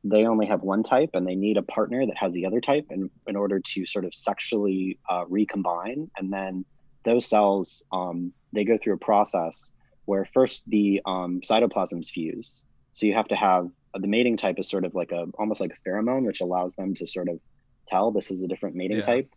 They 0.03 0.25
only 0.25 0.47
have 0.47 0.61
one 0.61 0.81
type 0.81 1.11
and 1.13 1.27
they 1.27 1.35
need 1.35 1.57
a 1.57 1.61
partner 1.61 2.03
that 2.03 2.17
has 2.17 2.33
the 2.33 2.47
other 2.47 2.61
type 2.61 2.87
in, 2.89 3.11
in 3.27 3.35
order 3.35 3.59
to 3.59 3.85
sort 3.85 4.05
of 4.05 4.15
sexually 4.15 4.97
recombine. 5.27 6.09
And 6.17 6.33
then 6.33 6.65
those 7.03 7.25
cells 7.25 7.83
um, 7.91 8.33
they 8.53 8.63
go 8.63 8.77
through 8.77 8.93
a 8.93 8.97
process 8.97 9.71
where 10.05 10.25
first 10.33 10.69
the 10.69 11.01
um, 11.05 11.41
cytoplasms 11.41 12.09
fuse. 12.09 12.63
So 12.91 13.05
you 13.05 13.13
have 13.13 13.27
to 13.29 13.35
have 13.35 13.69
the 13.97 14.07
mating 14.07 14.37
type 14.37 14.59
is 14.59 14.69
sort 14.69 14.85
of 14.85 14.95
like 14.95 15.11
a 15.11 15.25
almost 15.37 15.61
like 15.61 15.73
a 15.73 15.89
pheromone, 15.89 16.25
which 16.25 16.41
allows 16.41 16.73
them 16.75 16.93
to 16.95 17.05
sort 17.05 17.29
of 17.29 17.39
tell 17.87 18.11
this 18.11 18.31
is 18.31 18.43
a 18.43 18.47
different 18.47 18.75
mating 18.75 18.97
yeah. 18.97 19.03
type, 19.03 19.29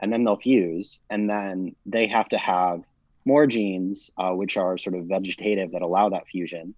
and 0.00 0.12
then 0.12 0.24
they'll 0.24 0.36
fuse, 0.36 1.00
and 1.10 1.28
then 1.28 1.74
they 1.86 2.06
have 2.06 2.28
to 2.30 2.38
have 2.38 2.82
more 3.24 3.46
genes, 3.46 4.10
uh, 4.16 4.32
which 4.32 4.56
are 4.56 4.78
sort 4.78 4.96
of 4.96 5.04
vegetative 5.04 5.72
that 5.72 5.82
allow 5.82 6.08
that 6.08 6.26
fusion. 6.26 6.74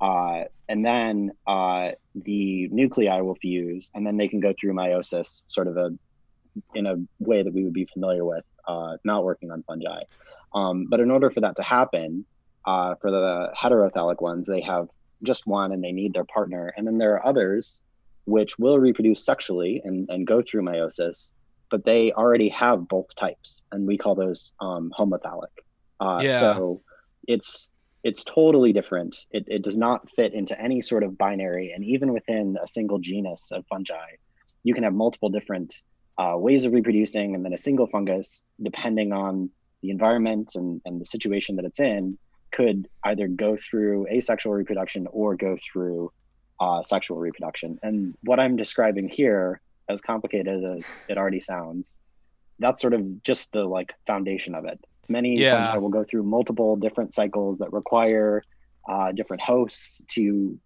Uh, 0.00 0.44
and 0.68 0.84
then 0.84 1.32
uh, 1.46 1.92
the 2.14 2.68
nuclei 2.68 3.20
will 3.20 3.36
fuse, 3.36 3.90
and 3.94 4.06
then 4.06 4.16
they 4.16 4.28
can 4.28 4.40
go 4.40 4.52
through 4.58 4.72
meiosis, 4.72 5.42
sort 5.46 5.68
of 5.68 5.76
a 5.76 5.90
in 6.74 6.86
a 6.86 6.96
way 7.18 7.42
that 7.42 7.52
we 7.54 7.64
would 7.64 7.72
be 7.72 7.86
familiar 7.86 8.24
with 8.24 8.44
uh, 8.66 8.96
not 9.04 9.24
working 9.24 9.50
on 9.50 9.62
fungi. 9.62 10.02
Um, 10.54 10.86
but 10.88 11.00
in 11.00 11.10
order 11.10 11.30
for 11.30 11.40
that 11.40 11.56
to 11.56 11.62
happen, 11.62 12.24
uh, 12.64 12.94
for 13.00 13.10
the 13.10 13.52
heterothallic 13.60 14.20
ones, 14.20 14.46
they 14.46 14.60
have 14.60 14.88
just 15.22 15.46
one 15.46 15.72
and 15.72 15.82
they 15.82 15.92
need 15.92 16.14
their 16.14 16.24
partner. 16.24 16.72
And 16.76 16.86
then 16.86 16.98
there 16.98 17.14
are 17.14 17.26
others 17.26 17.82
which 18.24 18.58
will 18.58 18.78
reproduce 18.78 19.24
sexually 19.24 19.82
and, 19.84 20.08
and 20.10 20.26
go 20.26 20.42
through 20.42 20.62
meiosis, 20.62 21.32
but 21.70 21.84
they 21.84 22.12
already 22.12 22.48
have 22.50 22.88
both 22.88 23.14
types. 23.16 23.62
And 23.72 23.86
we 23.86 23.98
call 23.98 24.14
those 24.14 24.52
um, 24.60 24.92
homothallic. 24.96 25.54
Uh, 26.00 26.20
yeah. 26.22 26.40
So 26.40 26.82
it's 27.26 27.68
it's 28.04 28.24
totally 28.24 28.72
different. 28.72 29.16
It, 29.30 29.44
it 29.46 29.62
does 29.62 29.78
not 29.78 30.10
fit 30.16 30.34
into 30.34 30.60
any 30.60 30.82
sort 30.82 31.04
of 31.04 31.16
binary. 31.16 31.70
And 31.72 31.84
even 31.84 32.12
within 32.12 32.58
a 32.60 32.66
single 32.66 32.98
genus 32.98 33.52
of 33.52 33.64
fungi, 33.68 34.16
you 34.64 34.74
can 34.74 34.82
have 34.82 34.92
multiple 34.92 35.28
different 35.28 35.72
uh, 36.22 36.36
ways 36.36 36.64
of 36.64 36.72
reproducing, 36.72 37.34
and 37.34 37.44
then 37.44 37.52
a 37.52 37.58
single 37.58 37.86
fungus, 37.86 38.44
depending 38.62 39.12
on 39.12 39.50
the 39.82 39.90
environment 39.90 40.54
and, 40.54 40.80
and 40.86 41.00
the 41.00 41.06
situation 41.14 41.56
that 41.56 41.64
it's 41.64 41.80
in, 41.80 42.18
could 42.52 42.88
either 43.04 43.26
go 43.28 43.56
through 43.56 44.06
asexual 44.08 44.52
reproduction 44.52 45.08
or 45.10 45.34
go 45.36 45.56
through 45.66 46.12
uh, 46.60 46.82
sexual 46.82 47.18
reproduction. 47.18 47.78
And 47.82 48.14
what 48.22 48.38
I'm 48.38 48.56
describing 48.56 49.08
here, 49.08 49.60
as 49.88 50.00
complicated 50.00 50.62
as 50.64 50.84
it 51.08 51.18
already 51.18 51.40
sounds, 51.40 51.98
that's 52.58 52.80
sort 52.80 52.94
of 52.94 53.22
just 53.24 53.50
the 53.52 53.64
like 53.64 53.90
foundation 54.06 54.54
of 54.54 54.64
it. 54.64 54.78
Many 55.08 55.38
yeah. 55.38 55.56
fungi 55.56 55.78
will 55.78 55.88
go 55.98 56.04
through 56.04 56.22
multiple 56.22 56.76
different 56.76 57.14
cycles 57.14 57.58
that 57.58 57.72
require 57.72 58.44
uh, 58.88 59.10
different 59.12 59.42
hosts 59.42 60.02
to 60.08 60.58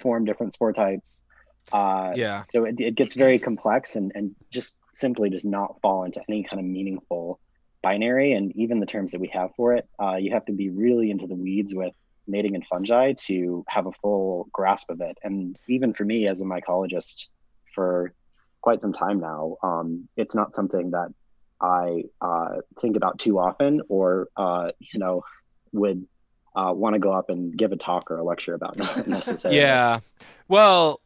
form 0.00 0.24
different 0.24 0.52
spore 0.54 0.72
types. 0.72 1.24
Uh, 1.70 2.12
yeah. 2.16 2.44
So 2.50 2.64
it, 2.64 2.76
it 2.78 2.94
gets 2.94 3.14
very 3.14 3.38
complex 3.38 3.94
and, 3.96 4.10
and 4.14 4.34
just 4.50 4.78
simply 4.98 5.30
does 5.30 5.44
not 5.44 5.80
fall 5.80 6.04
into 6.04 6.20
any 6.28 6.42
kind 6.42 6.60
of 6.60 6.66
meaningful 6.66 7.40
binary. 7.82 8.32
And 8.32 8.54
even 8.56 8.80
the 8.80 8.86
terms 8.86 9.12
that 9.12 9.20
we 9.20 9.28
have 9.28 9.50
for 9.56 9.74
it, 9.74 9.88
uh, 10.00 10.16
you 10.16 10.32
have 10.32 10.46
to 10.46 10.52
be 10.52 10.70
really 10.70 11.10
into 11.10 11.26
the 11.26 11.34
weeds 11.34 11.74
with 11.74 11.94
mating 12.26 12.54
and 12.54 12.66
fungi 12.66 13.12
to 13.12 13.64
have 13.68 13.86
a 13.86 13.92
full 13.92 14.48
grasp 14.52 14.90
of 14.90 15.00
it. 15.00 15.16
And 15.22 15.58
even 15.68 15.94
for 15.94 16.04
me 16.04 16.28
as 16.28 16.42
a 16.42 16.44
mycologist 16.44 17.26
for 17.74 18.12
quite 18.60 18.80
some 18.80 18.92
time 18.92 19.20
now, 19.20 19.56
um, 19.62 20.08
it's 20.16 20.34
not 20.34 20.54
something 20.54 20.90
that 20.90 21.12
I 21.60 22.04
uh, 22.20 22.60
think 22.80 22.96
about 22.96 23.18
too 23.18 23.38
often 23.38 23.80
or, 23.88 24.28
uh, 24.36 24.72
you 24.78 25.00
know, 25.00 25.24
would 25.72 26.06
uh, 26.54 26.72
want 26.72 26.94
to 26.94 26.98
go 26.98 27.12
up 27.12 27.30
and 27.30 27.56
give 27.56 27.72
a 27.72 27.76
talk 27.76 28.10
or 28.10 28.18
a 28.18 28.24
lecture 28.24 28.54
about 28.54 28.76
necessarily. 29.06 29.60
Yeah. 29.60 30.00
Well, 30.48 31.00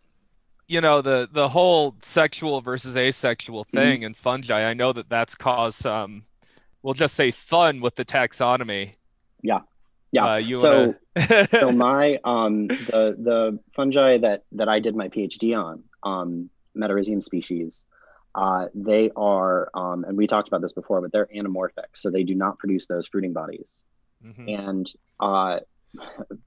you 0.73 0.81
know 0.81 1.03
the 1.03 1.29
the 1.31 1.49
whole 1.49 1.95
sexual 2.01 2.63
versus 2.63 2.97
asexual 2.97 3.65
mm-hmm. 3.67 3.77
thing 3.77 3.97
mm-hmm. 3.99 4.07
in 4.07 4.15
fungi 4.15 4.63
i 4.63 4.73
know 4.73 4.93
that 4.93 5.09
that's 5.09 5.35
caused 5.35 5.79
some 5.79 6.25
we'll 6.83 6.95
just 6.95 7.15
say 7.15 7.31
fun 7.31 7.81
with 7.81 7.95
the 7.95 8.05
taxonomy 8.05 8.95
yeah 9.43 9.61
yeah 10.13 10.25
uh, 10.25 10.57
so 10.57 10.95
wanna... 11.17 11.49
so 11.49 11.71
my 11.89 12.19
um 12.25 12.69
the 12.69 13.17
the 13.19 13.59
fungi 13.77 14.17
that 14.17 14.45
that 14.53 14.69
i 14.69 14.79
did 14.79 14.97
my 14.97 15.09
phd 15.09 15.57
on 15.57 15.85
um 16.03 16.49
metarhizium 16.77 17.23
species 17.23 17.85
uh, 18.35 18.69
they 18.75 19.11
are 19.15 19.69
um, 19.75 20.05
and 20.05 20.17
we 20.17 20.27
talked 20.27 20.49
about 20.49 20.63
this 20.63 20.73
before 20.73 21.03
but 21.03 21.13
they're 21.13 21.29
anamorphic 21.37 21.93
so 21.93 22.09
they 22.09 22.23
do 22.23 22.35
not 22.35 22.59
produce 22.59 22.87
those 22.87 23.07
fruiting 23.07 23.35
bodies 23.35 23.85
mm-hmm. 24.25 24.49
and 24.49 24.91
uh, 25.21 25.61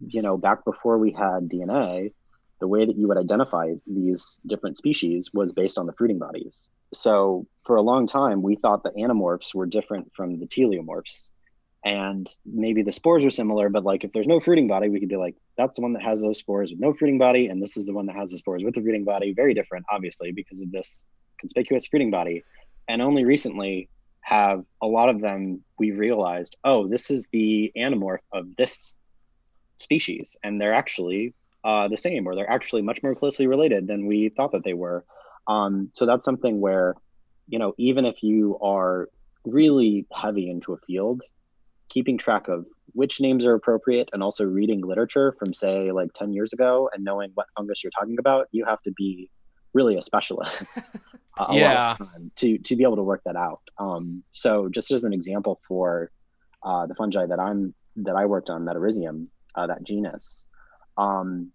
you 0.08 0.24
know 0.24 0.36
back 0.36 0.66
before 0.66 0.98
we 0.98 1.12
had 1.12 1.48
dna 1.48 2.12
the 2.60 2.68
way 2.68 2.86
that 2.86 2.98
you 2.98 3.08
would 3.08 3.18
identify 3.18 3.74
these 3.86 4.40
different 4.46 4.78
species 4.78 5.32
was 5.34 5.52
based 5.52 5.78
on 5.78 5.86
the 5.86 5.94
fruiting 5.94 6.20
bodies. 6.20 6.70
So 6.94 7.48
for 7.66 7.76
a 7.76 7.82
long 7.82 8.08
time, 8.08 8.42
we 8.42 8.56
thought 8.56 8.84
the 8.84 8.92
anamorphs 8.92 9.54
were 9.54 9.66
different 9.66 10.12
from 10.16 10.40
the 10.40 10.48
teleomorphs. 10.48 11.32
And 11.84 12.28
maybe 12.46 12.82
the 12.82 12.92
spores 12.92 13.24
are 13.26 13.30
similar, 13.30 13.70
but 13.70 13.84
like 13.84 14.04
if 14.04 14.12
there's 14.12 14.26
no 14.26 14.40
fruiting 14.40 14.68
body, 14.68 14.90
we 14.90 15.00
could 15.00 15.10
be 15.10 15.18
like, 15.18 15.36
that's 15.56 15.76
the 15.76 15.84
one 15.84 15.94
that 15.94 16.02
has 16.02 16.22
those 16.22 16.40
spores 16.40 16.72
with 16.72 16.80
no 16.80 16.94
fruiting 16.94 17.20
body, 17.20 17.48
and 17.48 17.62
this 17.62 17.78
is 17.78 17.86
the 17.86 17.94
one 17.94 18.08
that 18.08 18.16
has 18.16 18.32
the 18.32 18.40
spores 18.40 18.64
with 18.64 18.74
the 18.74 18.82
fruiting 18.82 19.04
body. 19.04 19.34
Very 19.34 19.54
different, 19.54 19.86
obviously, 19.92 20.32
because 20.32 20.60
of 20.62 20.72
this 20.72 21.06
conspicuous 21.40 21.86
fruiting 21.86 22.10
body. 22.10 22.44
And 22.88 23.02
only 23.02 23.24
recently 23.24 23.90
have 24.22 24.64
a 24.82 24.88
lot 24.88 25.10
of 25.10 25.22
them 25.22 25.64
we 25.78 25.92
realized, 25.92 26.56
oh, 26.64 26.88
this 26.88 27.12
is 27.12 27.28
the 27.32 27.72
anamorph 27.78 28.18
of 28.34 28.56
this 28.56 28.96
species, 29.78 30.36
and 30.44 30.60
they're 30.60 30.74
actually 30.74 31.36
uh, 31.66 31.88
the 31.88 31.98
same, 31.98 32.28
or 32.28 32.36
they're 32.36 32.50
actually 32.50 32.84
much 32.84 33.02
more 33.02 33.16
closely 33.16 33.48
related 33.48 33.88
than 33.88 34.06
we 34.06 34.30
thought 34.30 34.52
that 34.52 34.64
they 34.64 34.76
were. 34.76 35.04
Um, 35.48 35.90
so 35.94 36.06
that's 36.06 36.24
something 36.24 36.62
where, 36.62 36.96
you 37.48 37.58
know, 37.58 37.74
even 37.78 38.06
if 38.06 38.22
you 38.22 38.60
are 38.62 39.10
really 39.46 40.06
heavy 40.14 40.48
into 40.50 40.74
a 40.74 40.78
field, 40.78 41.24
keeping 41.90 42.20
track 42.20 42.48
of 42.48 42.66
which 42.94 43.20
names 43.20 43.46
are 43.46 43.56
appropriate 43.56 44.10
and 44.14 44.22
also 44.22 44.44
reading 44.44 44.82
literature 44.82 45.36
from 45.40 45.54
say 45.54 45.92
like 45.92 46.14
10 46.14 46.34
years 46.34 46.54
ago 46.54 46.90
and 46.94 47.04
knowing 47.04 47.32
what 47.34 47.48
fungus 47.58 47.84
you're 47.84 47.92
talking 48.00 48.18
about, 48.20 48.48
you 48.52 48.64
have 48.64 48.82
to 48.84 48.92
be 48.92 49.30
really 49.74 49.98
a 49.98 50.02
specialist 50.02 50.82
a 51.40 51.48
yeah. 51.52 51.98
to, 52.36 52.60
to 52.60 52.76
be 52.76 52.84
able 52.84 52.96
to 52.96 53.04
work 53.04 53.22
that 53.26 53.36
out. 53.36 53.62
Um, 53.80 54.24
so 54.32 54.70
just 54.70 54.92
as 54.92 55.04
an 55.04 55.14
example 55.14 55.60
for 55.68 56.12
uh, 56.64 56.86
the 56.86 56.96
fungi 56.96 57.26
that 57.26 57.40
I'm, 57.40 57.74
that 57.98 58.16
I 58.16 58.26
worked 58.28 58.52
on, 58.52 58.64
Metarhizium, 58.64 59.28
uh, 59.56 59.68
that 59.68 59.84
genus, 59.84 60.46
um, 60.98 61.52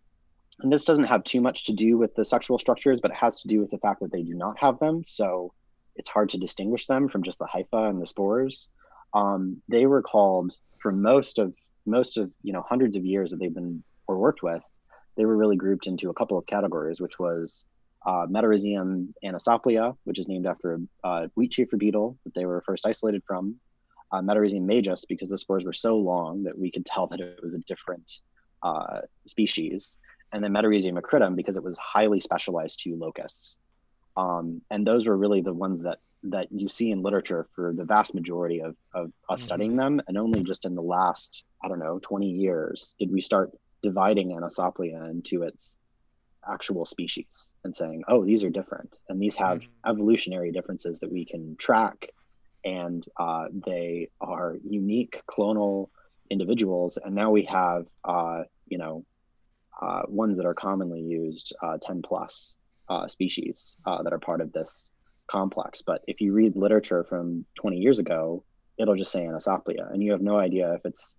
and 0.62 0.72
this 0.72 0.84
doesn't 0.84 1.04
have 1.04 1.24
too 1.24 1.40
much 1.40 1.66
to 1.66 1.72
do 1.72 1.96
with 1.96 2.14
the 2.14 2.24
sexual 2.24 2.58
structures, 2.58 3.00
but 3.00 3.11
it 3.11 3.16
has 3.16 3.40
to 3.40 3.48
do 3.48 3.61
with 3.61 3.70
the 3.70 3.78
fact 3.78 4.00
that 4.00 4.12
they 4.12 4.22
do 4.22 4.34
not 4.34 4.58
have 4.58 4.78
them. 4.78 5.02
So 5.04 5.52
it's 5.96 6.08
hard 6.08 6.30
to 6.30 6.38
distinguish 6.38 6.86
them 6.86 7.08
from 7.08 7.22
just 7.22 7.38
the 7.38 7.46
hypha 7.46 7.88
and 7.88 8.00
the 8.00 8.06
spores. 8.06 8.68
Um, 9.14 9.62
they 9.68 9.86
were 9.86 10.02
called 10.02 10.56
for 10.80 10.92
most 10.92 11.38
of 11.38 11.54
most 11.86 12.18
of 12.18 12.30
you 12.42 12.52
know 12.52 12.62
hundreds 12.62 12.96
of 12.96 13.04
years 13.04 13.30
that 13.30 13.38
they've 13.38 13.54
been 13.54 13.82
or 14.06 14.18
worked 14.18 14.42
with. 14.42 14.62
They 15.16 15.24
were 15.24 15.36
really 15.36 15.56
grouped 15.56 15.86
into 15.86 16.11
a 16.11 16.14
couple 16.14 16.38
of 16.38 16.46
categories, 16.46 17.00
which 17.00 17.18
was 17.18 17.64
uh, 18.06 18.26
Metarhizium 18.26 19.12
anisopliae, 19.24 19.96
which 20.04 20.18
is 20.18 20.28
named 20.28 20.46
after 20.46 20.80
a 21.04 21.06
uh, 21.06 21.28
wheat 21.34 21.52
chafer 21.52 21.76
beetle 21.76 22.18
that 22.24 22.34
they 22.34 22.46
were 22.46 22.62
first 22.66 22.86
isolated 22.86 23.22
from. 23.26 23.56
Uh, 24.12 24.20
Metarhizium 24.20 24.66
majus, 24.66 25.04
because 25.08 25.28
the 25.28 25.38
spores 25.38 25.64
were 25.64 25.72
so 25.72 25.96
long 25.96 26.42
that 26.42 26.58
we 26.58 26.70
could 26.70 26.84
tell 26.84 27.06
that 27.08 27.20
it 27.20 27.38
was 27.42 27.54
a 27.54 27.61
different 27.61 28.11
uh, 28.62 29.00
species 29.26 29.96
and 30.33 30.43
then 30.43 30.53
Metarhizium 30.53 31.01
acridum 31.01 31.37
because 31.37 31.57
it 31.57 31.62
was 31.62 31.78
highly 31.78 32.20
specialized 32.20 32.81
to 32.81 32.97
locusts. 32.97 33.57
Um, 34.16 34.62
and 34.70 34.87
those 34.87 35.07
were 35.07 35.16
really 35.16 35.41
the 35.41 35.53
ones 35.55 35.83
that 35.83 35.99
that 36.24 36.49
you 36.51 36.68
see 36.68 36.91
in 36.91 37.03
literature 37.03 37.49
for 37.55 37.72
the 37.72 37.85
vast 37.85 38.14
majority 38.14 38.61
of, 38.61 38.76
of 38.93 39.07
us 39.28 39.41
mm-hmm. 39.41 39.47
studying 39.47 39.76
them. 39.76 40.03
And 40.07 40.18
only 40.18 40.43
just 40.43 40.66
in 40.66 40.74
the 40.74 40.83
last, 40.83 41.45
I 41.62 41.68
don't 41.68 41.78
know, 41.78 41.99
20 42.03 42.28
years 42.28 42.95
did 42.99 43.11
we 43.11 43.20
start 43.20 43.53
dividing 43.83 44.28
Anisopliae 44.28 45.11
into 45.11 45.43
its 45.43 45.78
actual 46.47 46.85
species 46.85 47.53
and 47.64 47.74
saying, 47.74 48.05
oh, 48.09 48.24
these 48.24 48.45
are 48.45 48.51
different. 48.51 48.99
And 49.09 49.20
these 49.20 49.37
have 49.37 49.61
mm-hmm. 49.61 49.91
evolutionary 49.91 50.53
differences 50.53 51.01
that 51.01 51.12
we 51.12 51.24
can 51.24 51.57
track. 51.57 52.11
And 52.64 53.05
uh, 53.18 53.47
they 53.66 54.11
are 54.20 54.57
unique 54.62 55.22
clonal 55.26 55.89
individuals. 56.28 56.99
And 57.03 57.14
now 57.14 57.31
we 57.31 57.45
have, 57.45 57.87
uh, 58.05 58.43
you 58.66 58.76
know, 58.76 59.05
uh, 59.81 60.03
ones 60.09 60.37
that 60.37 60.47
are 60.47 60.55
commonly 60.55 61.01
used, 61.01 61.55
uh, 61.62 61.78
10 61.81 62.03
plus 62.03 62.57
uh, 62.89 63.07
species 63.07 63.76
uh, 63.87 64.03
that 64.03 64.12
are 64.12 64.18
part 64.18 64.41
of 64.41 64.53
this 64.53 64.91
complex. 65.31 65.83
But 65.83 66.03
if 66.07 66.20
you 66.20 66.33
read 66.33 66.57
literature 66.57 67.05
from 67.05 67.45
20 67.61 67.78
years 67.78 67.99
ago, 67.99 68.45
it'll 68.78 68.97
just 68.97 69.12
say 69.12 69.22
Anisopliae, 69.22 69.93
and 69.93 70.03
you 70.03 70.12
have 70.12 70.22
no 70.22 70.39
idea 70.39 70.74
if 70.74 70.81
it's 70.85 71.16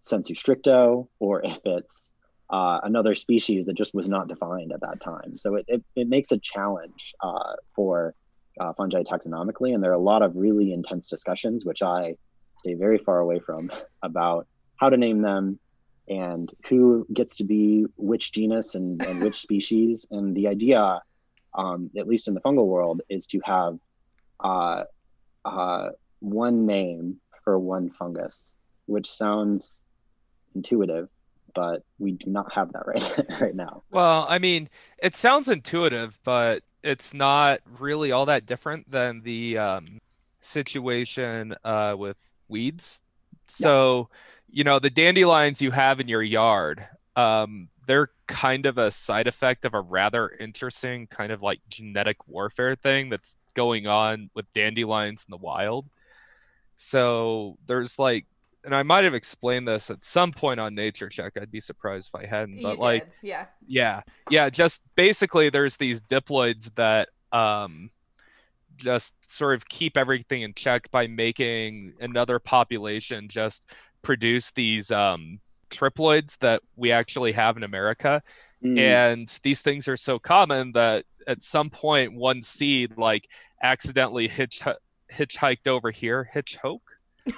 sensu 0.00 0.34
stricto 0.34 1.08
or 1.18 1.42
if 1.44 1.58
it's 1.64 2.10
uh, 2.50 2.80
another 2.82 3.14
species 3.14 3.66
that 3.66 3.76
just 3.76 3.94
was 3.94 4.08
not 4.08 4.28
defined 4.28 4.72
at 4.72 4.80
that 4.80 5.00
time. 5.00 5.36
So 5.36 5.56
it, 5.56 5.64
it, 5.68 5.84
it 5.94 6.08
makes 6.08 6.32
a 6.32 6.38
challenge 6.38 7.14
uh, 7.22 7.54
for 7.76 8.14
uh, 8.58 8.72
fungi 8.72 9.02
taxonomically, 9.02 9.74
and 9.74 9.82
there 9.82 9.90
are 9.90 9.94
a 9.94 9.98
lot 9.98 10.22
of 10.22 10.34
really 10.34 10.72
intense 10.72 11.06
discussions, 11.06 11.64
which 11.64 11.82
I 11.82 12.16
stay 12.58 12.74
very 12.74 12.98
far 12.98 13.18
away 13.18 13.40
from, 13.40 13.70
about 14.02 14.46
how 14.76 14.88
to 14.88 14.96
name 14.96 15.22
them 15.22 15.58
and 16.10 16.52
who 16.68 17.06
gets 17.14 17.36
to 17.36 17.44
be 17.44 17.86
which 17.96 18.32
genus 18.32 18.74
and, 18.74 19.00
and 19.06 19.22
which 19.22 19.40
species. 19.40 20.06
And 20.10 20.36
the 20.36 20.48
idea, 20.48 21.00
um, 21.54 21.90
at 21.96 22.08
least 22.08 22.28
in 22.28 22.34
the 22.34 22.40
fungal 22.40 22.66
world, 22.66 23.00
is 23.08 23.26
to 23.28 23.40
have 23.44 23.78
uh, 24.40 24.84
uh, 25.44 25.90
one 26.18 26.66
name 26.66 27.20
for 27.44 27.58
one 27.58 27.90
fungus, 27.90 28.54
which 28.86 29.10
sounds 29.10 29.84
intuitive, 30.54 31.08
but 31.54 31.84
we 31.98 32.12
do 32.12 32.28
not 32.28 32.52
have 32.52 32.72
that 32.72 32.86
right 32.86 33.26
right 33.40 33.54
now. 33.54 33.82
Well, 33.90 34.26
I 34.28 34.38
mean, 34.38 34.68
it 34.98 35.14
sounds 35.14 35.48
intuitive, 35.48 36.18
but 36.24 36.62
it's 36.82 37.14
not 37.14 37.60
really 37.78 38.10
all 38.10 38.26
that 38.26 38.46
different 38.46 38.90
than 38.90 39.22
the 39.22 39.58
um, 39.58 39.98
situation 40.40 41.54
uh, 41.64 41.94
with 41.96 42.16
weeds. 42.48 43.02
So, 43.50 44.08
yeah. 44.10 44.58
you 44.58 44.64
know, 44.64 44.78
the 44.78 44.90
dandelions 44.90 45.60
you 45.60 45.70
have 45.70 46.00
in 46.00 46.08
your 46.08 46.22
yard, 46.22 46.86
um, 47.16 47.68
they're 47.86 48.10
kind 48.26 48.66
of 48.66 48.78
a 48.78 48.90
side 48.90 49.26
effect 49.26 49.64
of 49.64 49.74
a 49.74 49.80
rather 49.80 50.28
interesting 50.28 51.06
kind 51.06 51.32
of 51.32 51.42
like 51.42 51.60
genetic 51.68 52.28
warfare 52.28 52.76
thing 52.76 53.10
that's 53.10 53.36
going 53.54 53.86
on 53.86 54.30
with 54.34 54.52
dandelions 54.52 55.24
in 55.26 55.32
the 55.32 55.36
wild. 55.36 55.86
So 56.76 57.58
there's 57.66 57.98
like 57.98 58.26
and 58.64 58.74
I 58.74 58.82
might 58.82 59.04
have 59.04 59.14
explained 59.14 59.66
this 59.66 59.90
at 59.90 60.04
some 60.04 60.32
point 60.32 60.60
on 60.60 60.74
Nature 60.74 61.08
Check. 61.08 61.32
I'd 61.40 61.50
be 61.50 61.60
surprised 61.60 62.10
if 62.12 62.20
I 62.20 62.26
hadn't. 62.26 62.62
But 62.62 62.76
you 62.76 62.80
like, 62.80 63.04
did. 63.04 63.12
yeah, 63.22 63.46
yeah, 63.66 64.02
yeah. 64.28 64.50
Just 64.50 64.82
basically, 64.94 65.50
there's 65.50 65.76
these 65.76 66.00
diploids 66.00 66.74
that 66.74 67.08
um, 67.32 67.90
just 68.80 69.14
sort 69.30 69.54
of 69.54 69.68
keep 69.68 69.96
everything 69.96 70.42
in 70.42 70.54
check 70.54 70.90
by 70.90 71.06
making 71.06 71.94
another 72.00 72.38
population 72.38 73.28
just 73.28 73.66
produce 74.02 74.50
these 74.52 74.90
um, 74.90 75.40
triploids 75.70 76.38
that 76.38 76.62
we 76.76 76.92
actually 76.92 77.32
have 77.32 77.56
in 77.56 77.62
America. 77.62 78.22
Mm. 78.64 78.78
And 78.78 79.40
these 79.42 79.60
things 79.60 79.88
are 79.88 79.96
so 79.96 80.18
common 80.18 80.72
that 80.72 81.04
at 81.26 81.42
some 81.42 81.70
point 81.70 82.14
one 82.14 82.42
seed 82.42 82.98
like 82.98 83.28
accidentally 83.62 84.28
hitch 84.28 84.62
hitchhiked 85.12 85.68
over 85.68 85.90
here, 85.90 86.28
hitchhoke 86.34 86.80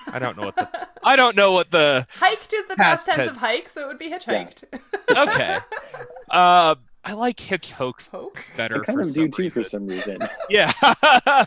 I 0.06 0.18
don't 0.18 0.36
know 0.36 0.44
what 0.44 0.56
the 0.56 0.88
I 1.02 1.16
don't 1.16 1.36
know 1.36 1.52
what 1.52 1.70
the 1.70 2.06
hiked 2.10 2.52
is 2.52 2.66
the 2.66 2.76
past, 2.76 3.06
tense, 3.06 3.16
tense, 3.16 3.30
of 3.30 3.36
hike, 3.36 3.68
so 3.68 3.82
it 3.82 3.86
would 3.88 3.98
be 3.98 4.10
hitchhiked. 4.10 4.64
Yes. 5.08 5.28
okay. 5.28 5.58
Uh, 6.30 6.76
I 7.04 7.14
like 7.14 7.36
hitchhoke 7.36 8.08
Poke? 8.10 8.44
better. 8.56 8.82
I 8.82 8.84
kind 8.84 9.00
of 9.00 9.12
do 9.12 9.28
too 9.28 9.50
for 9.50 9.62
some 9.62 9.86
reason. 9.86 10.18
Yeah. 10.50 10.72
uh, 10.84 11.46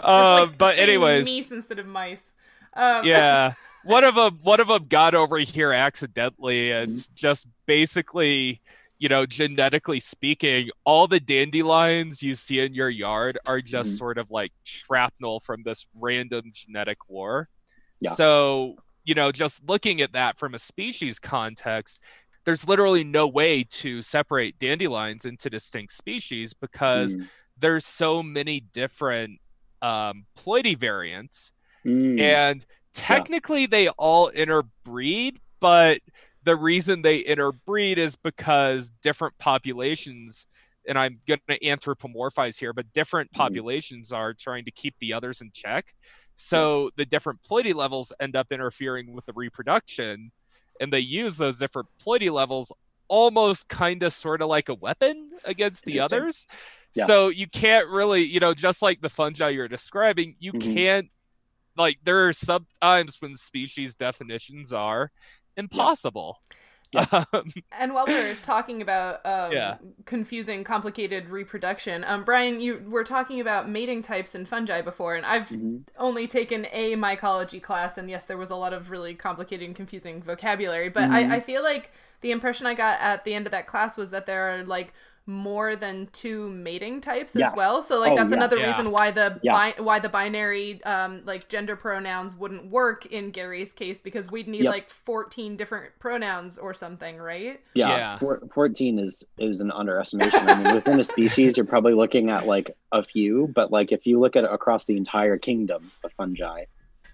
like 0.00 0.58
but 0.58 0.78
anyways, 0.78 1.26
mice 1.26 1.52
instead 1.52 1.78
of 1.78 1.86
mice. 1.86 2.32
Um, 2.72 3.04
yeah. 3.04 3.54
One 3.84 4.04
of 4.04 4.14
them, 4.14 4.40
one 4.42 4.60
of 4.60 4.68
them 4.68 4.86
got 4.88 5.14
over 5.14 5.38
here 5.38 5.70
accidentally, 5.70 6.72
and 6.72 6.92
mm-hmm. 6.92 7.14
just 7.14 7.46
basically 7.66 8.62
you 8.98 9.08
know, 9.08 9.26
genetically 9.26 10.00
speaking, 10.00 10.70
all 10.84 11.06
the 11.06 11.20
dandelions 11.20 12.22
you 12.22 12.34
see 12.34 12.60
in 12.60 12.72
your 12.74 12.88
yard 12.88 13.38
are 13.46 13.60
just 13.60 13.90
mm-hmm. 13.90 13.96
sort 13.98 14.18
of 14.18 14.30
like 14.30 14.52
shrapnel 14.62 15.40
from 15.40 15.62
this 15.62 15.86
random 15.94 16.50
genetic 16.54 17.08
war. 17.08 17.48
Yeah. 18.00 18.12
So, 18.12 18.76
you 19.04 19.14
know, 19.14 19.32
just 19.32 19.62
looking 19.68 20.00
at 20.00 20.12
that 20.12 20.38
from 20.38 20.54
a 20.54 20.58
species 20.58 21.18
context, 21.18 22.00
there's 22.44 22.66
literally 22.66 23.04
no 23.04 23.26
way 23.26 23.64
to 23.64 24.02
separate 24.02 24.58
dandelions 24.58 25.24
into 25.24 25.48
distinct 25.48 25.92
species 25.92 26.52
because 26.52 27.16
mm. 27.16 27.28
there's 27.58 27.86
so 27.86 28.22
many 28.22 28.60
different 28.60 29.40
um, 29.82 30.24
ploidy 30.38 30.76
variants. 30.76 31.52
Mm. 31.84 32.20
And 32.20 32.66
technically 32.92 33.62
yeah. 33.62 33.68
they 33.70 33.88
all 33.88 34.28
interbreed, 34.28 35.40
but 35.60 36.00
the 36.44 36.56
reason 36.56 37.02
they 37.02 37.18
interbreed 37.18 37.98
is 37.98 38.16
because 38.16 38.90
different 39.02 39.36
populations 39.38 40.46
and 40.86 40.98
I'm 40.98 41.18
going 41.26 41.40
to 41.48 41.58
anthropomorphize 41.60 42.58
here, 42.58 42.72
but 42.72 42.92
different 42.92 43.30
mm-hmm. 43.30 43.40
populations 43.42 44.12
are 44.12 44.34
trying 44.34 44.64
to 44.66 44.70
keep 44.70 44.94
the 44.98 45.12
others 45.14 45.40
in 45.40 45.50
check. 45.52 45.94
So 46.36 46.90
the 46.96 47.06
different 47.06 47.40
ploidy 47.42 47.74
levels 47.74 48.12
end 48.20 48.36
up 48.36 48.50
interfering 48.50 49.12
with 49.14 49.24
the 49.24 49.32
reproduction, 49.34 50.32
and 50.80 50.92
they 50.92 51.00
use 51.00 51.36
those 51.36 51.58
different 51.58 51.88
ploidy 52.04 52.30
levels 52.30 52.72
almost 53.08 53.68
kind 53.68 54.02
of 54.02 54.12
sort 54.12 54.42
of 54.42 54.48
like 54.48 54.68
a 54.68 54.74
weapon 54.74 55.30
against 55.44 55.84
the 55.84 56.00
others. 56.00 56.46
Yeah. 56.94 57.06
So 57.06 57.28
you 57.28 57.46
can't 57.46 57.88
really, 57.88 58.22
you 58.22 58.40
know, 58.40 58.54
just 58.54 58.82
like 58.82 59.00
the 59.00 59.08
fungi 59.08 59.50
you're 59.50 59.68
describing, 59.68 60.36
you 60.38 60.52
mm-hmm. 60.52 60.74
can't 60.74 61.10
like 61.76 61.98
there 62.04 62.28
are 62.28 62.32
sometimes 62.32 63.20
when 63.20 63.34
species 63.34 63.94
definitions 63.94 64.72
are 64.72 65.10
impossible. 65.56 66.38
Yeah. 66.50 66.56
Um, 67.32 67.52
and 67.78 67.94
while 67.94 68.06
we're 68.06 68.34
talking 68.36 68.82
about 68.82 69.24
um, 69.24 69.52
yeah. 69.52 69.76
confusing, 70.04 70.64
complicated 70.64 71.28
reproduction, 71.28 72.04
um, 72.04 72.24
Brian, 72.24 72.60
you 72.60 72.82
were 72.88 73.04
talking 73.04 73.40
about 73.40 73.68
mating 73.68 74.02
types 74.02 74.34
in 74.34 74.46
fungi 74.46 74.82
before, 74.82 75.14
and 75.14 75.24
I've 75.24 75.48
mm-hmm. 75.48 75.78
only 75.96 76.26
taken 76.26 76.66
a 76.72 76.96
mycology 76.96 77.62
class, 77.62 77.96
and 77.98 78.10
yes, 78.10 78.24
there 78.24 78.36
was 78.36 78.50
a 78.50 78.56
lot 78.56 78.72
of 78.72 78.90
really 78.90 79.14
complicated 79.14 79.66
and 79.66 79.76
confusing 79.76 80.22
vocabulary, 80.22 80.88
but 80.88 81.04
mm-hmm. 81.04 81.32
I, 81.32 81.36
I 81.36 81.40
feel 81.40 81.62
like 81.62 81.92
the 82.20 82.30
impression 82.30 82.66
I 82.66 82.74
got 82.74 83.00
at 83.00 83.24
the 83.24 83.34
end 83.34 83.46
of 83.46 83.52
that 83.52 83.66
class 83.66 83.96
was 83.96 84.10
that 84.10 84.26
there 84.26 84.48
are 84.50 84.64
like 84.64 84.92
more 85.26 85.74
than 85.74 86.06
two 86.12 86.50
mating 86.50 87.00
types 87.00 87.34
yes. 87.34 87.48
as 87.48 87.56
well. 87.56 87.82
So 87.82 87.98
like 87.98 88.12
oh, 88.12 88.16
that's 88.16 88.32
another 88.32 88.58
yeah. 88.58 88.68
reason 88.68 88.90
why 88.90 89.10
the 89.10 89.40
yeah. 89.42 89.52
bi- 89.52 89.82
why 89.82 89.98
the 89.98 90.10
binary 90.10 90.82
um 90.84 91.22
like 91.24 91.48
gender 91.48 91.76
pronouns 91.76 92.36
wouldn't 92.36 92.66
work 92.66 93.06
in 93.06 93.30
Gary's 93.30 93.72
case 93.72 94.00
because 94.02 94.30
we'd 94.30 94.48
need 94.48 94.64
yep. 94.64 94.72
like 94.72 94.90
14 94.90 95.56
different 95.56 95.98
pronouns 95.98 96.58
or 96.58 96.74
something, 96.74 97.16
right? 97.16 97.60
Yeah. 97.74 98.18
yeah. 98.20 98.36
14 98.52 98.98
is 98.98 99.24
is 99.38 99.62
an 99.62 99.70
underestimation. 99.70 100.46
I 100.46 100.62
mean 100.62 100.74
within 100.74 101.00
a 101.00 101.04
species 101.04 101.56
you're 101.56 101.66
probably 101.66 101.94
looking 101.94 102.28
at 102.28 102.46
like 102.46 102.76
a 102.92 103.02
few, 103.02 103.50
but 103.54 103.72
like 103.72 103.92
if 103.92 104.06
you 104.06 104.20
look 104.20 104.36
at 104.36 104.44
across 104.44 104.84
the 104.84 104.96
entire 104.96 105.38
kingdom 105.38 105.90
of 106.04 106.12
fungi, 106.12 106.64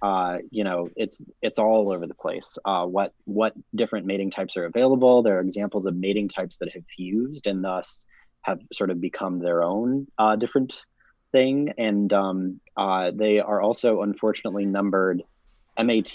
uh, 0.02 0.38
you 0.50 0.64
know, 0.64 0.88
it's 0.96 1.20
it's 1.42 1.58
all 1.58 1.92
over 1.92 2.06
the 2.06 2.14
place. 2.14 2.56
Uh, 2.64 2.86
what 2.86 3.12
what 3.24 3.54
different 3.74 4.06
mating 4.06 4.30
types 4.30 4.56
are 4.56 4.64
available? 4.64 5.22
There 5.22 5.38
are 5.38 5.42
examples 5.42 5.86
of 5.86 5.94
mating 5.94 6.28
types 6.28 6.56
that 6.58 6.72
have 6.72 6.84
fused 6.96 7.46
and 7.46 7.62
thus 7.62 8.06
have 8.42 8.60
sort 8.72 8.90
of 8.90 9.00
become 9.00 9.38
their 9.38 9.62
own 9.62 10.06
uh, 10.18 10.36
different 10.36 10.86
thing, 11.32 11.74
and 11.76 12.12
um, 12.12 12.60
uh, 12.76 13.10
they 13.14 13.40
are 13.40 13.60
also 13.60 14.02
unfortunately 14.02 14.64
numbered 14.64 15.22
MAT 15.78 16.14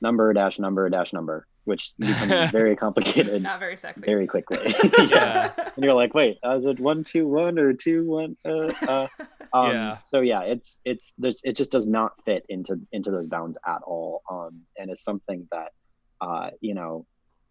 number 0.00 0.32
dash 0.32 0.58
number 0.58 0.88
dash 0.88 1.12
number, 1.12 1.46
which 1.64 1.92
becomes 1.98 2.50
very 2.50 2.76
complicated. 2.76 3.42
Not 3.42 3.60
very 3.60 3.76
sexy. 3.76 4.04
Very 4.04 4.26
quickly. 4.26 4.58
yeah. 5.08 5.52
and 5.56 5.84
you're 5.84 5.94
like, 5.94 6.14
wait, 6.14 6.38
is 6.44 6.66
it 6.66 6.80
one 6.80 7.04
two 7.04 7.26
one 7.26 7.58
or 7.58 7.72
two 7.72 8.08
one? 8.08 8.36
Uh, 8.44 8.72
uh. 8.86 9.08
Um, 9.52 9.70
yeah. 9.72 9.98
So 10.06 10.20
yeah, 10.20 10.42
it's 10.42 10.80
it's 10.84 11.12
there's 11.18 11.40
it 11.42 11.56
just 11.56 11.72
does 11.72 11.86
not 11.86 12.12
fit 12.24 12.44
into 12.48 12.80
into 12.92 13.10
those 13.10 13.26
bounds 13.26 13.58
at 13.66 13.82
all. 13.82 14.22
Um, 14.30 14.62
and 14.78 14.90
it's 14.90 15.02
something 15.02 15.48
that 15.50 15.72
uh, 16.20 16.50
you 16.60 16.74
know 16.74 17.06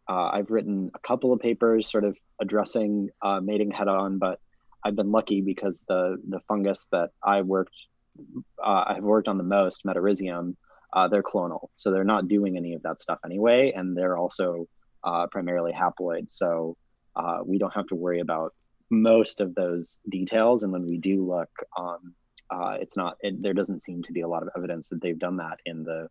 uh, 0.07 0.29
I've 0.33 0.49
written 0.49 0.91
a 0.93 0.99
couple 0.99 1.33
of 1.33 1.39
papers 1.39 1.91
sort 1.91 2.05
of 2.05 2.17
addressing 2.41 3.09
uh, 3.21 3.41
mating 3.41 3.71
head 3.71 3.87
on, 3.89 4.17
but 4.17 4.39
I've 4.83 4.95
been 4.95 5.11
lucky 5.11 5.41
because 5.41 5.83
the 5.87 6.21
the 6.27 6.39
fungus 6.47 6.87
that 6.91 7.11
I 7.21 7.41
worked 7.41 7.75
uh, 8.63 8.83
I've 8.87 9.03
worked 9.03 9.27
on 9.27 9.37
the 9.37 9.43
most, 9.43 9.85
Metarhizium, 9.85 10.55
uh, 10.93 11.07
they're 11.07 11.23
clonal, 11.23 11.69
so 11.75 11.91
they're 11.91 12.03
not 12.03 12.27
doing 12.27 12.57
any 12.57 12.73
of 12.73 12.83
that 12.83 12.99
stuff 12.99 13.19
anyway, 13.25 13.73
and 13.75 13.95
they're 13.95 14.17
also 14.17 14.67
uh, 15.03 15.27
primarily 15.27 15.71
haploid, 15.71 16.29
so 16.29 16.75
uh, 17.15 17.39
we 17.45 17.57
don't 17.57 17.73
have 17.73 17.87
to 17.87 17.95
worry 17.95 18.19
about 18.19 18.53
most 18.89 19.41
of 19.41 19.55
those 19.55 19.99
details. 20.09 20.63
And 20.63 20.71
when 20.71 20.87
we 20.87 20.97
do 20.97 21.25
look, 21.25 21.49
um, 21.77 22.13
uh, 22.49 22.77
it's 22.79 22.97
not. 22.97 23.17
It, 23.21 23.41
there 23.41 23.53
doesn't 23.53 23.81
seem 23.81 24.03
to 24.03 24.11
be 24.11 24.21
a 24.21 24.27
lot 24.27 24.41
of 24.41 24.49
evidence 24.57 24.89
that 24.89 25.01
they've 25.01 25.19
done 25.19 25.37
that 25.37 25.59
in 25.65 25.83
the 25.83 26.07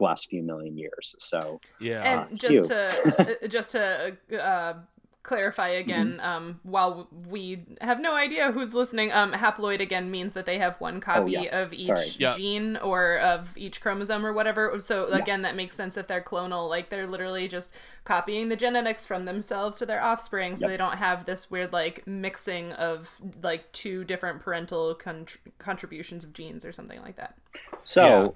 last 0.00 0.28
few 0.28 0.42
million 0.42 0.76
years. 0.76 1.14
So 1.18 1.60
yeah, 1.80 2.26
and 2.28 2.38
just 2.38 2.70
to 2.70 3.36
uh, 3.44 3.48
just 3.48 3.72
to 3.72 4.16
uh, 4.32 4.74
clarify 5.22 5.68
again, 5.68 6.12
mm-hmm. 6.12 6.26
um, 6.26 6.60
while 6.62 7.08
we 7.28 7.64
have 7.80 8.00
no 8.00 8.14
idea 8.14 8.52
who's 8.52 8.74
listening, 8.74 9.12
um, 9.12 9.32
haploid 9.32 9.80
again 9.80 10.10
means 10.10 10.32
that 10.32 10.46
they 10.46 10.58
have 10.58 10.80
one 10.80 11.00
copy 11.00 11.36
oh, 11.36 11.42
yes. 11.42 11.52
of 11.52 11.72
each 11.72 12.18
yep. 12.18 12.36
gene 12.36 12.76
or 12.78 13.18
of 13.18 13.56
each 13.56 13.80
chromosome 13.80 14.24
or 14.24 14.32
whatever. 14.32 14.78
So 14.80 15.06
again, 15.06 15.40
yeah. 15.40 15.48
that 15.48 15.56
makes 15.56 15.76
sense 15.76 15.96
if 15.96 16.06
they're 16.06 16.22
clonal. 16.22 16.68
Like 16.68 16.88
they're 16.88 17.06
literally 17.06 17.48
just 17.48 17.74
copying 18.04 18.48
the 18.48 18.56
genetics 18.56 19.04
from 19.06 19.24
themselves 19.24 19.78
to 19.78 19.86
their 19.86 20.02
offspring, 20.02 20.56
so 20.56 20.66
yep. 20.66 20.72
they 20.72 20.76
don't 20.76 20.96
have 20.96 21.26
this 21.26 21.50
weird 21.50 21.72
like 21.72 22.06
mixing 22.06 22.72
of 22.72 23.20
like 23.42 23.70
two 23.72 24.04
different 24.04 24.40
parental 24.40 24.94
con- 24.94 25.26
contributions 25.58 26.24
of 26.24 26.32
genes 26.32 26.64
or 26.64 26.72
something 26.72 27.00
like 27.02 27.16
that. 27.16 27.36
So. 27.84 28.06
Yeah 28.06 28.28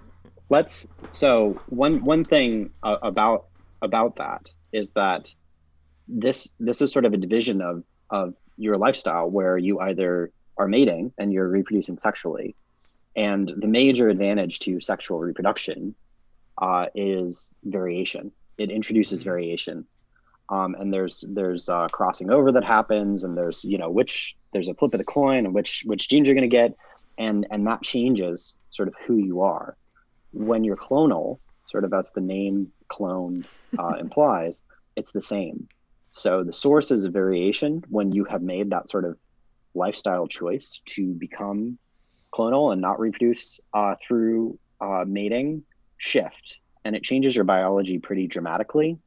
let's 0.52 0.86
so 1.12 1.58
one 1.70 2.04
one 2.04 2.24
thing 2.24 2.70
uh, 2.82 2.98
about 3.02 3.46
about 3.80 4.16
that 4.16 4.50
is 4.72 4.92
that 4.92 5.34
this 6.12 6.48
this 6.60 6.82
is 6.82 6.92
sort 6.92 7.04
of 7.04 7.14
a 7.14 7.16
division 7.16 7.60
of 7.60 7.84
of 8.10 8.34
your 8.56 8.76
lifestyle 8.76 9.30
where 9.30 9.56
you 9.56 9.80
either 9.80 10.30
are 10.58 10.68
mating 10.68 11.12
and 11.18 11.32
you're 11.32 11.48
reproducing 11.48 11.98
sexually. 11.98 12.54
And 13.16 13.52
the 13.56 13.66
major 13.66 14.08
advantage 14.08 14.60
to 14.60 14.80
sexual 14.80 15.18
reproduction 15.18 15.94
uh, 16.60 16.86
is 16.94 17.52
variation. 17.64 18.32
It 18.58 18.70
introduces 18.70 19.20
mm-hmm. 19.20 19.30
variation. 19.30 19.86
Um, 20.48 20.76
and 20.78 20.92
there's 20.92 21.24
there's 21.26 21.68
uh, 21.68 21.88
crossing 21.88 22.30
over 22.30 22.52
that 22.52 22.64
happens 22.64 23.24
and 23.24 23.36
there's 23.36 23.64
you 23.64 23.78
know 23.78 23.90
which 23.90 24.36
there's 24.52 24.68
a 24.68 24.74
flip 24.74 24.92
of 24.92 24.98
the 24.98 25.04
coin 25.04 25.46
and 25.46 25.54
which 25.54 25.82
which 25.86 26.08
genes 26.08 26.28
you're 26.28 26.34
going 26.34 26.48
to 26.48 26.56
get. 26.56 26.76
And 27.16 27.46
and 27.50 27.66
that 27.66 27.82
changes 27.82 28.56
sort 28.70 28.88
of 28.88 28.94
who 29.06 29.16
you 29.16 29.42
are. 29.42 29.76
When 30.32 30.64
you're 30.64 30.76
clonal, 30.76 31.38
sort 31.70 31.84
of 31.84 31.92
as 31.92 32.10
the 32.10 32.20
name 32.20 32.72
clone 32.88 33.44
uh, 33.78 33.96
implies, 34.00 34.62
it's 34.96 35.12
the 35.12 35.20
same. 35.20 35.68
So 36.12 36.44
the 36.44 36.52
sources 36.52 37.04
of 37.04 37.12
variation 37.12 37.82
when 37.88 38.12
you 38.12 38.24
have 38.24 38.42
made 38.42 38.70
that 38.70 38.90
sort 38.90 39.04
of 39.04 39.16
lifestyle 39.74 40.26
choice 40.26 40.80
to 40.84 41.14
become 41.14 41.78
clonal 42.32 42.72
and 42.72 42.80
not 42.80 43.00
reproduce 43.00 43.60
uh, 43.72 43.94
through 44.06 44.58
uh, 44.80 45.04
mating 45.06 45.64
shift, 45.96 46.58
and 46.84 46.94
it 46.94 47.02
changes 47.02 47.34
your 47.34 47.44
biology 47.44 47.98
pretty 47.98 48.26
dramatically. 48.26 48.98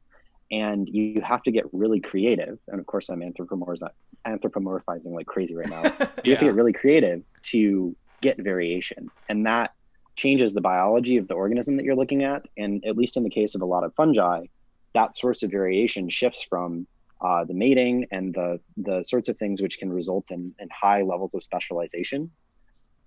And 0.50 0.88
you 0.88 1.20
have 1.22 1.42
to 1.44 1.50
get 1.50 1.64
really 1.72 2.00
creative. 2.00 2.58
And 2.68 2.78
of 2.78 2.86
course, 2.86 3.08
I'm 3.08 3.20
anthropomorphizing, 3.20 3.90
anthropomorphizing 4.24 5.12
like 5.12 5.26
crazy 5.26 5.56
right 5.56 5.68
now. 5.68 5.82
You 6.24 6.32
have 6.32 6.40
to 6.40 6.46
get 6.46 6.54
really 6.54 6.72
creative 6.72 7.22
to 7.44 7.94
get 8.20 8.36
variation, 8.38 9.10
and 9.28 9.46
that 9.46 9.74
changes 10.16 10.54
the 10.54 10.60
biology 10.60 11.18
of 11.18 11.28
the 11.28 11.34
organism 11.34 11.76
that 11.76 11.84
you're 11.84 11.96
looking 11.96 12.24
at. 12.24 12.46
And 12.56 12.84
at 12.84 12.96
least 12.96 13.16
in 13.16 13.22
the 13.22 13.30
case 13.30 13.54
of 13.54 13.62
a 13.62 13.64
lot 13.64 13.84
of 13.84 13.94
fungi, 13.94 14.46
that 14.94 15.14
source 15.14 15.42
of 15.42 15.50
variation 15.50 16.08
shifts 16.08 16.42
from 16.42 16.86
uh, 17.20 17.44
the 17.44 17.54
mating 17.54 18.06
and 18.10 18.34
the 18.34 18.60
the 18.76 19.02
sorts 19.02 19.28
of 19.28 19.36
things 19.38 19.62
which 19.62 19.78
can 19.78 19.92
result 19.92 20.30
in, 20.30 20.54
in 20.58 20.68
high 20.70 21.02
levels 21.02 21.34
of 21.34 21.42
specialization 21.42 22.30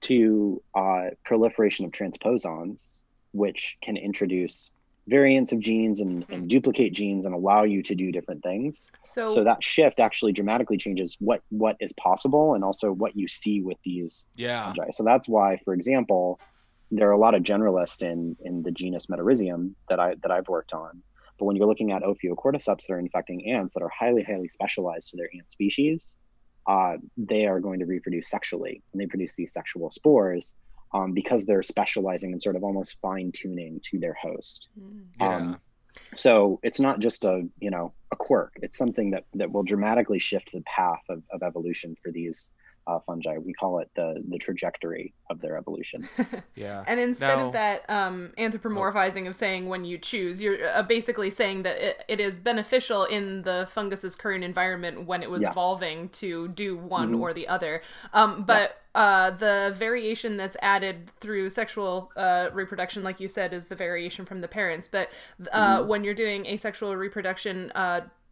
to 0.02 0.62
uh, 0.76 1.10
proliferation 1.26 1.86
of 1.86 1.92
transposons, 1.92 3.02
which 3.34 3.78
can 3.82 3.98
introduce 3.98 4.72
variants 5.08 5.52
of 5.52 5.60
genes 5.60 6.00
and, 6.00 6.26
and, 6.30 6.48
duplicate 6.48 6.94
genes 6.94 7.26
and 7.26 7.34
allow 7.34 7.64
you 7.64 7.82
to 7.82 7.96
do 7.96 8.12
different 8.12 8.44
things. 8.44 8.92
So, 9.04 9.34
so 9.34 9.44
that 9.44 9.64
shift 9.64 10.00
actually 10.00 10.34
dramatically 10.34 10.78
changes 10.78 11.18
what 11.20 11.42
what 11.50 11.76
is 11.80 11.92
possible 11.94 12.54
and 12.54 12.64
also 12.64 12.92
what 12.92 13.16
you 13.18 13.28
see 13.28 13.62
with 13.62 13.78
these 13.84 14.28
yeah. 14.36 14.66
fungi. 14.66 14.92
So 14.92 15.04
that's 15.04 15.28
why, 15.28 15.58
for 15.66 15.74
example, 15.74 16.40
there 16.92 17.08
are 17.10 17.14
a 17.14 17.18
lot 17.18 17.34
of 17.34 17.44
generalists 17.44 18.04
in 18.04 18.38
in 18.42 18.64
the 18.64 18.72
genus 18.72 19.08
Metarhizium 19.08 19.74
that 19.90 20.00
I 20.00 20.16
that 20.22 20.32
I've 20.32 20.48
worked 20.48 20.74
on. 20.74 21.02
But 21.40 21.46
when 21.46 21.56
you're 21.56 21.68
looking 21.68 21.92
at 21.92 22.04
Ophiocordyceps 22.04 22.88
that 22.88 22.94
are 22.94 23.00
infecting 23.00 23.50
ants 23.50 23.74
that 23.74 23.84
are 23.84 23.90
highly 23.90 24.24
highly 24.24 24.50
specialized 24.50 25.12
to 25.12 25.18
their 25.18 25.30
ant 25.36 25.50
species, 25.50 26.18
uh, 26.68 26.98
they 27.18 27.48
are 27.48 27.60
going 27.60 27.80
to 27.80 27.86
reproduce 27.86 28.30
sexually, 28.30 28.84
and 28.92 29.02
they 29.02 29.08
produce 29.08 29.36
these 29.36 29.54
sexual 29.54 29.90
spores 29.90 30.54
um, 30.94 31.14
because 31.14 31.46
they're 31.46 31.64
specializing 31.64 32.32
and 32.32 32.42
sort 32.42 32.56
of 32.56 32.64
almost 32.64 32.98
fine 33.02 33.32
tuning 33.32 33.82
to 33.90 34.00
their 34.00 34.14
host. 34.14 34.68
Mm. 34.80 35.04
Yeah. 35.20 35.36
Um, 35.36 35.60
so 36.16 36.60
it's 36.64 36.80
not 36.80 37.00
just 37.00 37.26
a 37.26 37.48
you 37.60 37.72
know 37.72 37.94
a 38.12 38.16
quirk; 38.16 38.54
it's 38.62 38.78
something 38.78 39.12
that 39.12 39.24
that 39.36 39.52
will 39.52 39.64
dramatically 39.64 40.20
shift 40.20 40.52
the 40.54 40.62
path 40.62 41.04
of, 41.10 41.24
of 41.32 41.44
evolution 41.44 41.96
for 42.04 42.12
these 42.12 42.52
uh, 42.90 43.00
fungi. 43.06 43.38
We 43.38 43.54
call 43.54 43.80
it 43.80 43.90
the 43.96 44.24
the 44.28 44.38
trajectory 44.38 45.14
of 45.30 45.42
their 45.42 45.58
evolution. 45.58 46.10
yeah. 46.56 46.84
And 46.88 47.00
instead 47.00 47.38
now, 47.38 47.48
of 47.48 47.54
that 47.54 47.90
um, 47.90 48.32
anthropomorphizing 48.38 49.28
of 49.28 49.36
saying 49.36 49.70
when 49.70 49.86
you 49.86 49.98
choose, 49.98 50.42
you're 50.42 50.68
uh, 50.68 50.82
basically 50.84 51.30
saying 51.30 51.64
that 51.64 51.78
it, 51.78 52.04
it 52.08 52.20
is 52.20 52.40
beneficial 52.40 53.06
in 53.06 53.44
the 53.44 53.70
fungus's 53.74 54.16
current 54.16 54.44
environment 54.44 55.06
when 55.06 55.22
it 55.22 55.30
was 55.30 55.44
yeah. 55.44 55.52
evolving 55.52 56.10
to 56.10 56.48
do 56.48 56.76
one 56.76 57.12
mm-hmm. 57.12 57.22
or 57.22 57.34
the 57.34 57.48
other. 57.48 57.82
Um, 58.12 58.44
but 58.44 58.82
yeah. 58.96 59.02
uh, 59.02 59.32
the 59.32 59.76
variation 59.78 60.38
that's 60.38 60.58
added 60.62 61.12
through 61.20 61.52
sexual 61.52 62.12
uh, 62.16 62.50
reproduction, 62.52 63.04
like 63.04 63.20
you 63.20 63.30
said, 63.30 63.54
is 63.54 63.68
the 63.68 63.76
variation 63.76 64.26
from 64.26 64.42
the 64.42 64.48
parents. 64.48 64.88
But 64.88 65.12
uh, 65.52 65.80
mm-hmm. 65.80 65.88
when 65.88 66.04
you're 66.04 66.16
doing 66.16 66.48
asexual 66.48 66.96
reproduction, 66.96 67.72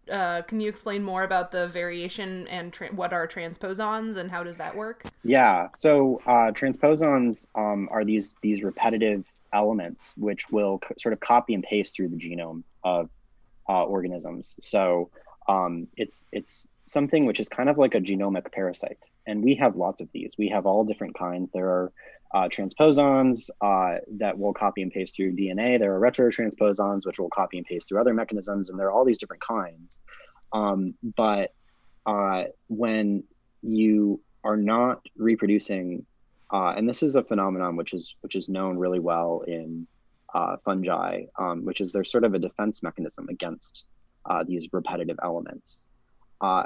uh, 0.10 0.42
can 0.44 0.60
you 0.60 0.70
explain 0.70 1.04
more 1.04 1.24
about 1.24 1.52
the 1.52 1.68
variation 1.68 2.48
and 2.48 2.74
tra- 2.74 2.90
what 2.90 3.14
are 3.14 3.28
transposons 3.28 4.18
and 4.18 4.32
how 4.32 4.44
does 4.44 4.58
that 4.58 4.76
work? 4.76 5.04
Yeah, 5.24 5.68
so 5.76 6.22
uh, 6.26 6.52
transposons 6.52 7.48
um, 7.56 7.90
are 7.92 8.06
these 8.06 8.36
these 8.42 8.64
repetitive 8.64 9.26
elements 9.54 10.14
which 10.18 10.50
will 10.50 10.80
co- 10.80 10.96
sort 10.98 11.14
of 11.14 11.20
copy 11.20 11.54
and 11.54 11.64
paste 11.64 11.96
through 11.96 12.10
the 12.10 12.18
genome 12.18 12.64
of 12.84 13.10
uh, 13.70 13.84
organisms. 13.84 14.56
So 14.60 15.10
um, 15.48 15.88
it's 15.98 16.26
it's 16.32 16.68
something 16.86 17.26
which 17.26 17.40
is 17.40 17.50
kind 17.50 17.70
of 17.70 17.78
like 17.78 17.96
a 17.96 18.00
genomic 18.02 18.52
parasite, 18.52 19.00
and 19.26 19.44
we 19.44 19.56
have 19.56 19.76
lots 19.76 20.02
of 20.02 20.10
these. 20.12 20.36
We 20.38 20.50
have 20.50 20.66
all 20.66 20.84
different 20.84 21.18
kinds. 21.18 21.52
There 21.52 21.68
are 21.68 21.92
uh, 22.34 22.50
transposons 22.50 23.50
uh, 23.62 24.00
that 24.18 24.38
will 24.38 24.54
copy 24.54 24.82
and 24.82 24.92
paste 24.92 25.16
through 25.16 25.36
DNA. 25.36 25.80
There 25.80 25.96
are 25.96 26.00
retrotransposons, 26.00 27.06
which 27.06 27.20
will 27.20 27.30
copy 27.30 27.58
and 27.58 27.66
paste 27.66 27.88
through 27.88 28.02
other 28.02 28.14
mechanisms, 28.14 28.70
and 28.70 28.80
there 28.80 28.88
are 28.88 28.92
all 28.92 29.06
these 29.06 29.18
different 29.18 29.44
kinds. 29.44 30.02
Um, 30.52 30.94
but 31.16 31.54
uh, 32.06 32.46
when 32.68 33.24
you 33.62 34.22
are 34.44 34.58
not 34.58 35.02
reproducing, 35.16 36.06
uh, 36.52 36.74
and 36.76 36.88
this 36.88 37.04
is 37.04 37.16
a 37.16 37.24
phenomenon 37.24 37.76
which 37.76 37.94
is 37.94 38.16
which 38.22 38.36
is 38.36 38.50
known 38.50 38.78
really 38.78 39.00
well 39.00 39.44
in 39.48 39.88
uh, 40.34 40.58
fungi, 40.64 41.24
um, 41.40 41.64
which 41.66 41.82
is 41.82 41.92
there's 41.92 42.12
sort 42.12 42.24
of 42.24 42.34
a 42.34 42.40
defense 42.40 42.84
mechanism 42.84 43.28
against 43.30 43.86
uh, 44.26 44.44
these 44.44 44.68
repetitive 44.74 45.18
elements. 45.24 45.88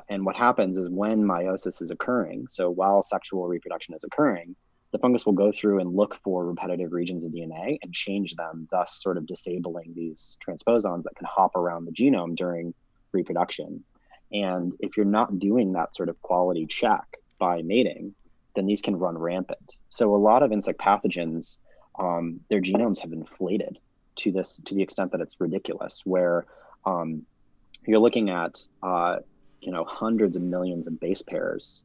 and 0.10 0.26
what 0.26 0.36
happens 0.36 0.78
is 0.78 0.90
when 0.90 1.24
meiosis 1.24 1.82
is 1.84 1.92
occurring, 1.92 2.48
so 2.50 2.70
while 2.70 3.04
sexual 3.04 3.48
reproduction 3.48 3.94
is 3.94 4.04
occurring, 4.04 4.56
the 4.92 5.00
fungus 5.00 5.26
will 5.26 5.34
go 5.34 5.52
through 5.52 5.80
and 5.80 5.96
look 5.96 6.18
for 6.24 6.46
repetitive 6.46 6.92
regions 6.92 7.24
of 7.24 7.32
DNA 7.32 7.78
and 7.82 7.94
change 7.94 8.36
them, 8.36 8.68
thus 8.72 9.02
sort 9.02 9.18
of 9.18 9.26
disabling 9.26 9.94
these 9.96 10.38
transposons 10.46 11.04
that 11.04 11.16
can 11.16 11.28
hop 11.30 11.56
around 11.56 11.86
the 11.86 11.92
genome 11.92 12.36
during 12.36 12.74
reproduction. 13.14 13.84
And 14.32 14.74
if 14.80 14.98
you're 14.98 15.06
not 15.06 15.40
doing 15.40 15.74
that 15.74 15.96
sort 15.96 16.10
of 16.10 16.22
quality 16.22 16.66
check 16.66 17.06
by 17.40 17.62
mating, 17.62 18.14
then 18.56 18.66
these 18.66 18.82
can 18.82 18.98
run 18.98 19.18
rampant. 19.18 19.76
So 19.90 20.14
a 20.14 20.18
lot 20.18 20.44
of 20.44 20.52
insect 20.52 20.80
pathogens, 20.80 21.60
um, 21.98 22.42
their 22.50 22.62
genomes 22.62 23.00
have 23.00 23.14
inflated 23.14 23.80
to 24.18 24.32
this 24.32 24.62
to 24.66 24.76
the 24.76 24.82
extent 24.82 25.12
that 25.14 25.22
it's 25.22 25.40
ridiculous. 25.40 26.02
Where 26.06 26.46
um, 26.86 27.26
you're 27.88 28.00
looking 28.00 28.30
at 28.30 28.66
uh, 28.84 29.20
you 29.62 29.72
know 29.72 29.86
hundreds 29.86 30.36
of 30.36 30.44
millions 30.44 30.88
of 30.88 31.00
base 31.00 31.22
pairs 31.22 31.84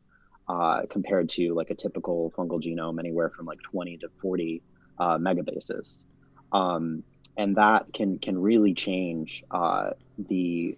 uh, 0.48 0.82
compared 0.88 1.30
to 1.30 1.54
like 1.54 1.70
a 1.70 1.74
typical 1.74 2.32
fungal 2.36 2.62
genome, 2.62 2.98
anywhere 2.98 3.30
from 3.30 3.46
like 3.46 3.60
20 3.62 3.98
to 3.98 4.08
40 4.20 4.62
uh, 4.98 5.18
megabases. 5.18 6.02
Um, 6.52 7.02
and 7.36 7.56
that 7.56 7.92
can 7.92 8.18
can 8.18 8.40
really 8.40 8.74
change 8.74 9.44
uh, 9.50 9.90
the 10.18 10.76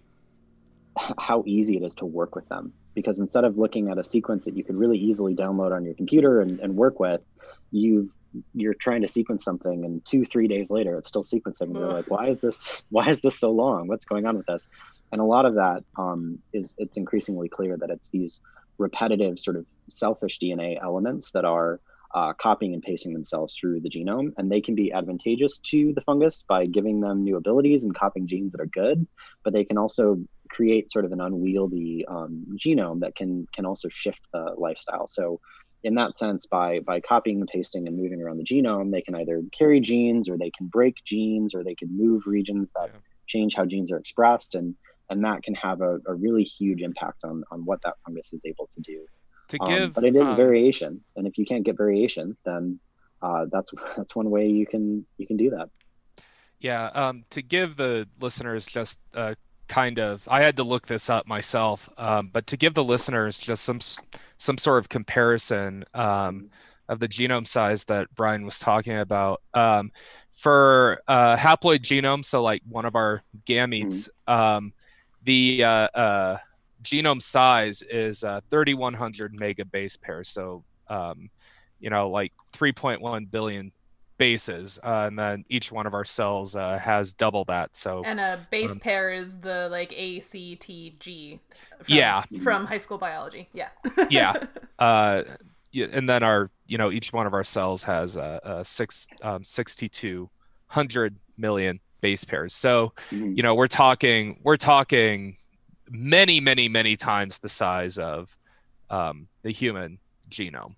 how 0.97 1.45
easy 1.47 1.77
it 1.77 1.83
is 1.83 1.95
to 1.95 2.07
work 2.07 2.35
with 2.35 2.49
them. 2.49 2.73
Because 2.95 3.21
instead 3.21 3.45
of 3.45 3.57
looking 3.57 3.91
at 3.91 3.99
a 3.99 4.03
sequence 4.03 4.47
that 4.47 4.57
you 4.57 4.64
could 4.64 4.75
really 4.75 4.99
easily 4.99 5.35
download 5.35 5.73
on 5.73 5.85
your 5.85 5.95
computer 5.95 6.41
and, 6.41 6.59
and 6.59 6.77
work 6.77 6.99
with 6.99 7.21
you 7.71 8.11
you're 8.55 8.75
trying 8.75 9.01
to 9.01 9.09
sequence 9.09 9.43
something 9.43 9.85
and 9.85 10.05
two 10.05 10.25
three 10.25 10.49
days 10.49 10.71
later 10.71 10.99
it's 10.99 11.09
still 11.09 11.23
sequencing. 11.23 11.62
And 11.62 11.75
you're 11.75 11.93
like 11.93 12.11
why 12.11 12.27
is 12.29 12.41
this 12.41 12.83
why 12.91 13.09
is 13.09 13.21
this 13.21 13.39
so 13.39 13.51
long? 13.51 13.89
What's 13.89 14.05
going 14.05 14.27
on 14.27 14.37
with 14.37 14.47
this? 14.47 14.69
And 15.12 15.21
a 15.21 15.25
lot 15.25 15.47
of 15.47 15.55
that 15.55 15.85
um, 15.97 16.41
is 16.53 16.75
it's 16.79 16.97
increasingly 16.97 17.49
clear 17.49 17.77
that 17.77 17.91
it's 17.91 18.09
these 18.09 18.41
repetitive 18.79 19.39
sort 19.39 19.57
of 19.57 19.66
selfish 19.91 20.39
DNA 20.39 20.81
elements 20.83 21.33
that 21.33 21.45
are 21.45 21.81
uh, 22.14 22.33
copying 22.33 22.72
and 22.72 22.83
pasting 22.83 23.12
themselves 23.12 23.55
through 23.55 23.81
the 23.81 23.91
genome, 23.91 24.33
and 24.39 24.51
they 24.51 24.61
can 24.61 24.74
be 24.74 24.93
advantageous 24.93 25.59
to 25.59 25.93
the 25.95 26.01
fungus 26.01 26.43
by 26.43 26.64
giving 26.64 27.01
them 27.01 27.22
new 27.22 27.37
abilities 27.37 27.85
and 27.85 27.95
copying 27.95 28.26
genes 28.26 28.53
that 28.53 28.61
are 28.61 28.66
good. 28.66 29.07
But 29.45 29.53
they 29.53 29.64
can 29.64 29.76
also 29.76 30.18
create 30.49 30.91
sort 30.91 31.05
of 31.05 31.12
an 31.12 31.20
unwieldy 31.20 32.07
um, 32.09 32.47
genome 32.57 33.01
that 33.01 33.14
can 33.14 33.47
can 33.53 33.66
also 33.66 33.89
shift 33.89 34.20
the 34.33 34.55
lifestyle. 34.57 35.07
So, 35.07 35.41
in 35.83 35.97
that 35.97 36.16
sense, 36.16 36.47
by 36.47 36.81
by 36.81 37.01
copying 37.01 37.41
and 37.41 37.49
pasting 37.49 37.87
and 37.87 37.97
moving 37.97 38.22
around 38.22 38.39
the 38.39 38.45
genome, 38.45 38.91
they 38.91 39.03
can 39.03 39.14
either 39.14 39.43
carry 39.53 39.81
genes, 39.81 40.29
or 40.29 40.39
they 40.39 40.51
can 40.51 40.66
break 40.68 40.97
genes, 41.05 41.55
or 41.55 41.62
they 41.62 41.74
can 41.74 41.95
move 41.95 42.22
regions 42.26 42.70
that 42.74 42.91
yeah. 42.93 43.01
change 43.26 43.55
how 43.55 43.66
genes 43.66 43.93
are 43.93 43.99
expressed, 43.99 44.55
and 44.55 44.74
and 45.11 45.25
that 45.25 45.43
can 45.43 45.55
have 45.55 45.81
a, 45.81 45.99
a 46.07 46.15
really 46.15 46.45
huge 46.45 46.83
impact 46.83 47.25
on 47.25 47.45
on 47.51 47.65
what 47.65 47.81
that 47.83 47.95
fungus 48.05 48.33
is 48.33 48.43
able 48.45 48.69
to 48.75 48.81
do. 48.81 49.07
To 49.49 49.63
um, 49.63 49.69
give, 49.69 49.95
but 49.95 50.05
it 50.05 50.15
is 50.15 50.29
um, 50.29 50.37
variation, 50.37 51.03
and 51.17 51.27
if 51.27 51.39
you 51.39 51.47
can't 51.47 51.65
get 51.65 51.77
variation, 51.77 52.37
then 52.45 52.79
uh, 53.23 53.47
that's 53.51 53.71
that's 53.97 54.15
one 54.15 54.31
way 54.31 54.49
you 54.49 54.67
can 54.67 55.07
you 55.17 55.27
can 55.27 55.37
do 55.37 55.51
that. 55.51 55.71
Yeah, 56.61 56.87
um, 56.87 57.25
to 57.31 57.43
give 57.43 57.77
the 57.77 58.09
listeners 58.21 58.67
just 58.67 58.99
a 59.15 59.37
kind 59.69 59.99
of, 60.01 60.27
I 60.29 60.43
had 60.43 60.57
to 60.57 60.65
look 60.65 60.87
this 60.87 61.09
up 61.09 61.27
myself, 61.27 61.89
um, 61.97 62.31
but 62.33 62.49
to 62.49 62.57
give 62.57 62.75
the 62.75 62.83
listeners 62.83 63.39
just 63.39 63.63
some 63.63 63.79
some 64.39 64.59
sort 64.59 64.79
of 64.79 64.89
comparison 64.89 65.85
um, 65.95 66.51
of 66.89 66.99
the 66.99 67.09
genome 67.09 67.47
size 67.47 67.85
that 67.85 68.09
Brian 68.15 68.45
was 68.45 68.59
talking 68.59 68.97
about. 68.97 69.43
Um, 69.55 69.93
for 70.33 71.03
uh, 71.09 71.37
haploid 71.37 71.81
genome, 71.81 72.25
so 72.25 72.43
like 72.43 72.63
one 72.69 72.85
of 72.85 72.95
our 72.95 73.23
gametes, 73.45 74.09
mm-hmm. 74.29 74.69
The 75.29 75.62
uh, 75.62 75.68
uh, 75.68 76.39
genome 76.83 77.20
size 77.20 77.83
is 77.83 78.24
uh, 78.24 78.41
3,100 78.51 79.39
mega 79.39 79.62
base 79.62 79.95
pairs. 79.95 80.31
So, 80.31 80.64
um, 80.89 81.29
you 81.81 81.91
know, 81.91 82.09
like 82.09 82.33
3.1 82.55 83.31
billion 83.31 83.70
bases, 84.16 84.79
uh, 84.83 85.05
and 85.07 85.18
then 85.18 85.45
each 85.51 85.70
one 85.70 85.87
of 85.87 85.93
our 85.93 86.07
cells 86.07 86.57
uh, 86.57 86.79
has 86.79 87.12
double 87.12 87.45
that. 87.45 87.76
So, 87.76 88.03
and 88.07 88.18
a 88.18 88.41
base 88.51 88.72
um, 88.72 88.81
pair 88.81 89.12
is 89.12 89.43
the 89.43 89.68
like 89.70 89.93
A, 89.95 90.20
C, 90.20 90.57
T, 90.57 90.97
G. 90.99 91.41
From, 91.76 91.95
yeah, 91.95 92.24
from 92.43 92.64
high 92.64 92.79
school 92.79 92.97
biology. 92.97 93.49
Yeah. 93.53 93.68
yeah. 94.11 94.33
Uh, 94.79 95.24
and 95.74 96.09
then 96.09 96.22
our, 96.22 96.53
you 96.68 96.79
know, 96.79 96.93
each 96.93 97.12
one 97.12 97.26
of 97.26 97.35
our 97.35 97.43
cells 97.43 97.83
has 97.83 98.14
a, 98.14 98.41
a 98.45 98.64
six, 98.64 99.09
um, 99.22 99.43
6,200 99.43 101.16
million 101.37 101.81
base 102.01 102.25
pairs. 102.25 102.55
So, 102.55 102.93
mm-hmm. 103.11 103.35
you 103.35 103.43
know, 103.43 103.55
we're 103.55 103.67
talking, 103.67 104.41
we're 104.43 104.57
talking 104.57 105.37
many, 105.91 106.41
many, 106.41 106.69
many 106.69 106.97
times 106.97 107.39
the 107.39 107.49
size 107.49 107.99
of 107.99 108.37
um, 108.91 109.29
the 109.43 109.51
human 109.51 109.99
genome. 110.31 110.75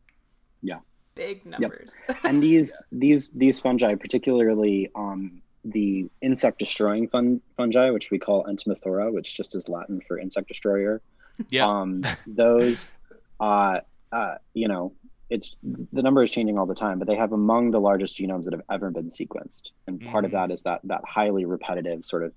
Yeah. 0.63 0.81
Big 1.15 1.45
numbers. 1.45 1.97
Yep. 2.09 2.19
and 2.25 2.43
these 2.43 2.85
these 2.93 3.29
these 3.29 3.61
fungi, 3.61 3.95
particularly 3.97 4.91
um, 4.95 5.43
the 5.65 6.09
insect 6.23 6.59
destroying 6.59 7.09
fun, 7.09 7.41
fungi, 7.57 7.91
which 7.91 8.11
we 8.11 8.19
call 8.19 8.45
Entomophthora, 8.45 9.13
which 9.13 9.37
just 9.37 9.55
is 9.55 9.69
Latin 9.69 10.01
for 10.07 10.19
insect 10.19 10.49
destroyer. 10.49 11.03
Yeah. 11.49 11.67
Um, 11.67 12.05
those, 12.27 12.97
uh, 13.39 13.81
uh, 14.13 14.35
you 14.55 14.69
know, 14.69 14.93
it's 15.31 15.55
the 15.63 16.03
number 16.03 16.23
is 16.23 16.31
changing 16.31 16.59
all 16.59 16.67
the 16.67 16.75
time, 16.75 16.99
but 16.99 17.07
they 17.07 17.15
have 17.15 17.33
among 17.33 17.71
the 17.71 17.81
largest 17.81 18.19
genomes 18.19 18.45
that 18.45 18.53
have 18.53 18.65
ever 18.71 18.91
been 18.91 19.09
sequenced, 19.09 19.71
and 19.87 20.01
part 20.01 20.25
mm. 20.25 20.27
of 20.27 20.33
that 20.33 20.51
is 20.51 20.63
that 20.63 20.81
that 20.85 21.03
highly 21.07 21.45
repetitive 21.45 22.05
sort 22.05 22.25
of 22.25 22.33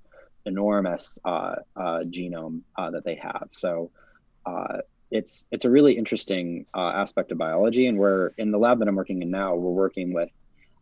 enormous 0.45 1.17
uh, 1.25 1.55
uh, 1.75 1.99
genome 2.05 2.61
uh, 2.77 2.91
that 2.91 3.03
they 3.03 3.15
have. 3.15 3.47
So 3.51 3.89
uh, 4.45 4.79
it's 5.09 5.45
it's 5.51 5.65
a 5.65 5.69
really 5.71 5.97
interesting 5.97 6.67
uh, 6.73 6.89
aspect 6.89 7.31
of 7.31 7.39
biology, 7.39 7.87
and 7.87 7.97
we're 7.97 8.31
in 8.37 8.51
the 8.51 8.59
lab 8.59 8.79
that 8.79 8.87
I'm 8.87 8.95
working 8.95 9.23
in 9.23 9.31
now. 9.31 9.55
We're 9.55 9.71
working 9.71 10.13
with 10.13 10.29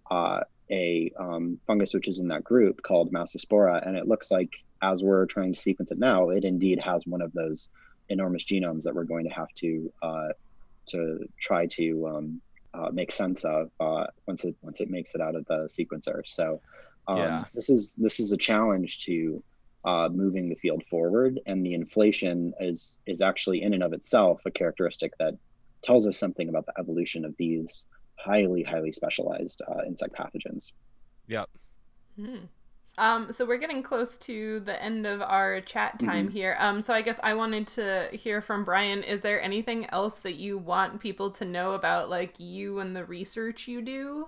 uh, 0.09 0.41
a 0.69 1.11
um, 1.17 1.59
fungus 1.65 1.93
which 1.93 2.09
is 2.09 2.19
in 2.19 2.27
that 2.27 2.43
group 2.43 2.83
called 2.83 3.13
Massospora, 3.13 3.87
and 3.87 3.95
it 3.95 4.07
looks 4.07 4.29
like 4.31 4.49
as 4.81 5.01
we're 5.01 5.27
trying 5.27 5.53
to 5.53 5.59
sequence 5.59 5.91
it 5.91 5.99
now, 5.99 6.29
it 6.29 6.43
indeed 6.43 6.79
has 6.79 7.05
one 7.05 7.21
of 7.21 7.31
those 7.31 7.69
enormous 8.09 8.43
genomes 8.43 8.83
that 8.83 8.95
we're 8.95 9.05
going 9.05 9.23
to 9.25 9.33
have 9.33 9.47
to 9.55 9.93
to 10.91 11.27
try 11.39 11.67
to 11.67 12.07
um, 12.07 12.41
make 12.93 13.11
sense 13.11 13.43
of 13.43 13.71
once 14.27 14.45
it 14.45 14.55
once 14.61 14.81
it 14.81 14.89
makes 14.89 15.15
it 15.15 15.21
out 15.21 15.35
of 15.35 15.45
the 15.45 15.67
sequencer. 15.69 16.21
So. 16.25 16.61
Um, 17.07 17.17
yeah. 17.17 17.45
this 17.55 17.71
is 17.71 17.95
this 17.95 18.19
is 18.19 18.31
a 18.31 18.37
challenge 18.37 18.99
to 19.05 19.43
uh, 19.83 20.09
moving 20.11 20.49
the 20.49 20.55
field 20.55 20.83
forward. 20.89 21.39
And 21.45 21.65
the 21.65 21.73
inflation 21.73 22.53
is 22.59 22.97
is 23.05 23.21
actually 23.21 23.61
in 23.61 23.73
and 23.73 23.83
of 23.83 23.93
itself 23.93 24.41
a 24.45 24.51
characteristic 24.51 25.13
that 25.19 25.35
tells 25.83 26.07
us 26.07 26.17
something 26.17 26.49
about 26.49 26.65
the 26.65 26.73
evolution 26.79 27.25
of 27.25 27.35
these 27.37 27.87
highly 28.15 28.63
highly 28.63 28.91
specialized 28.91 29.61
uh, 29.67 29.83
insect 29.85 30.13
pathogens. 30.13 30.73
Yep. 31.27 31.49
Hmm. 32.19 32.45
Um, 32.97 33.31
so 33.31 33.45
we're 33.45 33.57
getting 33.57 33.81
close 33.81 34.17
to 34.19 34.59
the 34.59 34.81
end 34.81 35.05
of 35.07 35.21
our 35.21 35.61
chat 35.61 35.99
time 35.99 36.27
mm-hmm. 36.27 36.35
here. 36.35 36.55
Um, 36.59 36.81
so 36.81 36.93
I 36.93 37.01
guess 37.01 37.19
I 37.23 37.33
wanted 37.33 37.67
to 37.67 38.09
hear 38.11 38.41
from 38.41 38.63
Brian. 38.63 39.01
Is 39.03 39.21
there 39.21 39.41
anything 39.41 39.89
else 39.89 40.19
that 40.19 40.35
you 40.35 40.57
want 40.57 40.99
people 40.99 41.31
to 41.31 41.45
know 41.45 41.71
about, 41.71 42.09
like 42.09 42.39
you 42.39 42.79
and 42.79 42.95
the 42.95 43.05
research 43.05 43.67
you 43.67 43.81
do? 43.81 44.27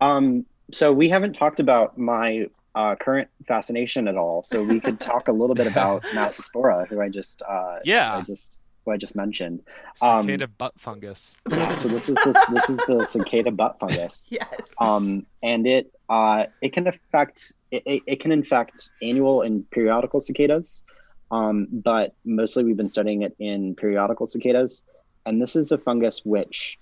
Um, 0.00 0.46
so 0.72 0.92
we 0.92 1.08
haven't 1.08 1.34
talked 1.34 1.60
about 1.60 1.96
my 1.96 2.48
uh, 2.74 2.96
current 2.96 3.28
fascination 3.46 4.08
at 4.08 4.16
all. 4.16 4.42
So 4.42 4.62
we 4.62 4.80
could 4.80 5.00
talk 5.00 5.28
a 5.28 5.32
little 5.32 5.54
bit 5.54 5.66
about 5.66 6.02
Massospora, 6.14 6.86
who 6.86 7.00
I 7.00 7.08
just 7.08 7.42
uh, 7.48 7.78
yeah 7.84 8.16
I 8.16 8.22
just 8.22 8.57
who 8.88 8.94
I 8.94 8.96
just 8.96 9.14
mentioned. 9.14 9.62
Um, 10.00 10.22
cicada 10.22 10.48
butt 10.48 10.74
fungus. 10.78 11.36
Yeah, 11.50 11.74
so 11.74 11.88
this 11.88 12.08
is 12.08 12.16
the, 12.16 12.46
this 12.52 12.70
is 12.70 12.76
the 12.76 13.04
cicada 13.08 13.50
butt 13.50 13.78
fungus. 13.78 14.26
yes. 14.30 14.72
Um, 14.80 15.26
and 15.42 15.66
it 15.66 15.92
uh, 16.08 16.46
it 16.62 16.72
can 16.72 16.86
affect 16.86 17.52
it, 17.70 17.82
it, 17.86 18.02
it 18.06 18.20
can 18.20 18.32
infect 18.32 18.90
annual 19.02 19.42
and 19.42 19.70
periodical 19.70 20.20
cicadas, 20.20 20.84
um, 21.30 21.68
but 21.70 22.14
mostly 22.24 22.64
we've 22.64 22.76
been 22.76 22.88
studying 22.88 23.22
it 23.22 23.36
in 23.38 23.74
periodical 23.74 24.26
cicadas. 24.26 24.82
And 25.26 25.42
this 25.42 25.56
is 25.56 25.72
a 25.72 25.78
fungus 25.78 26.24
which 26.24 26.78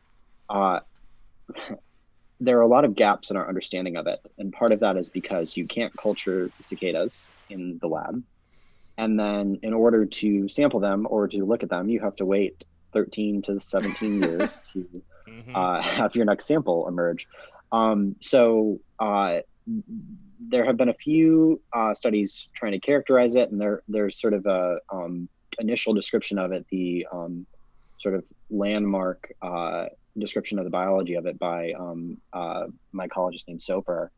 uh, 0.49 0.81
there 2.41 2.59
are 2.59 2.63
a 2.63 2.69
lot 2.69 2.85
of 2.85 2.95
gaps 2.95 3.31
in 3.31 3.37
our 3.37 3.49
understanding 3.49 3.97
of 3.97 4.07
it. 4.07 4.21
And 4.39 4.53
part 4.53 4.71
of 4.71 4.81
that 4.81 4.97
is 4.97 5.09
because 5.09 5.57
you 5.57 5.67
can't 5.67 5.93
culture 5.97 6.51
cicadas 6.63 7.33
in 7.51 7.79
the 7.79 7.89
lab. 7.89 8.23
And 8.99 9.19
then 9.19 9.59
in 9.63 9.75
order 9.75 10.07
to 10.07 10.49
sample 10.49 10.81
them 10.81 11.07
or 11.09 11.29
to 11.29 11.45
look 11.45 11.63
at 11.63 11.69
them, 11.69 11.89
you 11.89 12.01
have 12.01 12.17
to 12.17 12.25
wait 12.25 12.65
13 12.93 13.43
to 13.43 13.61
17 13.61 14.23
years 14.23 14.61
to 14.73 15.03
mm-hmm. 15.29 15.55
uh, 15.55 15.83
have 15.83 16.15
your 16.15 16.25
next 16.25 16.47
sample 16.47 16.89
emerge. 16.89 17.29
Um, 17.73 18.17
so 18.21 18.81
uh, 18.99 19.41
there 20.41 20.65
have 20.65 20.77
been 20.77 20.89
a 20.89 20.95
few 20.95 21.61
uh, 21.73 21.95
studies 21.95 22.49
trying 22.55 22.73
to 22.73 22.81
characterize 22.81 23.35
it, 23.35 23.51
and 23.51 23.61
there 23.61 23.83
there's 23.89 24.21
sort 24.21 24.35
of 24.35 24.47
a 24.47 24.79
um, 24.91 25.29
initial 25.59 25.95
description 25.95 26.39
of 26.39 26.53
it, 26.53 26.67
the 26.71 27.07
um, 27.13 27.47
sort 27.99 28.15
of 28.15 28.27
landmark 28.51 29.33
uh, 29.43 29.87
description 30.19 30.59
of 30.59 30.65
the 30.65 30.71
biology 30.71 31.15
of 31.15 31.27
it 31.27 31.39
by 31.39 31.73
um, 31.73 32.19
uh, 32.33 32.67
mycologist 32.95 33.49
named 33.49 33.63
Soper. 33.63 34.11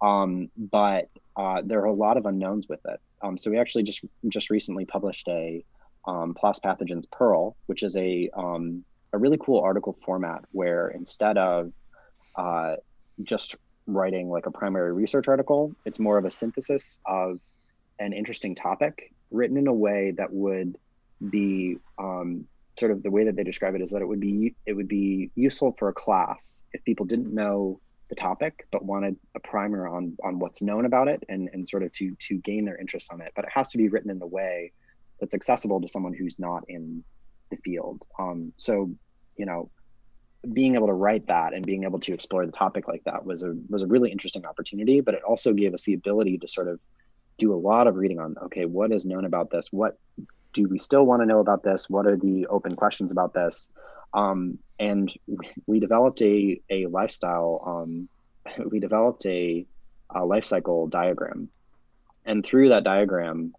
Um, 0.00 0.50
but 0.56 1.08
uh, 1.36 1.62
there 1.64 1.80
are 1.80 1.86
a 1.86 1.92
lot 1.92 2.16
of 2.16 2.26
unknowns 2.26 2.68
with 2.68 2.80
it. 2.86 3.00
Um, 3.22 3.36
so 3.38 3.50
we 3.50 3.58
actually 3.58 3.84
just 3.84 4.00
just 4.28 4.50
recently 4.50 4.84
published 4.84 5.28
a 5.28 5.64
um, 6.06 6.34
PLOS 6.34 6.60
Pathogens 6.60 7.10
Pearl, 7.10 7.56
which 7.66 7.82
is 7.82 7.96
a 7.96 8.30
um, 8.34 8.84
a 9.12 9.18
really 9.18 9.38
cool 9.38 9.60
article 9.60 9.96
format 10.04 10.44
where 10.52 10.88
instead 10.88 11.38
of 11.38 11.72
uh, 12.36 12.76
just 13.22 13.56
writing 13.86 14.28
like 14.28 14.46
a 14.46 14.50
primary 14.50 14.92
research 14.92 15.28
article, 15.28 15.74
it's 15.84 15.98
more 15.98 16.18
of 16.18 16.24
a 16.24 16.30
synthesis 16.30 17.00
of 17.06 17.40
an 17.98 18.12
interesting 18.12 18.54
topic 18.54 19.12
written 19.30 19.56
in 19.56 19.66
a 19.66 19.72
way 19.72 20.12
that 20.12 20.32
would 20.32 20.76
be 21.30 21.78
um, 21.98 22.46
sort 22.78 22.92
of 22.92 23.02
the 23.02 23.10
way 23.10 23.24
that 23.24 23.34
they 23.34 23.42
describe 23.42 23.74
it 23.74 23.82
is 23.82 23.90
that 23.90 24.02
it 24.02 24.06
would 24.06 24.20
be 24.20 24.54
it 24.66 24.74
would 24.74 24.88
be 24.88 25.30
useful 25.34 25.74
for 25.78 25.88
a 25.88 25.92
class 25.92 26.62
if 26.72 26.84
people 26.84 27.06
didn't 27.06 27.34
know 27.34 27.80
the 28.08 28.14
topic 28.14 28.66
but 28.72 28.84
wanted 28.84 29.16
a 29.34 29.40
primer 29.40 29.86
on 29.86 30.16
on 30.24 30.38
what's 30.38 30.62
known 30.62 30.84
about 30.84 31.08
it 31.08 31.22
and 31.28 31.50
and 31.52 31.68
sort 31.68 31.82
of 31.82 31.92
to 31.92 32.16
to 32.18 32.36
gain 32.38 32.64
their 32.64 32.76
interest 32.76 33.12
on 33.12 33.20
it 33.20 33.32
but 33.36 33.44
it 33.44 33.50
has 33.52 33.68
to 33.68 33.78
be 33.78 33.88
written 33.88 34.10
in 34.10 34.18
the 34.18 34.26
way 34.26 34.72
that's 35.20 35.34
accessible 35.34 35.80
to 35.80 35.88
someone 35.88 36.14
who's 36.14 36.38
not 36.38 36.64
in 36.68 37.04
the 37.50 37.56
field 37.58 38.02
um, 38.18 38.52
so 38.56 38.90
you 39.36 39.46
know 39.46 39.70
being 40.52 40.76
able 40.76 40.86
to 40.86 40.92
write 40.92 41.26
that 41.26 41.52
and 41.52 41.66
being 41.66 41.84
able 41.84 41.98
to 41.98 42.14
explore 42.14 42.46
the 42.46 42.52
topic 42.52 42.86
like 42.86 43.02
that 43.04 43.24
was 43.24 43.42
a 43.42 43.54
was 43.68 43.82
a 43.82 43.86
really 43.86 44.10
interesting 44.10 44.46
opportunity 44.46 45.00
but 45.00 45.14
it 45.14 45.22
also 45.22 45.52
gave 45.52 45.74
us 45.74 45.82
the 45.82 45.94
ability 45.94 46.38
to 46.38 46.46
sort 46.46 46.68
of 46.68 46.78
do 47.38 47.52
a 47.52 47.56
lot 47.56 47.86
of 47.86 47.96
reading 47.96 48.18
on 48.18 48.36
okay 48.42 48.64
what 48.64 48.92
is 48.92 49.04
known 49.04 49.24
about 49.24 49.50
this 49.50 49.72
what 49.72 49.98
do 50.52 50.68
we 50.68 50.78
still 50.78 51.04
want 51.04 51.22
to 51.22 51.26
know 51.26 51.40
about 51.40 51.62
this? 51.62 51.88
What 51.88 52.06
are 52.06 52.16
the 52.16 52.46
open 52.46 52.74
questions 52.74 53.12
about 53.12 53.34
this? 53.34 53.70
Um, 54.14 54.58
and 54.78 55.12
we 55.66 55.80
developed 55.80 56.22
a, 56.22 56.60
a 56.70 56.86
lifestyle, 56.86 57.62
um, 57.66 58.08
we 58.70 58.80
developed 58.80 59.26
a, 59.26 59.66
a, 60.14 60.24
life 60.24 60.44
cycle 60.44 60.86
diagram. 60.86 61.48
And 62.24 62.44
through 62.44 62.70
that 62.70 62.84
diagram, 62.84 63.54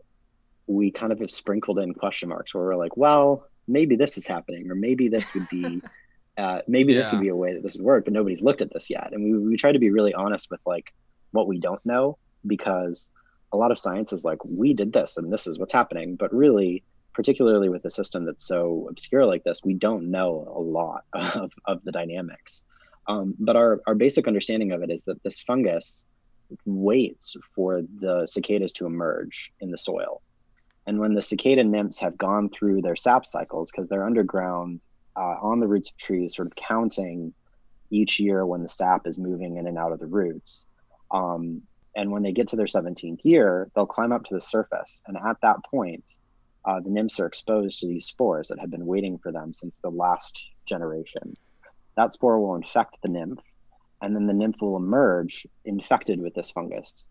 we 0.68 0.92
kind 0.92 1.12
of 1.12 1.20
have 1.20 1.32
sprinkled 1.32 1.80
in 1.80 1.94
question 1.94 2.30
marks 2.30 2.54
where 2.54 2.64
we're 2.64 2.76
like, 2.76 2.96
well, 2.96 3.48
maybe 3.68 3.96
this 3.96 4.18
is 4.18 4.28
happening, 4.28 4.70
or 4.70 4.76
maybe 4.76 5.10
this 5.10 5.34
would 5.34 5.50
be, 5.50 5.82
uh, 6.38 6.60
maybe 6.68 6.94
yeah. 6.94 7.00
this 7.00 7.12
would 7.12 7.22
be 7.22 7.30
a 7.30 7.36
way 7.36 7.54
that 7.54 7.64
this 7.64 7.76
would 7.76 7.86
work, 7.86 8.06
but 8.06 8.14
nobody's 8.14 8.42
looked 8.42 8.62
at 8.62 8.72
this 8.72 8.90
yet. 8.90 9.12
And 9.12 9.24
we, 9.24 9.38
we 9.38 9.58
try 9.58 9.72
to 9.72 9.80
be 9.80 9.90
really 9.90 10.14
honest 10.14 10.50
with 10.52 10.62
like 10.66 10.94
what 11.32 11.48
we 11.48 11.60
don't 11.60 11.84
know 11.86 12.18
because 12.46 13.12
a 13.52 13.58
lot 13.58 13.72
of 13.72 13.80
science 13.80 14.14
is 14.14 14.24
like 14.24 14.44
we 14.46 14.74
did 14.74 14.94
this 14.94 15.18
and 15.18 15.32
this 15.34 15.48
is 15.48 15.58
what's 15.58 15.74
happening 15.74 16.16
but 16.16 16.34
really 16.34 16.84
particularly 17.20 17.68
with 17.68 17.84
a 17.84 17.90
system 17.90 18.24
that's 18.24 18.46
so 18.46 18.88
obscure 18.90 19.26
like 19.26 19.44
this 19.44 19.62
we 19.62 19.74
don't 19.74 20.10
know 20.10 20.50
a 20.56 20.62
lot 20.62 21.04
of, 21.14 21.52
of 21.66 21.84
the 21.84 21.92
dynamics 21.92 22.64
um, 23.08 23.36
but 23.38 23.58
our, 23.58 23.82
our 23.88 23.94
basic 23.94 24.26
understanding 24.26 24.72
of 24.72 24.82
it 24.84 24.90
is 24.90 25.04
that 25.04 25.22
this 25.22 25.42
fungus 25.42 26.06
waits 26.64 27.36
for 27.54 27.82
the 28.00 28.26
cicadas 28.26 28.72
to 28.72 28.86
emerge 28.86 29.52
in 29.60 29.70
the 29.70 29.78
soil 29.78 30.22
and 30.88 30.98
when 30.98 31.14
the 31.14 31.22
cicada 31.22 31.62
nymphs 31.62 32.00
have 32.00 32.18
gone 32.18 32.48
through 32.48 32.82
their 32.82 32.96
sap 32.96 33.26
cycles 33.26 33.70
because 33.70 33.90
they're 33.90 34.06
underground 34.06 34.80
uh, 35.18 35.36
on 35.42 35.60
the 35.60 35.68
roots 35.68 35.90
of 35.90 35.98
trees 35.98 36.34
sort 36.34 36.48
of 36.48 36.56
counting 36.56 37.34
each 37.92 38.18
year 38.18 38.46
when 38.46 38.64
the 38.64 38.70
sap 38.70 39.06
is 39.06 39.20
moving 39.20 39.58
in 39.58 39.68
and 39.68 39.78
out 39.78 39.92
of 39.92 40.00
the 40.00 40.08
roots 40.08 40.68
um, 41.12 41.62
and 41.98 42.12
when 42.12 42.24
they 42.24 42.32
get 42.32 42.48
to 42.48 42.56
their 42.56 42.66
17th 42.66 43.20
year, 43.24 43.70
they'll 43.76 43.86
climb 43.86 44.12
up 44.12 44.24
to 44.26 44.36
the 44.36 44.40
surface. 44.40 45.02
And 45.08 45.18
at 45.18 45.38
that 45.42 45.58
point, 45.70 46.04
uh, 46.70 46.80
the 46.80 46.90
nymphs 46.90 47.20
are 47.20 47.26
exposed 47.26 47.80
to 47.80 47.88
these 47.88 48.06
spores 48.06 48.48
that 48.50 48.60
have 48.60 48.70
been 48.70 48.86
waiting 48.86 49.18
for 49.18 49.32
them 49.32 49.54
since 49.54 49.80
the 49.80 49.90
last 49.90 50.50
generation. 50.68 51.36
That 51.98 52.14
spore 52.14 52.40
will 52.40 52.54
infect 52.54 52.98
the 53.02 53.10
nymph, 53.10 53.40
and 54.04 54.16
then 54.16 54.28
the 54.28 54.34
nymph 54.34 54.58
will 54.62 54.78
emerge 54.78 55.48
infected 55.66 56.22
with 56.22 56.36
this 56.36 56.52
fungus. 56.52 57.08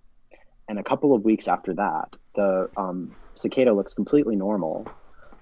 And 0.69 0.79
a 0.79 0.85
couple 0.85 1.13
of 1.13 1.25
weeks 1.25 1.49
after 1.49 1.75
that, 1.75 2.15
the 2.37 2.71
um, 2.77 3.17
cicada 3.35 3.73
looks 3.73 3.95
completely 3.95 4.37
normal, 4.37 4.87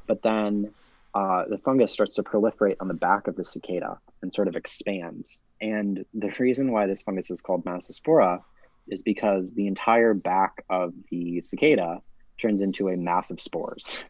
but 0.06 0.22
then 0.22 0.72
uh, 1.14 1.44
the 1.50 1.58
fungus 1.58 1.92
starts 1.92 2.14
to 2.14 2.22
proliferate 2.22 2.76
on 2.80 2.88
the 2.88 2.94
back 2.94 3.28
of 3.28 3.36
the 3.36 3.44
cicada 3.44 3.98
and 4.22 4.32
sort 4.32 4.48
of 4.48 4.56
expand. 4.56 5.28
And 5.60 6.06
the 6.14 6.32
reason 6.38 6.72
why 6.72 6.86
this 6.86 7.02
fungus 7.02 7.30
is 7.30 7.42
called 7.42 7.66
Massospora 7.66 8.40
is 8.88 9.02
because 9.02 9.52
the 9.52 9.66
entire 9.66 10.14
back 10.14 10.64
of 10.70 10.94
the 11.10 11.42
cicada 11.42 12.00
turns 12.39 12.62
into 12.62 12.89
a 12.89 12.97
mass 12.97 13.30
of 13.30 13.41
spores. 13.41 14.03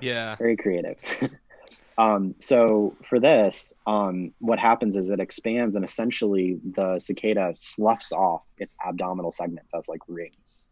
Yeah. 0.00 0.34
Very 0.38 0.56
creative. 0.56 0.98
um, 1.98 2.34
so 2.38 2.96
for 3.08 3.20
this, 3.20 3.72
um, 3.86 4.32
what 4.38 4.58
happens 4.58 4.96
is 4.96 5.10
it 5.10 5.20
expands 5.20 5.76
and 5.76 5.84
essentially 5.84 6.58
the 6.64 6.98
cicada 6.98 7.52
sloughs 7.56 8.12
off 8.12 8.42
its 8.58 8.74
abdominal 8.84 9.30
segments 9.30 9.74
as 9.74 9.88
like 9.88 10.00
rings, 10.08 10.68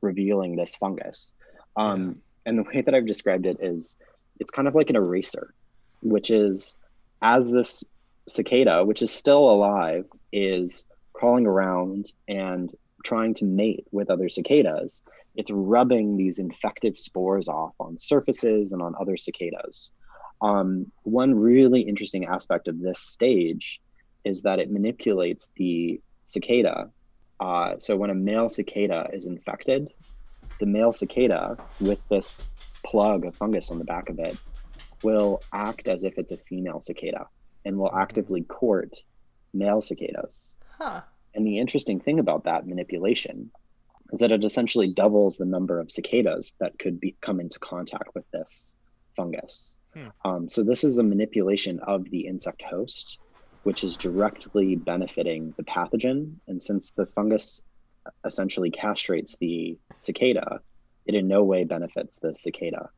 revealing 0.00 0.56
this 0.56 0.74
fungus. 0.74 1.32
Um, 1.76 2.08
yeah. 2.08 2.14
And 2.46 2.58
the 2.58 2.62
way 2.62 2.80
that 2.82 2.94
I've 2.94 3.06
described 3.06 3.46
it 3.46 3.58
is 3.60 3.96
it's 4.38 4.50
kind 4.50 4.68
of 4.68 4.74
like 4.74 4.90
an 4.90 4.96
eraser, 4.96 5.54
which 6.02 6.30
is 6.30 6.76
as 7.22 7.50
this 7.50 7.82
cicada, 8.28 8.84
which 8.84 9.02
is 9.02 9.10
still 9.10 9.50
alive, 9.50 10.06
is 10.32 10.86
crawling 11.12 11.46
around 11.46 12.12
and 12.28 12.74
trying 13.02 13.34
to 13.34 13.44
mate 13.44 13.86
with 13.90 14.10
other 14.10 14.28
cicadas, 14.28 15.02
it's 15.36 15.50
rubbing 15.50 16.16
these 16.16 16.38
infective 16.38 16.98
spores 16.98 17.48
off 17.48 17.74
on 17.78 17.96
surfaces 17.96 18.72
and 18.72 18.82
on 18.82 18.94
other 19.00 19.16
cicadas. 19.16 19.92
Um, 20.40 20.90
one 21.02 21.34
really 21.34 21.82
interesting 21.82 22.26
aspect 22.26 22.68
of 22.68 22.80
this 22.80 23.00
stage 23.00 23.80
is 24.24 24.42
that 24.42 24.58
it 24.58 24.70
manipulates 24.70 25.50
the 25.56 26.00
cicada. 26.24 26.90
Uh, 27.38 27.74
so 27.78 27.96
when 27.96 28.10
a 28.10 28.14
male 28.14 28.48
cicada 28.48 29.08
is 29.12 29.26
infected, 29.26 29.92
the 30.58 30.66
male 30.66 30.92
cicada 30.92 31.56
with 31.80 32.00
this 32.08 32.50
plug 32.82 33.24
of 33.24 33.36
fungus 33.36 33.70
on 33.70 33.78
the 33.78 33.84
back 33.84 34.08
of 34.08 34.18
it 34.18 34.36
will 35.02 35.42
act 35.52 35.88
as 35.88 36.04
if 36.04 36.18
it's 36.18 36.32
a 36.32 36.36
female 36.36 36.80
cicada 36.80 37.26
and 37.64 37.76
will 37.76 37.94
actively 37.94 38.42
court 38.42 38.96
male 39.52 39.80
cicadas. 39.80 40.56
Huh. 40.78 41.02
And 41.34 41.46
the 41.46 41.58
interesting 41.58 42.00
thing 42.00 42.18
about 42.18 42.44
that 42.44 42.66
manipulation 42.66 43.50
is 44.12 44.20
that 44.20 44.32
it 44.32 44.44
essentially 44.44 44.88
doubles 44.92 45.36
the 45.36 45.44
number 45.44 45.80
of 45.80 45.90
cicadas 45.90 46.54
that 46.60 46.78
could 46.78 47.00
be 47.00 47.16
come 47.20 47.40
into 47.40 47.58
contact 47.58 48.14
with 48.14 48.24
this 48.30 48.74
fungus. 49.16 49.76
Hmm. 49.94 50.08
Um, 50.24 50.48
so 50.48 50.62
this 50.62 50.84
is 50.84 50.98
a 50.98 51.02
manipulation 51.02 51.80
of 51.80 52.04
the 52.10 52.26
insect 52.26 52.62
host, 52.62 53.18
which 53.62 53.82
is 53.82 53.96
directly 53.96 54.76
benefiting 54.76 55.54
the 55.56 55.64
pathogen. 55.64 56.36
And 56.46 56.62
since 56.62 56.92
the 56.92 57.06
fungus 57.06 57.62
essentially 58.24 58.70
castrates 58.70 59.36
the 59.38 59.78
cicada, 59.98 60.60
it 61.06 61.14
in 61.14 61.28
no 61.28 61.44
way 61.44 61.64
benefits 61.64 62.18
the 62.18 62.34
cicada. 62.34 62.90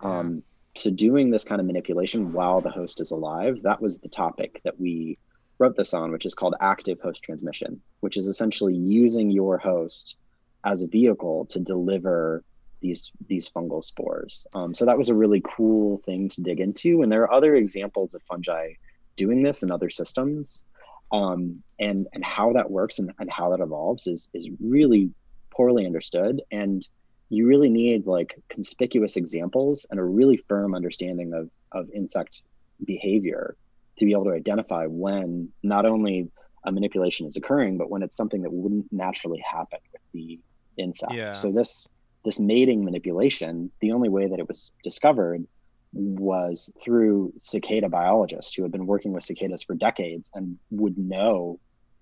Um, 0.00 0.42
so 0.74 0.90
doing 0.90 1.30
this 1.30 1.44
kind 1.44 1.60
of 1.60 1.66
manipulation 1.66 2.32
while 2.32 2.60
the 2.60 2.70
host 2.70 3.00
is 3.00 3.10
alive, 3.10 3.62
that 3.62 3.80
was 3.80 3.98
the 3.98 4.08
topic 4.08 4.60
that 4.64 4.80
we 4.80 5.18
wrote 5.58 5.76
this 5.76 5.94
on, 5.94 6.10
which 6.10 6.26
is 6.26 6.34
called 6.34 6.54
active 6.60 7.00
host 7.00 7.22
transmission, 7.22 7.80
which 8.00 8.16
is 8.16 8.26
essentially 8.26 8.74
using 8.74 9.30
your 9.30 9.58
host 9.58 10.16
as 10.64 10.82
a 10.82 10.86
vehicle 10.86 11.46
to 11.46 11.60
deliver 11.60 12.44
these 12.80 13.12
these 13.28 13.48
fungal 13.48 13.82
spores. 13.82 14.46
Um, 14.54 14.74
so 14.74 14.84
that 14.86 14.98
was 14.98 15.08
a 15.08 15.14
really 15.14 15.42
cool 15.56 15.98
thing 16.04 16.28
to 16.30 16.42
dig 16.42 16.60
into, 16.60 17.02
and 17.02 17.10
there 17.10 17.22
are 17.22 17.32
other 17.32 17.54
examples 17.54 18.14
of 18.14 18.22
fungi 18.22 18.74
doing 19.16 19.42
this 19.42 19.62
in 19.62 19.70
other 19.70 19.90
systems. 19.90 20.64
Um, 21.12 21.62
and 21.78 22.08
and 22.14 22.24
how 22.24 22.54
that 22.54 22.70
works 22.70 22.98
and, 22.98 23.12
and 23.18 23.30
how 23.30 23.50
that 23.50 23.60
evolves 23.60 24.06
is 24.06 24.28
is 24.32 24.48
really 24.60 25.10
poorly 25.50 25.84
understood. 25.86 26.42
And 26.50 26.86
you 27.28 27.46
really 27.46 27.68
need 27.68 28.06
like 28.06 28.38
conspicuous 28.48 29.16
examples 29.16 29.86
and 29.90 30.00
a 30.00 30.04
really 30.04 30.38
firm 30.48 30.74
understanding 30.74 31.34
of 31.34 31.50
of 31.70 31.90
insect 31.90 32.42
behavior 32.84 33.56
to 33.98 34.04
be 34.04 34.12
able 34.12 34.24
to 34.24 34.32
identify 34.32 34.86
when 34.86 35.50
not 35.62 35.86
only 35.86 36.30
a 36.64 36.72
manipulation 36.72 37.26
is 37.26 37.36
occurring, 37.36 37.76
but 37.76 37.90
when 37.90 38.02
it's 38.02 38.16
something 38.16 38.42
that 38.42 38.52
wouldn't 38.52 38.92
naturally 38.92 39.40
happen 39.40 39.78
with 39.92 40.02
the 40.12 40.40
insect. 40.76 41.12
Yeah. 41.12 41.32
So 41.32 41.52
this 41.52 41.88
this 42.24 42.38
mating 42.38 42.84
manipulation, 42.84 43.70
the 43.80 43.92
only 43.92 44.08
way 44.08 44.28
that 44.28 44.38
it 44.38 44.46
was 44.46 44.70
discovered 44.84 45.46
was 45.92 46.72
through 46.82 47.32
cicada 47.36 47.88
biologists 47.88 48.54
who 48.54 48.62
had 48.62 48.72
been 48.72 48.86
working 48.86 49.12
with 49.12 49.24
cicadas 49.24 49.62
for 49.62 49.74
decades 49.74 50.30
and 50.34 50.58
would 50.70 50.96
know 50.96 51.58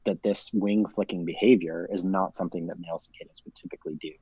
that 0.07 0.23
this 0.23 0.51
wing 0.53 0.87
flicking 0.95 1.25
behavior 1.25 1.89
is 1.91 2.05
not 2.05 2.35
something 2.35 2.67
that 2.69 2.79
male 2.79 2.99
cicadas 2.99 3.41
would 3.45 3.55
typically 3.55 3.97
do. 4.01 4.13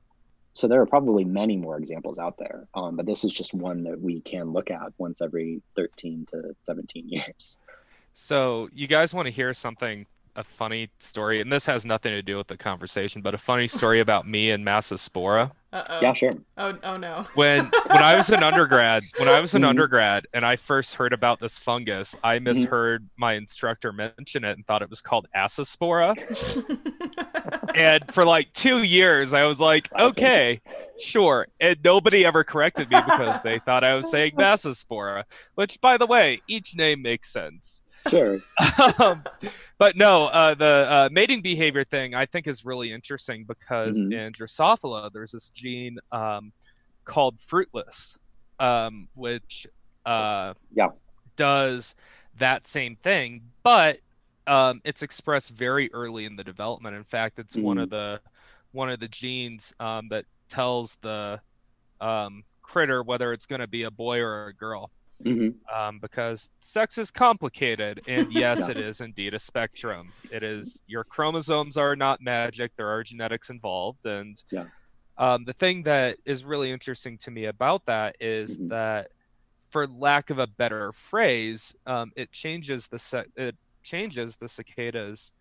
So 0.53 0.67
there 0.67 0.81
are 0.81 0.85
probably 0.85 1.23
many 1.23 1.55
more 1.55 1.77
examples 1.77 2.17
out 2.17 2.37
there, 2.37 2.67
um, 2.73 2.95
but 2.97 3.05
this 3.05 3.23
is 3.23 3.31
just 3.31 3.53
one 3.53 3.83
that 3.83 4.01
we 4.01 4.21
can 4.21 4.51
look 4.51 4.71
at 4.71 4.91
once 4.97 5.21
every 5.21 5.61
13 5.75 6.27
to 6.31 6.55
17 6.63 7.07
years. 7.09 7.59
So 8.13 8.69
you 8.73 8.87
guys 8.87 9.13
want 9.13 9.27
to 9.27 9.31
hear 9.31 9.53
something 9.53 10.05
a 10.39 10.43
funny 10.43 10.89
story, 10.99 11.41
and 11.41 11.51
this 11.51 11.65
has 11.65 11.85
nothing 11.85 12.11
to 12.11 12.21
do 12.21 12.37
with 12.37 12.47
the 12.47 12.55
conversation, 12.55 13.21
but 13.21 13.33
a 13.33 13.37
funny 13.37 13.67
story 13.67 13.99
about 13.99 14.25
me 14.25 14.51
and 14.51 14.65
Massospora. 14.65 15.51
Uh-oh. 15.73 15.99
Yeah, 16.01 16.13
sure. 16.13 16.31
Oh, 16.57 16.75
oh 16.81 16.97
no. 16.97 17.27
When 17.35 17.65
when 17.65 18.01
I 18.01 18.15
was 18.15 18.29
an 18.31 18.41
undergrad, 18.41 19.03
when 19.17 19.27
I 19.27 19.39
was 19.41 19.53
an 19.53 19.61
mm-hmm. 19.61 19.69
undergrad, 19.69 20.27
and 20.33 20.45
I 20.45 20.55
first 20.55 20.95
heard 20.95 21.11
about 21.11 21.39
this 21.39 21.59
fungus, 21.59 22.15
I 22.23 22.37
mm-hmm. 22.37 22.45
misheard 22.45 23.03
mm-hmm. 23.03 23.21
my 23.21 23.33
instructor 23.33 23.91
mention 23.91 24.45
it 24.45 24.55
and 24.55 24.65
thought 24.65 24.81
it 24.81 24.89
was 24.89 25.01
called 25.01 25.27
Assospora. 25.35 26.15
and 27.75 28.11
for 28.13 28.25
like 28.25 28.51
two 28.53 28.81
years, 28.81 29.33
I 29.33 29.45
was 29.45 29.59
like, 29.59 29.89
okay, 29.93 30.61
sure. 30.99 31.47
And 31.59 31.77
nobody 31.83 32.25
ever 32.25 32.45
corrected 32.45 32.89
me 32.89 32.99
because 33.05 33.39
they 33.43 33.59
thought 33.59 33.83
I 33.83 33.93
was 33.93 34.09
saying 34.09 34.31
Massospora, 34.37 35.25
which, 35.55 35.81
by 35.81 35.97
the 35.97 36.07
way, 36.07 36.41
each 36.47 36.77
name 36.77 37.01
makes 37.01 37.29
sense. 37.31 37.81
Sure. 38.07 38.39
um, 38.99 39.23
but 39.77 39.95
no, 39.95 40.25
uh, 40.25 40.55
the 40.55 40.65
uh, 40.65 41.09
mating 41.11 41.41
behavior 41.41 41.83
thing 41.83 42.15
I 42.15 42.25
think 42.25 42.47
is 42.47 42.65
really 42.65 42.91
interesting 42.91 43.45
because 43.45 43.99
mm-hmm. 43.99 44.11
in 44.11 44.33
Drosophila 44.33 45.11
there's 45.11 45.31
this 45.31 45.49
gene 45.49 45.99
um, 46.11 46.51
called 47.05 47.39
fruitless, 47.39 48.17
um, 48.59 49.07
which 49.15 49.67
uh, 50.05 50.53
yeah. 50.73 50.89
does 51.35 51.95
that 52.37 52.65
same 52.65 52.95
thing, 52.95 53.41
but 53.63 53.99
um, 54.47 54.81
it's 54.83 55.03
expressed 55.03 55.51
very 55.51 55.91
early 55.93 56.25
in 56.25 56.35
the 56.35 56.43
development. 56.43 56.95
In 56.95 57.03
fact, 57.03 57.39
it's 57.39 57.55
mm-hmm. 57.55 57.65
one 57.65 57.77
of 57.77 57.89
the 57.89 58.19
one 58.71 58.89
of 58.89 58.99
the 58.99 59.07
genes 59.07 59.73
um, 59.79 60.09
that 60.09 60.25
tells 60.47 60.95
the 61.01 61.39
um, 62.01 62.43
critter 62.61 63.03
whether 63.03 63.33
it's 63.33 63.45
going 63.45 63.61
to 63.61 63.67
be 63.67 63.83
a 63.83 63.91
boy 63.91 64.19
or 64.19 64.47
a 64.47 64.53
girl 64.53 64.91
mm-hmm. 65.23 65.75
um, 65.75 65.99
because 65.99 66.51
sex 66.61 66.97
is 66.97 67.11
complicated, 67.11 68.01
and 68.07 68.31
yes, 68.33 68.59
yeah. 68.59 68.71
it 68.71 68.77
is 68.77 69.01
indeed 69.01 69.33
a 69.33 69.39
spectrum. 69.39 70.11
It 70.31 70.43
is 70.43 70.81
your 70.87 71.03
chromosomes 71.03 71.77
are 71.77 71.95
not 71.95 72.21
magic; 72.21 72.71
there 72.75 72.89
are 72.89 73.03
genetics 73.03 73.49
involved, 73.49 74.05
and 74.05 74.41
yeah. 74.51 74.65
um, 75.17 75.45
the 75.45 75.53
thing 75.53 75.83
that 75.83 76.17
is 76.25 76.43
really 76.45 76.71
interesting 76.71 77.17
to 77.19 77.31
me 77.31 77.45
about 77.45 77.85
that 77.85 78.15
is 78.19 78.57
mm-hmm. 78.57 78.69
that, 78.69 79.11
for 79.69 79.87
lack 79.87 80.29
of 80.29 80.39
a 80.39 80.47
better 80.47 80.91
phrase, 80.91 81.75
um, 81.85 82.11
it 82.15 82.31
changes 82.31 82.87
the 82.87 82.99
se- 82.99 83.31
it 83.35 83.55
changes 83.83 84.35
the 84.37 84.49
cicada's 84.49 85.31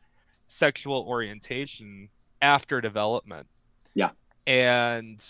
sexual 0.46 1.04
orientation 1.08 2.08
after 2.40 2.80
development. 2.80 3.46
Yeah, 3.94 4.10
and 4.46 5.22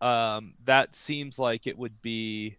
um, 0.00 0.54
that 0.64 0.94
seems 0.94 1.38
like 1.38 1.66
it 1.66 1.78
would 1.78 2.02
be 2.02 2.56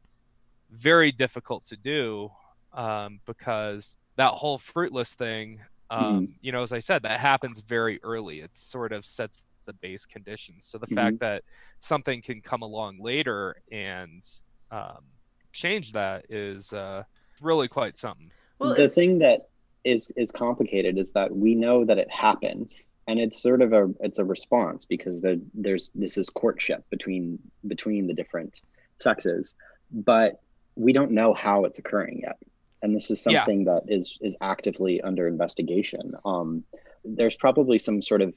very 0.75 1.11
difficult 1.11 1.65
to 1.65 1.77
do 1.77 2.31
um, 2.73 3.19
because 3.25 3.97
that 4.15 4.31
whole 4.31 4.57
fruitless 4.57 5.13
thing, 5.13 5.59
um, 5.89 6.03
mm-hmm. 6.03 6.31
you 6.41 6.51
know, 6.51 6.61
as 6.61 6.73
I 6.73 6.79
said, 6.79 7.03
that 7.03 7.19
happens 7.19 7.61
very 7.61 7.99
early. 8.03 8.41
It 8.41 8.55
sort 8.55 8.91
of 8.91 9.05
sets 9.05 9.43
the 9.65 9.73
base 9.73 10.05
conditions. 10.05 10.65
So 10.65 10.77
the 10.77 10.85
mm-hmm. 10.85 10.95
fact 10.95 11.19
that 11.19 11.43
something 11.79 12.21
can 12.21 12.41
come 12.41 12.61
along 12.61 12.99
later 12.99 13.57
and 13.71 14.23
um, 14.71 15.03
change 15.51 15.93
that 15.93 16.25
is 16.29 16.71
uh, 16.73 17.03
really 17.41 17.67
quite 17.67 17.97
something. 17.97 18.31
Well, 18.59 18.75
the 18.75 18.89
thing 18.89 19.19
that 19.19 19.49
is 19.83 20.11
is 20.15 20.31
complicated 20.31 20.97
is 20.97 21.11
that 21.11 21.35
we 21.35 21.55
know 21.55 21.85
that 21.85 21.97
it 21.97 22.09
happens 22.09 22.87
and 23.07 23.19
it's 23.19 23.41
sort 23.41 23.61
of 23.61 23.73
a 23.73 23.93
it's 23.99 24.17
a 24.17 24.25
response 24.25 24.85
because 24.85 25.21
the, 25.21 25.41
there's 25.53 25.91
this 25.93 26.17
is 26.17 26.29
courtship 26.29 26.83
between 26.89 27.39
between 27.67 28.07
the 28.07 28.13
different 28.13 28.61
sexes 28.97 29.55
but 29.91 30.41
we 30.75 30.93
don't 30.93 31.11
know 31.11 31.33
how 31.33 31.65
it's 31.65 31.79
occurring 31.79 32.21
yet 32.23 32.37
and 32.81 32.95
this 32.95 33.09
is 33.11 33.21
something 33.21 33.65
yeah. 33.65 33.75
that 33.75 33.83
is 33.87 34.17
is 34.21 34.35
actively 34.41 35.01
under 35.01 35.27
investigation 35.27 36.13
um, 36.25 36.63
there's 37.03 37.35
probably 37.35 37.77
some 37.77 38.01
sort 38.01 38.21
of 38.21 38.33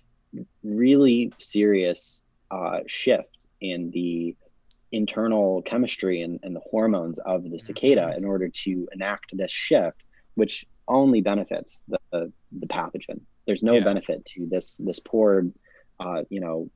really 0.62 1.32
serious 1.38 2.20
uh, 2.50 2.80
shift 2.86 3.38
in 3.60 3.90
the 3.90 4.36
internal 4.92 5.60
chemistry 5.62 6.22
and, 6.22 6.40
and 6.42 6.54
the 6.56 6.60
hormones 6.70 7.18
of 7.20 7.50
the 7.50 7.58
cicada 7.58 8.14
in 8.16 8.24
order 8.24 8.48
to 8.48 8.88
enact 8.92 9.36
this 9.36 9.52
shift 9.52 10.02
which 10.34 10.66
only 10.86 11.20
benefits 11.20 11.82
the, 11.88 11.98
the, 12.12 12.32
the 12.60 12.66
pathogen 12.66 13.20
There's 13.46 13.62
no 13.62 13.74
Yeah. 13.74 13.84
benefit 13.84 14.24
to 14.34 14.46
this 14.46 14.76
this 14.76 15.00
poor, 15.00 15.46
uh, 16.00 16.22
you 16.30 16.40
know, 16.40 16.70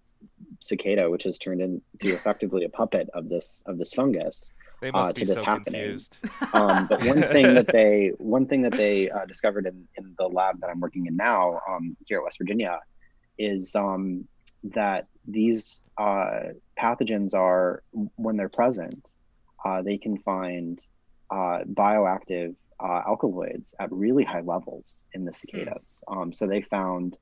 cicada, 0.60 1.10
which 1.10 1.24
has 1.24 1.38
turned 1.38 1.60
into 1.60 2.14
effectively 2.14 2.64
a 2.64 2.68
puppet 2.68 3.08
of 3.14 3.28
this 3.28 3.62
of 3.66 3.78
this 3.78 3.92
fungus. 3.92 4.50
They 4.82 4.88
uh, 4.88 4.98
must 4.98 5.14
to 5.14 5.20
be 5.20 5.26
this 5.26 5.38
so 5.38 5.44
happening. 5.44 5.80
confused. 5.80 6.18
Um, 6.52 6.86
but 6.88 7.04
one 7.04 7.22
thing 7.34 7.54
that 7.54 7.68
they 7.68 8.10
one 8.18 8.46
thing 8.46 8.62
that 8.62 8.72
they 8.72 9.08
uh, 9.08 9.24
discovered 9.26 9.66
in, 9.66 9.86
in 9.96 10.14
the 10.18 10.26
lab 10.26 10.60
that 10.60 10.68
I'm 10.68 10.80
working 10.80 11.06
in 11.06 11.14
now 11.16 11.60
um, 11.70 11.96
here 12.04 12.18
at 12.18 12.24
West 12.24 12.38
Virginia 12.38 12.80
is 13.38 13.76
um, 13.76 14.26
that 14.64 15.06
these 15.26 15.82
uh, 15.96 16.40
pathogens 16.76 17.32
are 17.32 17.84
when 18.16 18.36
they're 18.36 18.48
present, 18.48 19.08
uh, 19.64 19.82
they 19.82 19.98
can 19.98 20.18
find 20.18 20.84
uh, 21.30 21.60
bioactive 21.72 22.56
uh, 22.80 23.02
alkaloids 23.06 23.76
at 23.78 23.90
really 23.92 24.24
high 24.24 24.40
levels 24.40 25.04
in 25.14 25.24
the 25.24 25.32
cicadas. 25.32 26.02
Um, 26.08 26.32
so 26.32 26.48
they 26.48 26.60
found 26.60 27.18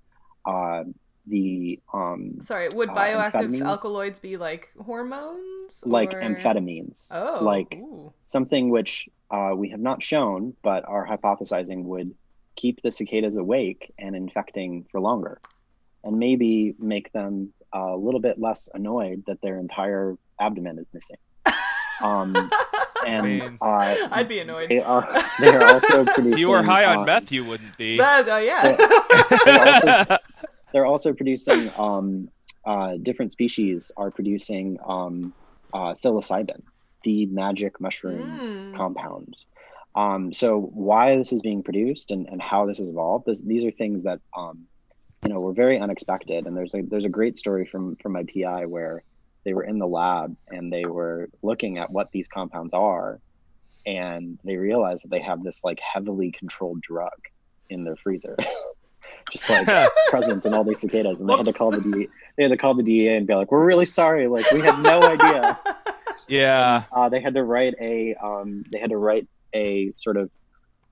uh, 0.47 0.85
the 1.27 1.79
um, 1.93 2.41
Sorry, 2.41 2.71
would 2.75 2.89
Uh, 2.89 2.95
bioactive 2.95 3.51
amphetamines? 3.51 3.67
alkaloids 3.67 4.19
be 4.19 4.39
like 4.39 4.73
hormones? 4.83 5.60
Like 5.87 6.15
or- 6.15 6.21
amphetamines, 6.21 7.09
Oh, 7.13 7.45
like 7.45 7.75
ooh. 7.75 8.13
something 8.25 8.71
which 8.71 9.09
uh, 9.31 9.53
we 9.55 9.71
have 9.71 9.81
not 9.81 10.03
shown, 10.03 10.55
but 10.63 10.85
are 10.89 11.07
hypothesizing 11.07 11.85
would 11.85 12.15
keep 12.57 12.83
the 12.83 12.91
cicadas 12.91 13.37
awake 13.37 13.93
and 13.99 14.15
infecting 14.17 14.85
for 14.91 15.01
longer, 15.01 15.41
and 16.05 16.19
maybe 16.19 16.75
make 16.79 17.13
them 17.13 17.53
a 17.73 17.97
little 17.97 18.21
bit 18.21 18.39
less 18.41 18.69
annoyed 18.75 19.23
that 19.27 19.41
their 19.41 19.57
entire 19.59 20.17
abdomen 20.39 20.79
is 20.79 20.87
missing. 20.93 21.17
Um, 22.03 22.35
and 23.07 23.27
mean- 23.27 23.59
uh, 23.61 23.95
I'd 24.11 24.27
be 24.27 24.39
annoyed. 24.39 24.71
they 24.71 24.81
are 24.81 25.07
they 25.39 25.49
are 25.55 25.65
also 25.75 26.05
producing. 26.15 26.33
If 26.33 26.39
you 26.39 26.49
were 26.49 26.63
high 26.63 26.87
on 26.87 27.01
um, 27.01 27.05
meth, 27.05 27.31
you 27.31 27.45
wouldn't 27.45 27.77
be. 27.77 27.99
That- 27.99 28.27
uh, 28.27 28.37
yeah. 28.39 28.75
They're 29.45 29.67
also, 29.67 30.17
they're 30.73 30.87
also 30.87 31.13
producing 31.13 31.71
um, 31.77 32.31
uh, 32.65 32.97
different 33.03 33.33
species 33.33 33.93
are 33.99 34.11
producing 34.11 34.79
um, 34.83 35.35
uh, 35.73 35.95
psilocybin, 35.95 36.61
the 37.05 37.27
magic 37.27 37.81
mushroom 37.81 38.41
Mm. 38.73 38.77
compound. 38.77 39.37
Um, 39.95 40.33
so 40.33 40.61
why 40.61 41.17
this 41.17 41.33
is 41.33 41.43
being 41.43 41.63
produced 41.63 42.11
and, 42.13 42.29
and 42.29 42.41
how 42.41 42.67
this 42.67 42.79
has 42.79 42.89
evolved, 42.91 43.27
this, 43.27 43.43
these 43.43 43.65
are 43.65 43.73
things 43.73 44.05
that 44.05 44.21
um, 44.37 44.67
you 45.25 45.33
know 45.33 45.41
were 45.41 45.53
very 45.53 45.79
unexpected. 45.81 46.47
And 46.47 46.57
there's 46.57 46.75
a 46.75 46.83
there's 46.83 47.05
a 47.05 47.11
great 47.11 47.37
story 47.37 47.67
from 47.67 47.97
from 48.03 48.13
my 48.13 48.25
PI 48.25 48.67
where 48.67 49.03
they 49.45 49.55
were 49.55 49.65
in 49.65 49.79
the 49.79 49.87
lab 49.87 50.37
and 50.49 50.73
they 50.73 50.85
were 50.85 51.29
looking 51.43 51.79
at 51.79 51.91
what 51.91 52.09
these 52.13 52.29
compounds 52.29 52.75
are, 52.75 53.19
and 53.87 54.39
they 54.45 54.57
realized 54.57 55.05
that 55.05 55.11
they 55.11 55.21
have 55.23 55.43
this 55.43 55.65
like 55.65 55.81
heavily 55.81 56.33
controlled 56.39 56.81
drug 56.83 57.11
in 57.69 57.85
their 57.85 57.97
freezer, 57.97 58.37
just 59.31 59.49
like 59.49 59.67
present 60.09 60.45
in 60.47 60.55
all 60.55 60.65
these 60.65 60.81
cicadas, 60.81 61.21
and 61.21 61.29
they 61.29 61.37
had 61.37 61.47
to 61.47 61.53
call 61.53 61.71
the 61.71 61.81
DEA, 61.81 62.09
they 62.37 62.43
had 62.45 62.51
to 62.51 62.57
call 62.57 62.75
the 62.75 62.83
DEA 62.83 63.17
and 63.17 63.27
be 63.27 63.35
like, 63.35 63.51
"We're 63.51 63.65
really 63.65 63.87
sorry, 63.87 64.29
like 64.29 64.51
we 64.51 64.61
had 64.61 64.79
no 64.83 65.03
idea." 65.03 65.59
yeah. 66.29 66.85
uh, 66.93 67.09
they 67.09 67.21
had 67.21 67.35
to 67.35 67.43
write 67.45 67.75
a 67.81 68.15
um, 68.23 68.65
they 68.71 68.79
had 68.79 68.91
to 68.91 68.97
write 68.97 69.27
a 69.55 69.93
sort 69.97 70.17
of 70.17 70.31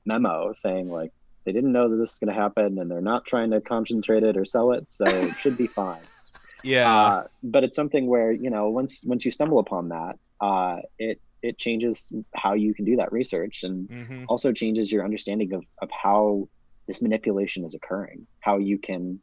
memo 0.05 0.53
saying 0.53 0.89
like 0.89 1.12
they 1.45 1.53
didn't 1.53 1.72
know 1.72 1.89
that 1.89 1.97
this 1.97 2.12
is 2.12 2.18
going 2.18 2.34
to 2.34 2.41
happen 2.41 2.78
and 2.78 2.91
they're 2.91 3.01
not 3.01 3.24
trying 3.26 3.51
to 3.51 3.61
concentrate 3.61 4.22
it 4.22 4.36
or 4.36 4.45
sell 4.45 4.72
it 4.72 4.91
so 4.91 5.07
it 5.07 5.34
should 5.41 5.57
be 5.57 5.66
fine 5.68 6.03
Yeah. 6.64 6.93
uh, 6.93 7.22
but 7.43 7.62
it's 7.62 7.76
something 7.76 8.07
where 8.07 8.32
you 8.32 8.51
know 8.51 8.70
once 8.70 9.05
once 9.05 9.24
you 9.24 9.30
stumble 9.30 9.59
upon 9.59 9.91
that 9.91 10.16
uh, 10.41 10.78
it 10.99 11.20
it 11.43 11.57
changes 11.57 12.12
how 12.34 12.55
you 12.55 12.74
can 12.74 12.84
do 12.84 12.97
that 12.97 13.12
research 13.12 13.62
and 13.62 13.89
hmm 13.89 14.24
also 14.28 14.53
changes 14.53 14.93
your 14.93 15.05
understanding 15.05 15.55
of, 15.55 15.64
of 15.80 15.89
how 15.91 16.49
this 16.89 17.03
manipulation 17.03 17.64
is 17.64 17.74
occurring 17.74 18.26
how 18.41 18.57
you 18.57 18.78
can 18.78 19.20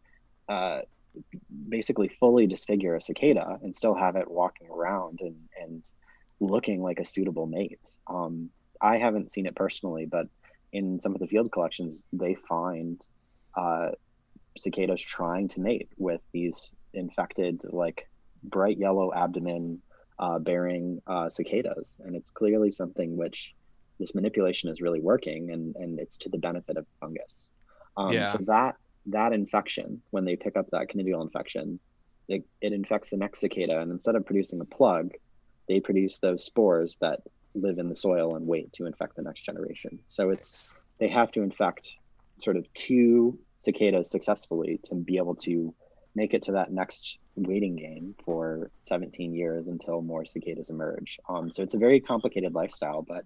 uh, 0.48 0.82
basically 1.68 2.08
fully 2.20 2.48
disfigure 2.48 2.96
a 2.96 3.02
cicada 3.02 3.60
and 3.64 3.76
still 3.76 3.96
have 3.96 4.16
it 4.16 4.30
walking 4.30 4.70
around 4.70 5.20
and, 5.22 5.36
and 5.62 5.90
looking 6.40 6.82
like 6.82 7.00
a 7.00 7.06
suitable 7.06 7.48
mate 7.48 7.80
um, 8.08 8.50
i 8.82 8.98
haven't 8.98 9.32
seen 9.32 9.46
it 9.46 9.56
personally 9.56 10.06
but 10.06 10.28
in 10.72 11.02
some 11.02 11.14
of 11.14 11.20
the 11.20 11.28
field 11.28 11.52
collections 11.52 12.06
they 12.14 12.36
find 12.36 13.02
uh, 13.56 13.90
cicadas 14.58 15.02
trying 15.02 15.48
to 15.48 15.60
mate 15.60 15.90
with 15.98 16.22
these 16.32 16.72
infected 16.94 17.62
like 17.72 18.08
bright 18.44 18.78
yellow 18.78 19.14
abdomen 19.14 19.82
uh, 20.20 20.38
bearing 20.40 21.02
uh, 21.08 21.30
cicadas 21.30 21.98
and 22.06 22.16
it's 22.16 22.30
clearly 22.30 22.72
something 22.72 23.18
which 23.18 23.54
this 24.00 24.16
manipulation 24.16 24.70
is 24.70 24.82
really 24.82 25.00
working 25.00 25.52
and, 25.52 25.76
and 25.76 26.00
it's 26.00 26.18
to 26.18 26.30
the 26.30 26.38
benefit 26.38 26.78
of 26.78 26.86
fungus. 27.00 27.54
Um, 27.98 28.14
Yeah. 28.14 28.28
So 28.28 28.40
that 28.46 28.76
that 29.08 29.34
infection, 29.34 30.02
when 30.10 30.26
they 30.26 30.36
pick 30.36 30.58
up 30.58 30.68
that 30.72 30.90
conidial 30.90 31.22
infection, 31.22 31.80
it, 32.28 32.44
it 32.60 32.74
infects 32.74 33.12
the 33.12 33.18
next 33.18 33.40
cicada, 33.40 33.80
and 33.80 33.92
instead 33.92 34.16
of 34.16 34.26
producing 34.26 34.60
a 34.62 34.66
plug, 34.66 35.12
they 35.68 35.80
produce 35.80 36.20
those 36.20 36.44
spores 36.44 36.98
that 37.02 37.20
live 37.54 37.78
in 37.78 37.88
the 37.88 37.96
soil 37.96 38.36
and 38.36 38.48
wait 38.48 38.74
to 38.74 38.86
infect 38.86 39.16
the 39.16 39.22
next 39.22 39.42
generation. 39.42 40.00
So 40.08 40.30
it's 40.30 40.76
they 41.00 41.08
have 41.10 41.32
to 41.34 41.42
infect 41.42 41.90
sort 42.40 42.58
of 42.58 42.72
two 42.74 43.40
cicadas 43.58 44.10
successfully 44.10 44.80
to 44.86 44.96
be 44.96 45.18
able 45.18 45.36
to 45.36 45.74
make 46.16 46.34
it 46.34 46.44
to 46.44 46.54
that 46.54 46.72
next 46.72 47.20
waiting 47.36 47.76
game 47.76 48.16
for 48.24 48.72
17 48.84 49.34
years 49.34 49.68
until 49.68 50.02
more 50.02 50.26
cicadas 50.26 50.70
emerge. 50.70 51.18
Um, 51.28 51.52
so 51.52 51.62
it's 51.62 51.74
a 51.74 51.78
very 51.78 52.00
complicated 52.00 52.54
lifestyle, 52.54 53.02
but 53.02 53.26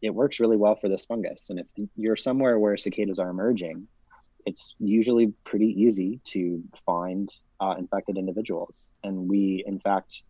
it 0.00 0.10
works 0.10 0.40
really 0.40 0.56
well 0.56 0.76
for 0.76 0.88
this 0.88 1.04
fungus. 1.04 1.50
And 1.50 1.60
if 1.60 1.66
you're 1.96 2.16
somewhere 2.16 2.58
where 2.58 2.76
cicadas 2.78 3.18
are 3.18 3.28
emerging, 3.28 3.86
it's 4.46 4.74
usually 4.78 5.32
pretty 5.44 5.66
easy 5.66 6.20
to 6.24 6.62
find 6.86 7.32
uh, 7.60 7.74
infected 7.78 8.18
individuals. 8.18 8.90
And 9.04 9.28
we, 9.28 9.64
in 9.66 9.80
fact, 9.80 10.22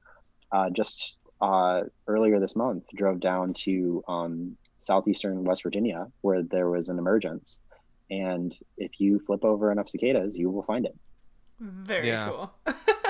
uh, 0.53 0.71
just 0.71 1.17
uh, 1.41 1.83
earlier 2.07 2.41
this 2.41 2.57
month 2.57 2.85
drove 2.95 3.21
down 3.21 3.55
to 3.55 4.03
um, 4.09 4.57
southeastern 4.79 5.45
West 5.45 5.63
Virginia 5.63 6.07
where 6.21 6.43
there 6.43 6.69
was 6.69 6.89
an 6.89 6.99
emergence. 6.99 7.63
And 8.11 8.57
if 8.77 8.99
you 8.99 9.21
flip 9.21 9.45
over 9.45 9.71
enough 9.71 9.89
cicadas, 9.89 10.37
you 10.37 10.51
will 10.51 10.65
find 10.65 10.85
it. 10.85 10.97
Very 11.61 12.09
Yeah. 12.09 12.29
cool. 12.29 12.53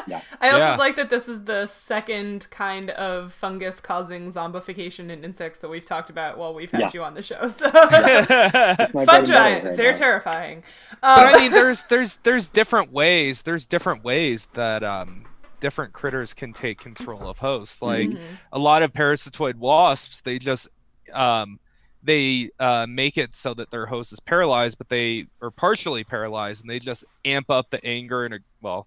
Yeah. 0.09 0.21
I 0.41 0.49
also 0.51 0.59
Yeah. 0.65 0.77
like 0.77 0.97
that 0.97 1.09
this 1.09 1.29
is 1.29 1.45
the 1.45 1.67
second 1.67 2.49
kind 2.51 2.91
of 2.91 3.33
fungus 3.33 3.81
causing 3.81 4.27
zombification 4.27 5.09
in 5.09 5.23
insects 5.23 5.61
that 5.61 5.69
we've 5.69 5.85
talked 5.85 6.11
about 6.11 6.37
while 6.37 6.53
we've 6.53 6.71
had 6.73 6.81
Yeah. 6.81 6.91
you 6.95 7.05
on 7.05 7.15
the 7.15 7.23
show. 7.23 7.49
So 7.49 7.71
but 7.71 7.91
My 7.93 8.77
bread 8.77 8.79
fun 8.89 8.99
and 8.99 9.07
butter 9.07 9.25
giant, 9.27 9.65
right 9.65 9.77
they're 9.77 9.93
now. 9.93 9.99
terrifying. 9.99 10.65
Um, 11.03 11.19
I 11.21 11.39
mean, 11.41 11.53
there's 11.53 11.85
there's 11.85 12.17
there's 12.19 12.49
different 12.49 12.91
ways. 12.93 13.43
There's 13.43 13.67
different 13.69 14.03
ways 14.03 14.49
that 14.55 14.83
um 14.83 15.27
different 15.61 15.93
critters 15.93 16.35
can 16.35 16.53
take 16.53 16.79
control 16.81 17.29
of 17.29 17.39
hosts. 17.39 17.81
Like 17.83 18.09
mhm. 18.11 18.21
a 18.53 18.59
lot 18.59 18.83
of 18.83 18.93
parasitoid 18.93 19.55
wasps, 19.57 20.23
they 20.23 20.39
just 20.41 20.69
um 21.13 21.61
they 22.03 22.51
uh, 22.59 22.87
make 22.89 23.19
it 23.19 23.35
so 23.37 23.55
that 23.55 23.71
their 23.71 23.87
host 23.87 24.13
is 24.13 24.21
paralyzed, 24.21 24.79
but 24.79 24.89
they 24.89 25.27
are 25.43 25.51
partially 25.51 26.05
paralyzed, 26.05 26.63
and 26.63 26.71
they 26.71 26.79
just 26.79 27.05
amp 27.25 27.51
up 27.51 27.67
the 27.71 27.85
anger 27.85 28.25
and 28.25 28.39
well, 28.63 28.87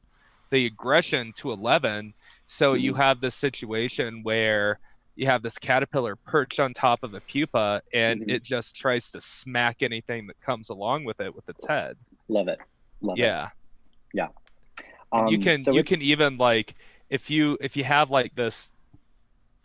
the 0.51 0.65
aggression 0.65 1.31
to 1.37 1.51
eleven. 1.51 2.13
So 2.47 2.73
you 2.73 2.93
Mhm. 2.93 2.97
have 2.97 3.21
this 3.21 3.35
situation 3.35 4.21
where 4.23 4.79
you 5.15 5.27
have 5.27 5.43
this 5.43 5.59
caterpillar 5.59 6.15
perched 6.25 6.59
on 6.59 6.73
top 6.73 7.03
of 7.03 7.13
a 7.13 7.21
pupa, 7.21 7.81
and 7.93 8.21
Mhm. 8.21 8.29
it 8.31 8.43
just 8.43 8.75
tries 8.75 9.11
to 9.11 9.21
smack 9.21 9.83
anything 9.83 10.27
that 10.27 10.39
comes 10.41 10.69
along 10.69 11.03
with 11.05 11.19
it 11.21 11.33
with 11.35 11.47
its 11.47 11.67
head. 11.67 11.97
Love 12.27 12.47
it. 12.47 12.59
Love 13.01 13.17
it. 13.17 13.21
Yeah. 13.21 13.49
Um, 15.11 15.27
you 15.27 15.37
can 15.37 15.63
so 15.63 15.71
you 15.73 15.81
it's- 15.81 15.95
can 15.95 16.01
even 16.01 16.37
like 16.37 16.73
if 17.11 17.29
you 17.29 17.57
if 17.61 17.77
you 17.77 17.83
have 17.83 18.09
like 18.09 18.33
this 18.33 18.71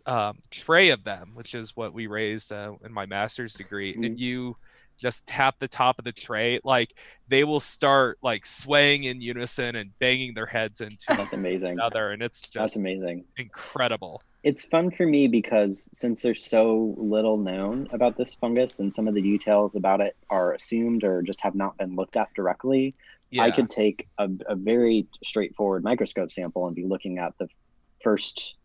um, 0.09 0.39
tray 0.49 0.89
of 0.89 1.03
them, 1.03 1.31
which 1.35 1.53
is 1.53 1.75
what 1.75 1.93
we 1.93 2.07
raised 2.07 2.51
uh, 2.51 2.73
in 2.83 2.91
my 2.91 3.05
master's 3.05 3.53
degree, 3.53 3.95
Mhm. 3.95 4.05
and 4.07 4.19
you 4.19 4.57
just 4.97 5.25
tap 5.27 5.55
the 5.59 5.67
top 5.67 5.97
of 5.99 6.03
the 6.03 6.11
tray, 6.11 6.59
like 6.63 6.93
they 7.29 7.43
will 7.45 7.59
start 7.59 8.17
like 8.21 8.45
swaying 8.45 9.03
in 9.05 9.21
unison 9.21 9.75
and 9.75 9.97
banging 9.99 10.33
their 10.33 10.45
heads 10.47 10.81
into 10.81 11.05
That's 11.15 11.33
amazing. 11.33 11.73
another, 11.73 12.11
and 12.11 12.21
it's 12.21 12.41
just 12.41 12.53
That's 12.55 12.75
amazing. 12.75 13.23
incredible. 13.37 14.21
It's 14.43 14.65
fun 14.65 14.89
for 14.91 15.05
me 15.05 15.27
because 15.27 15.89
since 15.93 16.21
there's 16.21 16.43
so 16.43 16.95
little 16.97 17.37
known 17.37 17.87
about 17.91 18.17
this 18.17 18.33
fungus 18.33 18.79
and 18.79 18.93
some 18.93 19.07
of 19.07 19.13
the 19.13 19.21
details 19.21 19.75
about 19.75 20.01
it 20.01 20.15
are 20.29 20.53
assumed 20.53 21.03
or 21.03 21.21
just 21.21 21.39
have 21.41 21.55
not 21.55 21.77
been 21.77 21.95
looked 21.95 22.15
at 22.17 22.33
directly, 22.33 22.95
Yeah. 23.31 23.43
I 23.43 23.51
could 23.51 23.69
take 23.69 24.07
a, 24.17 24.29
a 24.47 24.55
very 24.55 25.07
straightforward 25.23 25.83
microscope 25.83 26.31
sample 26.31 26.67
and 26.67 26.75
be 26.75 26.83
looking 26.85 27.19
at 27.19 27.37
the 27.37 27.47
first 28.01 28.55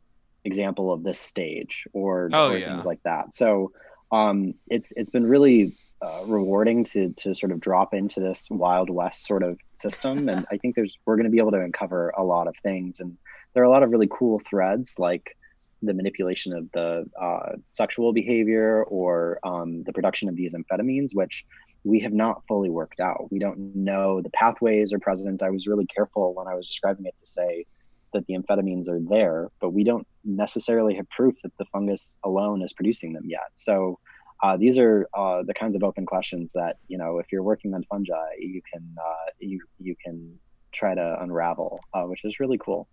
example 0.44 0.92
of 0.92 1.02
this 1.02 1.18
stage 1.18 1.86
or, 1.92 2.28
Oh, 2.32 2.50
or 2.50 2.58
yeah. 2.58 2.68
things 2.68 2.84
like 2.84 3.02
that. 3.04 3.34
So 3.34 3.72
um, 4.12 4.54
it's 4.68 4.92
it's 4.92 5.10
been 5.10 5.26
really 5.26 5.72
uh, 6.02 6.22
rewarding 6.26 6.84
to 6.84 7.12
to 7.14 7.34
sort 7.34 7.52
of 7.52 7.60
drop 7.60 7.94
into 7.94 8.20
this 8.20 8.48
wild 8.50 8.90
west 8.90 9.26
sort 9.26 9.42
of 9.42 9.58
system, 9.74 10.28
and 10.28 10.46
I 10.52 10.58
think 10.58 10.76
there's 10.76 10.98
we're 11.06 11.16
going 11.16 11.24
to 11.24 11.30
be 11.30 11.38
able 11.38 11.52
to 11.52 11.60
uncover 11.60 12.10
a 12.16 12.22
lot 12.22 12.46
of 12.46 12.54
things, 12.62 13.00
and 13.00 13.16
there 13.54 13.62
are 13.62 13.66
a 13.66 13.70
lot 13.70 13.82
of 13.82 13.90
really 13.90 14.08
cool 14.10 14.38
threads 14.40 14.98
like 14.98 15.36
the 15.82 15.94
manipulation 15.94 16.52
of 16.54 16.70
the 16.72 17.04
uh, 17.20 17.56
sexual 17.72 18.12
behavior 18.12 18.84
or 18.84 19.38
um, 19.44 19.82
the 19.84 19.92
production 19.92 20.28
of 20.28 20.36
these 20.36 20.54
amphetamines, 20.54 21.14
which 21.14 21.44
we 21.84 22.00
have 22.00 22.12
not 22.12 22.42
fully 22.48 22.70
worked 22.70 23.00
out. 23.00 23.30
We 23.30 23.38
don't 23.38 23.74
know 23.76 24.22
the 24.22 24.30
pathways 24.30 24.92
are 24.94 24.98
present. 24.98 25.42
I 25.42 25.50
was 25.50 25.66
really 25.66 25.86
careful 25.86 26.34
when 26.34 26.46
I 26.46 26.54
was 26.54 26.66
describing 26.66 27.04
it 27.06 27.14
to 27.20 27.26
say 27.26 27.66
that 28.14 28.26
the 28.26 28.34
amphetamines 28.34 28.88
are 28.88 29.00
there, 29.00 29.50
but 29.60 29.70
we 29.70 29.84
don't 29.84 30.06
necessarily 30.24 30.94
have 30.94 31.08
proof 31.10 31.34
that 31.42 31.52
the 31.58 31.66
fungus 31.66 32.18
alone 32.24 32.62
is 32.62 32.72
producing 32.72 33.12
them 33.12 33.24
yet. 33.26 33.50
So 33.54 33.98
uh, 34.42 34.56
these 34.56 34.78
are 34.78 35.06
uh, 35.14 35.42
the 35.42 35.54
kinds 35.54 35.76
of 35.76 35.84
open 35.84 36.06
questions 36.06 36.52
that 36.52 36.78
you 36.88 36.98
know 36.98 37.18
if 37.18 37.26
you're 37.30 37.42
working 37.42 37.74
on 37.74 37.84
fungi, 37.84 38.34
you 38.38 38.62
can 38.72 38.96
uh, 38.98 39.30
you 39.38 39.60
you 39.78 39.94
can 40.02 40.38
try 40.72 40.94
to 40.94 41.16
unravel, 41.20 41.80
uh, 41.92 42.02
which 42.02 42.24
is 42.24 42.40
really 42.40 42.58
cool. 42.58 42.88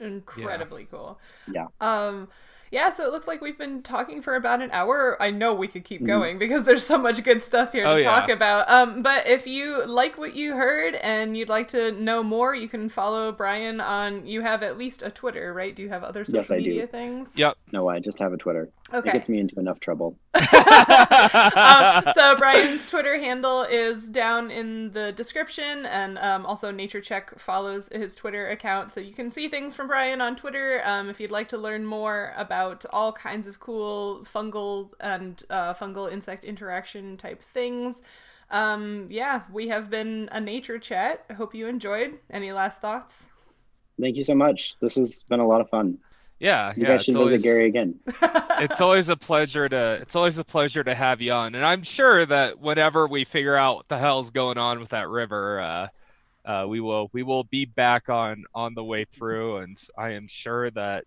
Incredibly 0.00 0.82
yeah. 0.82 0.88
cool. 0.90 1.18
Yeah. 1.52 1.66
Um, 1.80 2.28
yeah, 2.70 2.90
so 2.90 3.04
it 3.04 3.10
looks 3.10 3.26
like 3.26 3.40
we've 3.40 3.58
been 3.58 3.82
talking 3.82 4.22
for 4.22 4.36
about 4.36 4.62
an 4.62 4.70
hour. 4.70 5.20
I 5.20 5.30
know 5.30 5.52
we 5.52 5.66
could 5.66 5.84
keep 5.84 5.98
mm-hmm. 5.98 6.06
going 6.06 6.38
because 6.38 6.62
there's 6.62 6.86
so 6.86 6.98
much 6.98 7.24
good 7.24 7.42
stuff 7.42 7.72
here 7.72 7.84
to 7.84 7.90
oh, 7.90 7.98
talk 8.00 8.28
yeah. 8.28 8.34
about. 8.34 8.70
Um, 8.70 9.02
but 9.02 9.26
if 9.26 9.46
you 9.46 9.84
like 9.86 10.16
what 10.18 10.34
you 10.34 10.54
heard 10.54 10.94
and 10.96 11.36
you'd 11.36 11.48
like 11.48 11.68
to 11.68 11.90
know 11.92 12.22
more, 12.22 12.54
you 12.54 12.68
can 12.68 12.88
follow 12.88 13.32
Brian 13.32 13.80
on. 13.80 14.24
You 14.24 14.42
have 14.42 14.62
at 14.62 14.78
least 14.78 15.02
a 15.02 15.10
Twitter, 15.10 15.52
right? 15.52 15.74
Do 15.74 15.82
you 15.82 15.88
have 15.88 16.04
other 16.04 16.24
social 16.24 16.56
yes, 16.56 16.64
media 16.64 16.82
do. 16.82 16.86
things? 16.86 17.36
Yep. 17.36 17.56
No, 17.72 17.88
I 17.88 17.98
just 17.98 18.20
have 18.20 18.32
a 18.32 18.36
Twitter. 18.36 18.68
Okay. 18.92 19.10
It 19.10 19.12
gets 19.12 19.28
me 19.28 19.38
into 19.38 19.58
enough 19.58 19.78
trouble. 19.78 20.18
um, 20.34 22.04
so 22.12 22.36
Brian's 22.38 22.86
Twitter 22.86 23.18
handle 23.18 23.62
is 23.62 24.08
down 24.08 24.50
in 24.50 24.90
the 24.92 25.12
description, 25.12 25.86
and 25.86 26.18
um, 26.18 26.44
also 26.44 26.70
Nature 26.70 27.00
Check 27.00 27.38
follows 27.38 27.88
his 27.92 28.14
Twitter 28.14 28.48
account, 28.48 28.90
so 28.90 29.00
you 29.00 29.12
can 29.12 29.30
see 29.30 29.48
things 29.48 29.74
from 29.74 29.86
Brian 29.86 30.20
on 30.20 30.34
Twitter. 30.34 30.82
Um, 30.84 31.08
if 31.08 31.20
you'd 31.20 31.30
like 31.30 31.48
to 31.50 31.58
learn 31.58 31.84
more 31.84 32.32
about 32.36 32.84
all 32.92 33.12
kinds 33.12 33.46
of 33.46 33.60
cool 33.60 34.24
fungal 34.24 34.90
and 34.98 35.42
uh, 35.50 35.74
fungal 35.74 36.10
insect 36.10 36.44
interaction 36.44 37.16
type 37.16 37.42
things. 37.42 38.02
Um, 38.50 39.06
yeah, 39.08 39.42
we 39.52 39.68
have 39.68 39.90
been 39.90 40.28
a 40.32 40.40
nature 40.40 40.78
chat. 40.78 41.24
I 41.30 41.34
hope 41.34 41.54
you 41.54 41.68
enjoyed. 41.68 42.18
Any 42.28 42.52
last 42.52 42.80
thoughts? 42.80 43.26
Thank 44.00 44.16
you 44.16 44.24
so 44.24 44.34
much. 44.34 44.74
This 44.80 44.96
has 44.96 45.22
been 45.24 45.40
a 45.40 45.46
lot 45.46 45.60
of 45.60 45.68
fun. 45.68 45.98
Yeah, 46.40 46.72
you 46.74 46.82
yeah. 46.82 46.88
guys 46.88 47.04
should 47.04 47.16
visit 47.18 47.42
Gary 47.42 47.66
again. 47.66 48.00
it's 48.06 48.80
always 48.80 49.10
a 49.10 49.16
pleasure 49.16 49.68
to 49.68 49.98
it's 50.00 50.16
always 50.16 50.38
a 50.38 50.44
pleasure 50.44 50.82
to 50.82 50.94
have 50.94 51.20
you 51.20 51.32
on, 51.32 51.54
and 51.54 51.64
I'm 51.64 51.82
sure 51.82 52.24
that 52.24 52.58
whenever 52.58 53.06
we 53.06 53.24
figure 53.24 53.54
out 53.54 53.76
what 53.76 53.88
the 53.88 53.98
hell's 53.98 54.30
going 54.30 54.56
on 54.56 54.80
with 54.80 54.88
that 54.88 55.10
river, 55.10 55.60
uh, 55.60 55.88
uh, 56.46 56.66
we 56.66 56.80
will 56.80 57.10
we 57.12 57.22
will 57.22 57.44
be 57.44 57.66
back 57.66 58.08
on 58.08 58.44
on 58.54 58.72
the 58.72 58.82
way 58.82 59.04
through, 59.04 59.58
and 59.58 59.78
I 59.98 60.12
am 60.12 60.26
sure 60.28 60.70
that 60.70 61.04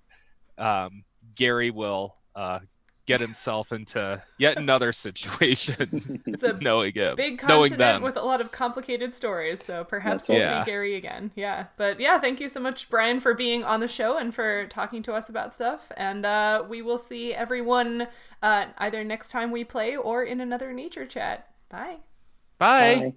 um, 0.59 1.03
Gary 1.33 1.71
will 1.71 2.15
uh, 2.35 2.59
get 3.05 3.19
himself 3.19 3.71
into 3.71 4.21
yet 4.37 4.57
another 4.57 4.93
situation. 4.93 6.21
It's 6.33 6.43
a 6.43 6.53
knowing 6.61 6.93
him, 6.93 7.15
big 7.15 7.37
continent 7.37 8.03
with 8.03 8.15
a 8.15 8.21
lot 8.21 8.41
of 8.41 8.51
complicated 8.51 9.13
stories. 9.13 9.63
So 9.63 9.83
perhaps 9.83 10.29
we'll 10.29 10.39
yeah. 10.39 10.63
see 10.63 10.71
Gary 10.71 10.95
again. 10.95 11.31
Yeah, 11.35 11.67
but 11.77 11.99
yeah, 11.99 12.19
thank 12.19 12.39
you 12.39 12.49
so 12.49 12.59
much, 12.59 12.89
Brian, 12.89 13.19
for 13.19 13.33
being 13.33 13.63
on 13.63 13.79
the 13.79 13.87
show 13.87 14.17
and 14.17 14.33
for 14.33 14.67
talking 14.67 15.03
to 15.03 15.13
us 15.13 15.29
about 15.29 15.53
stuff. 15.53 15.91
And 15.97 16.25
uh, 16.25 16.63
we 16.67 16.81
will 16.81 16.97
see 16.97 17.33
everyone 17.33 18.07
uh, 18.41 18.65
either 18.77 19.03
next 19.03 19.29
time 19.29 19.51
we 19.51 19.63
play 19.63 19.95
or 19.95 20.23
in 20.23 20.39
another 20.41 20.73
nature 20.73 21.05
chat. 21.05 21.47
Bye. 21.69 21.97
Bye. 22.57 22.95
Bye. 22.95 23.13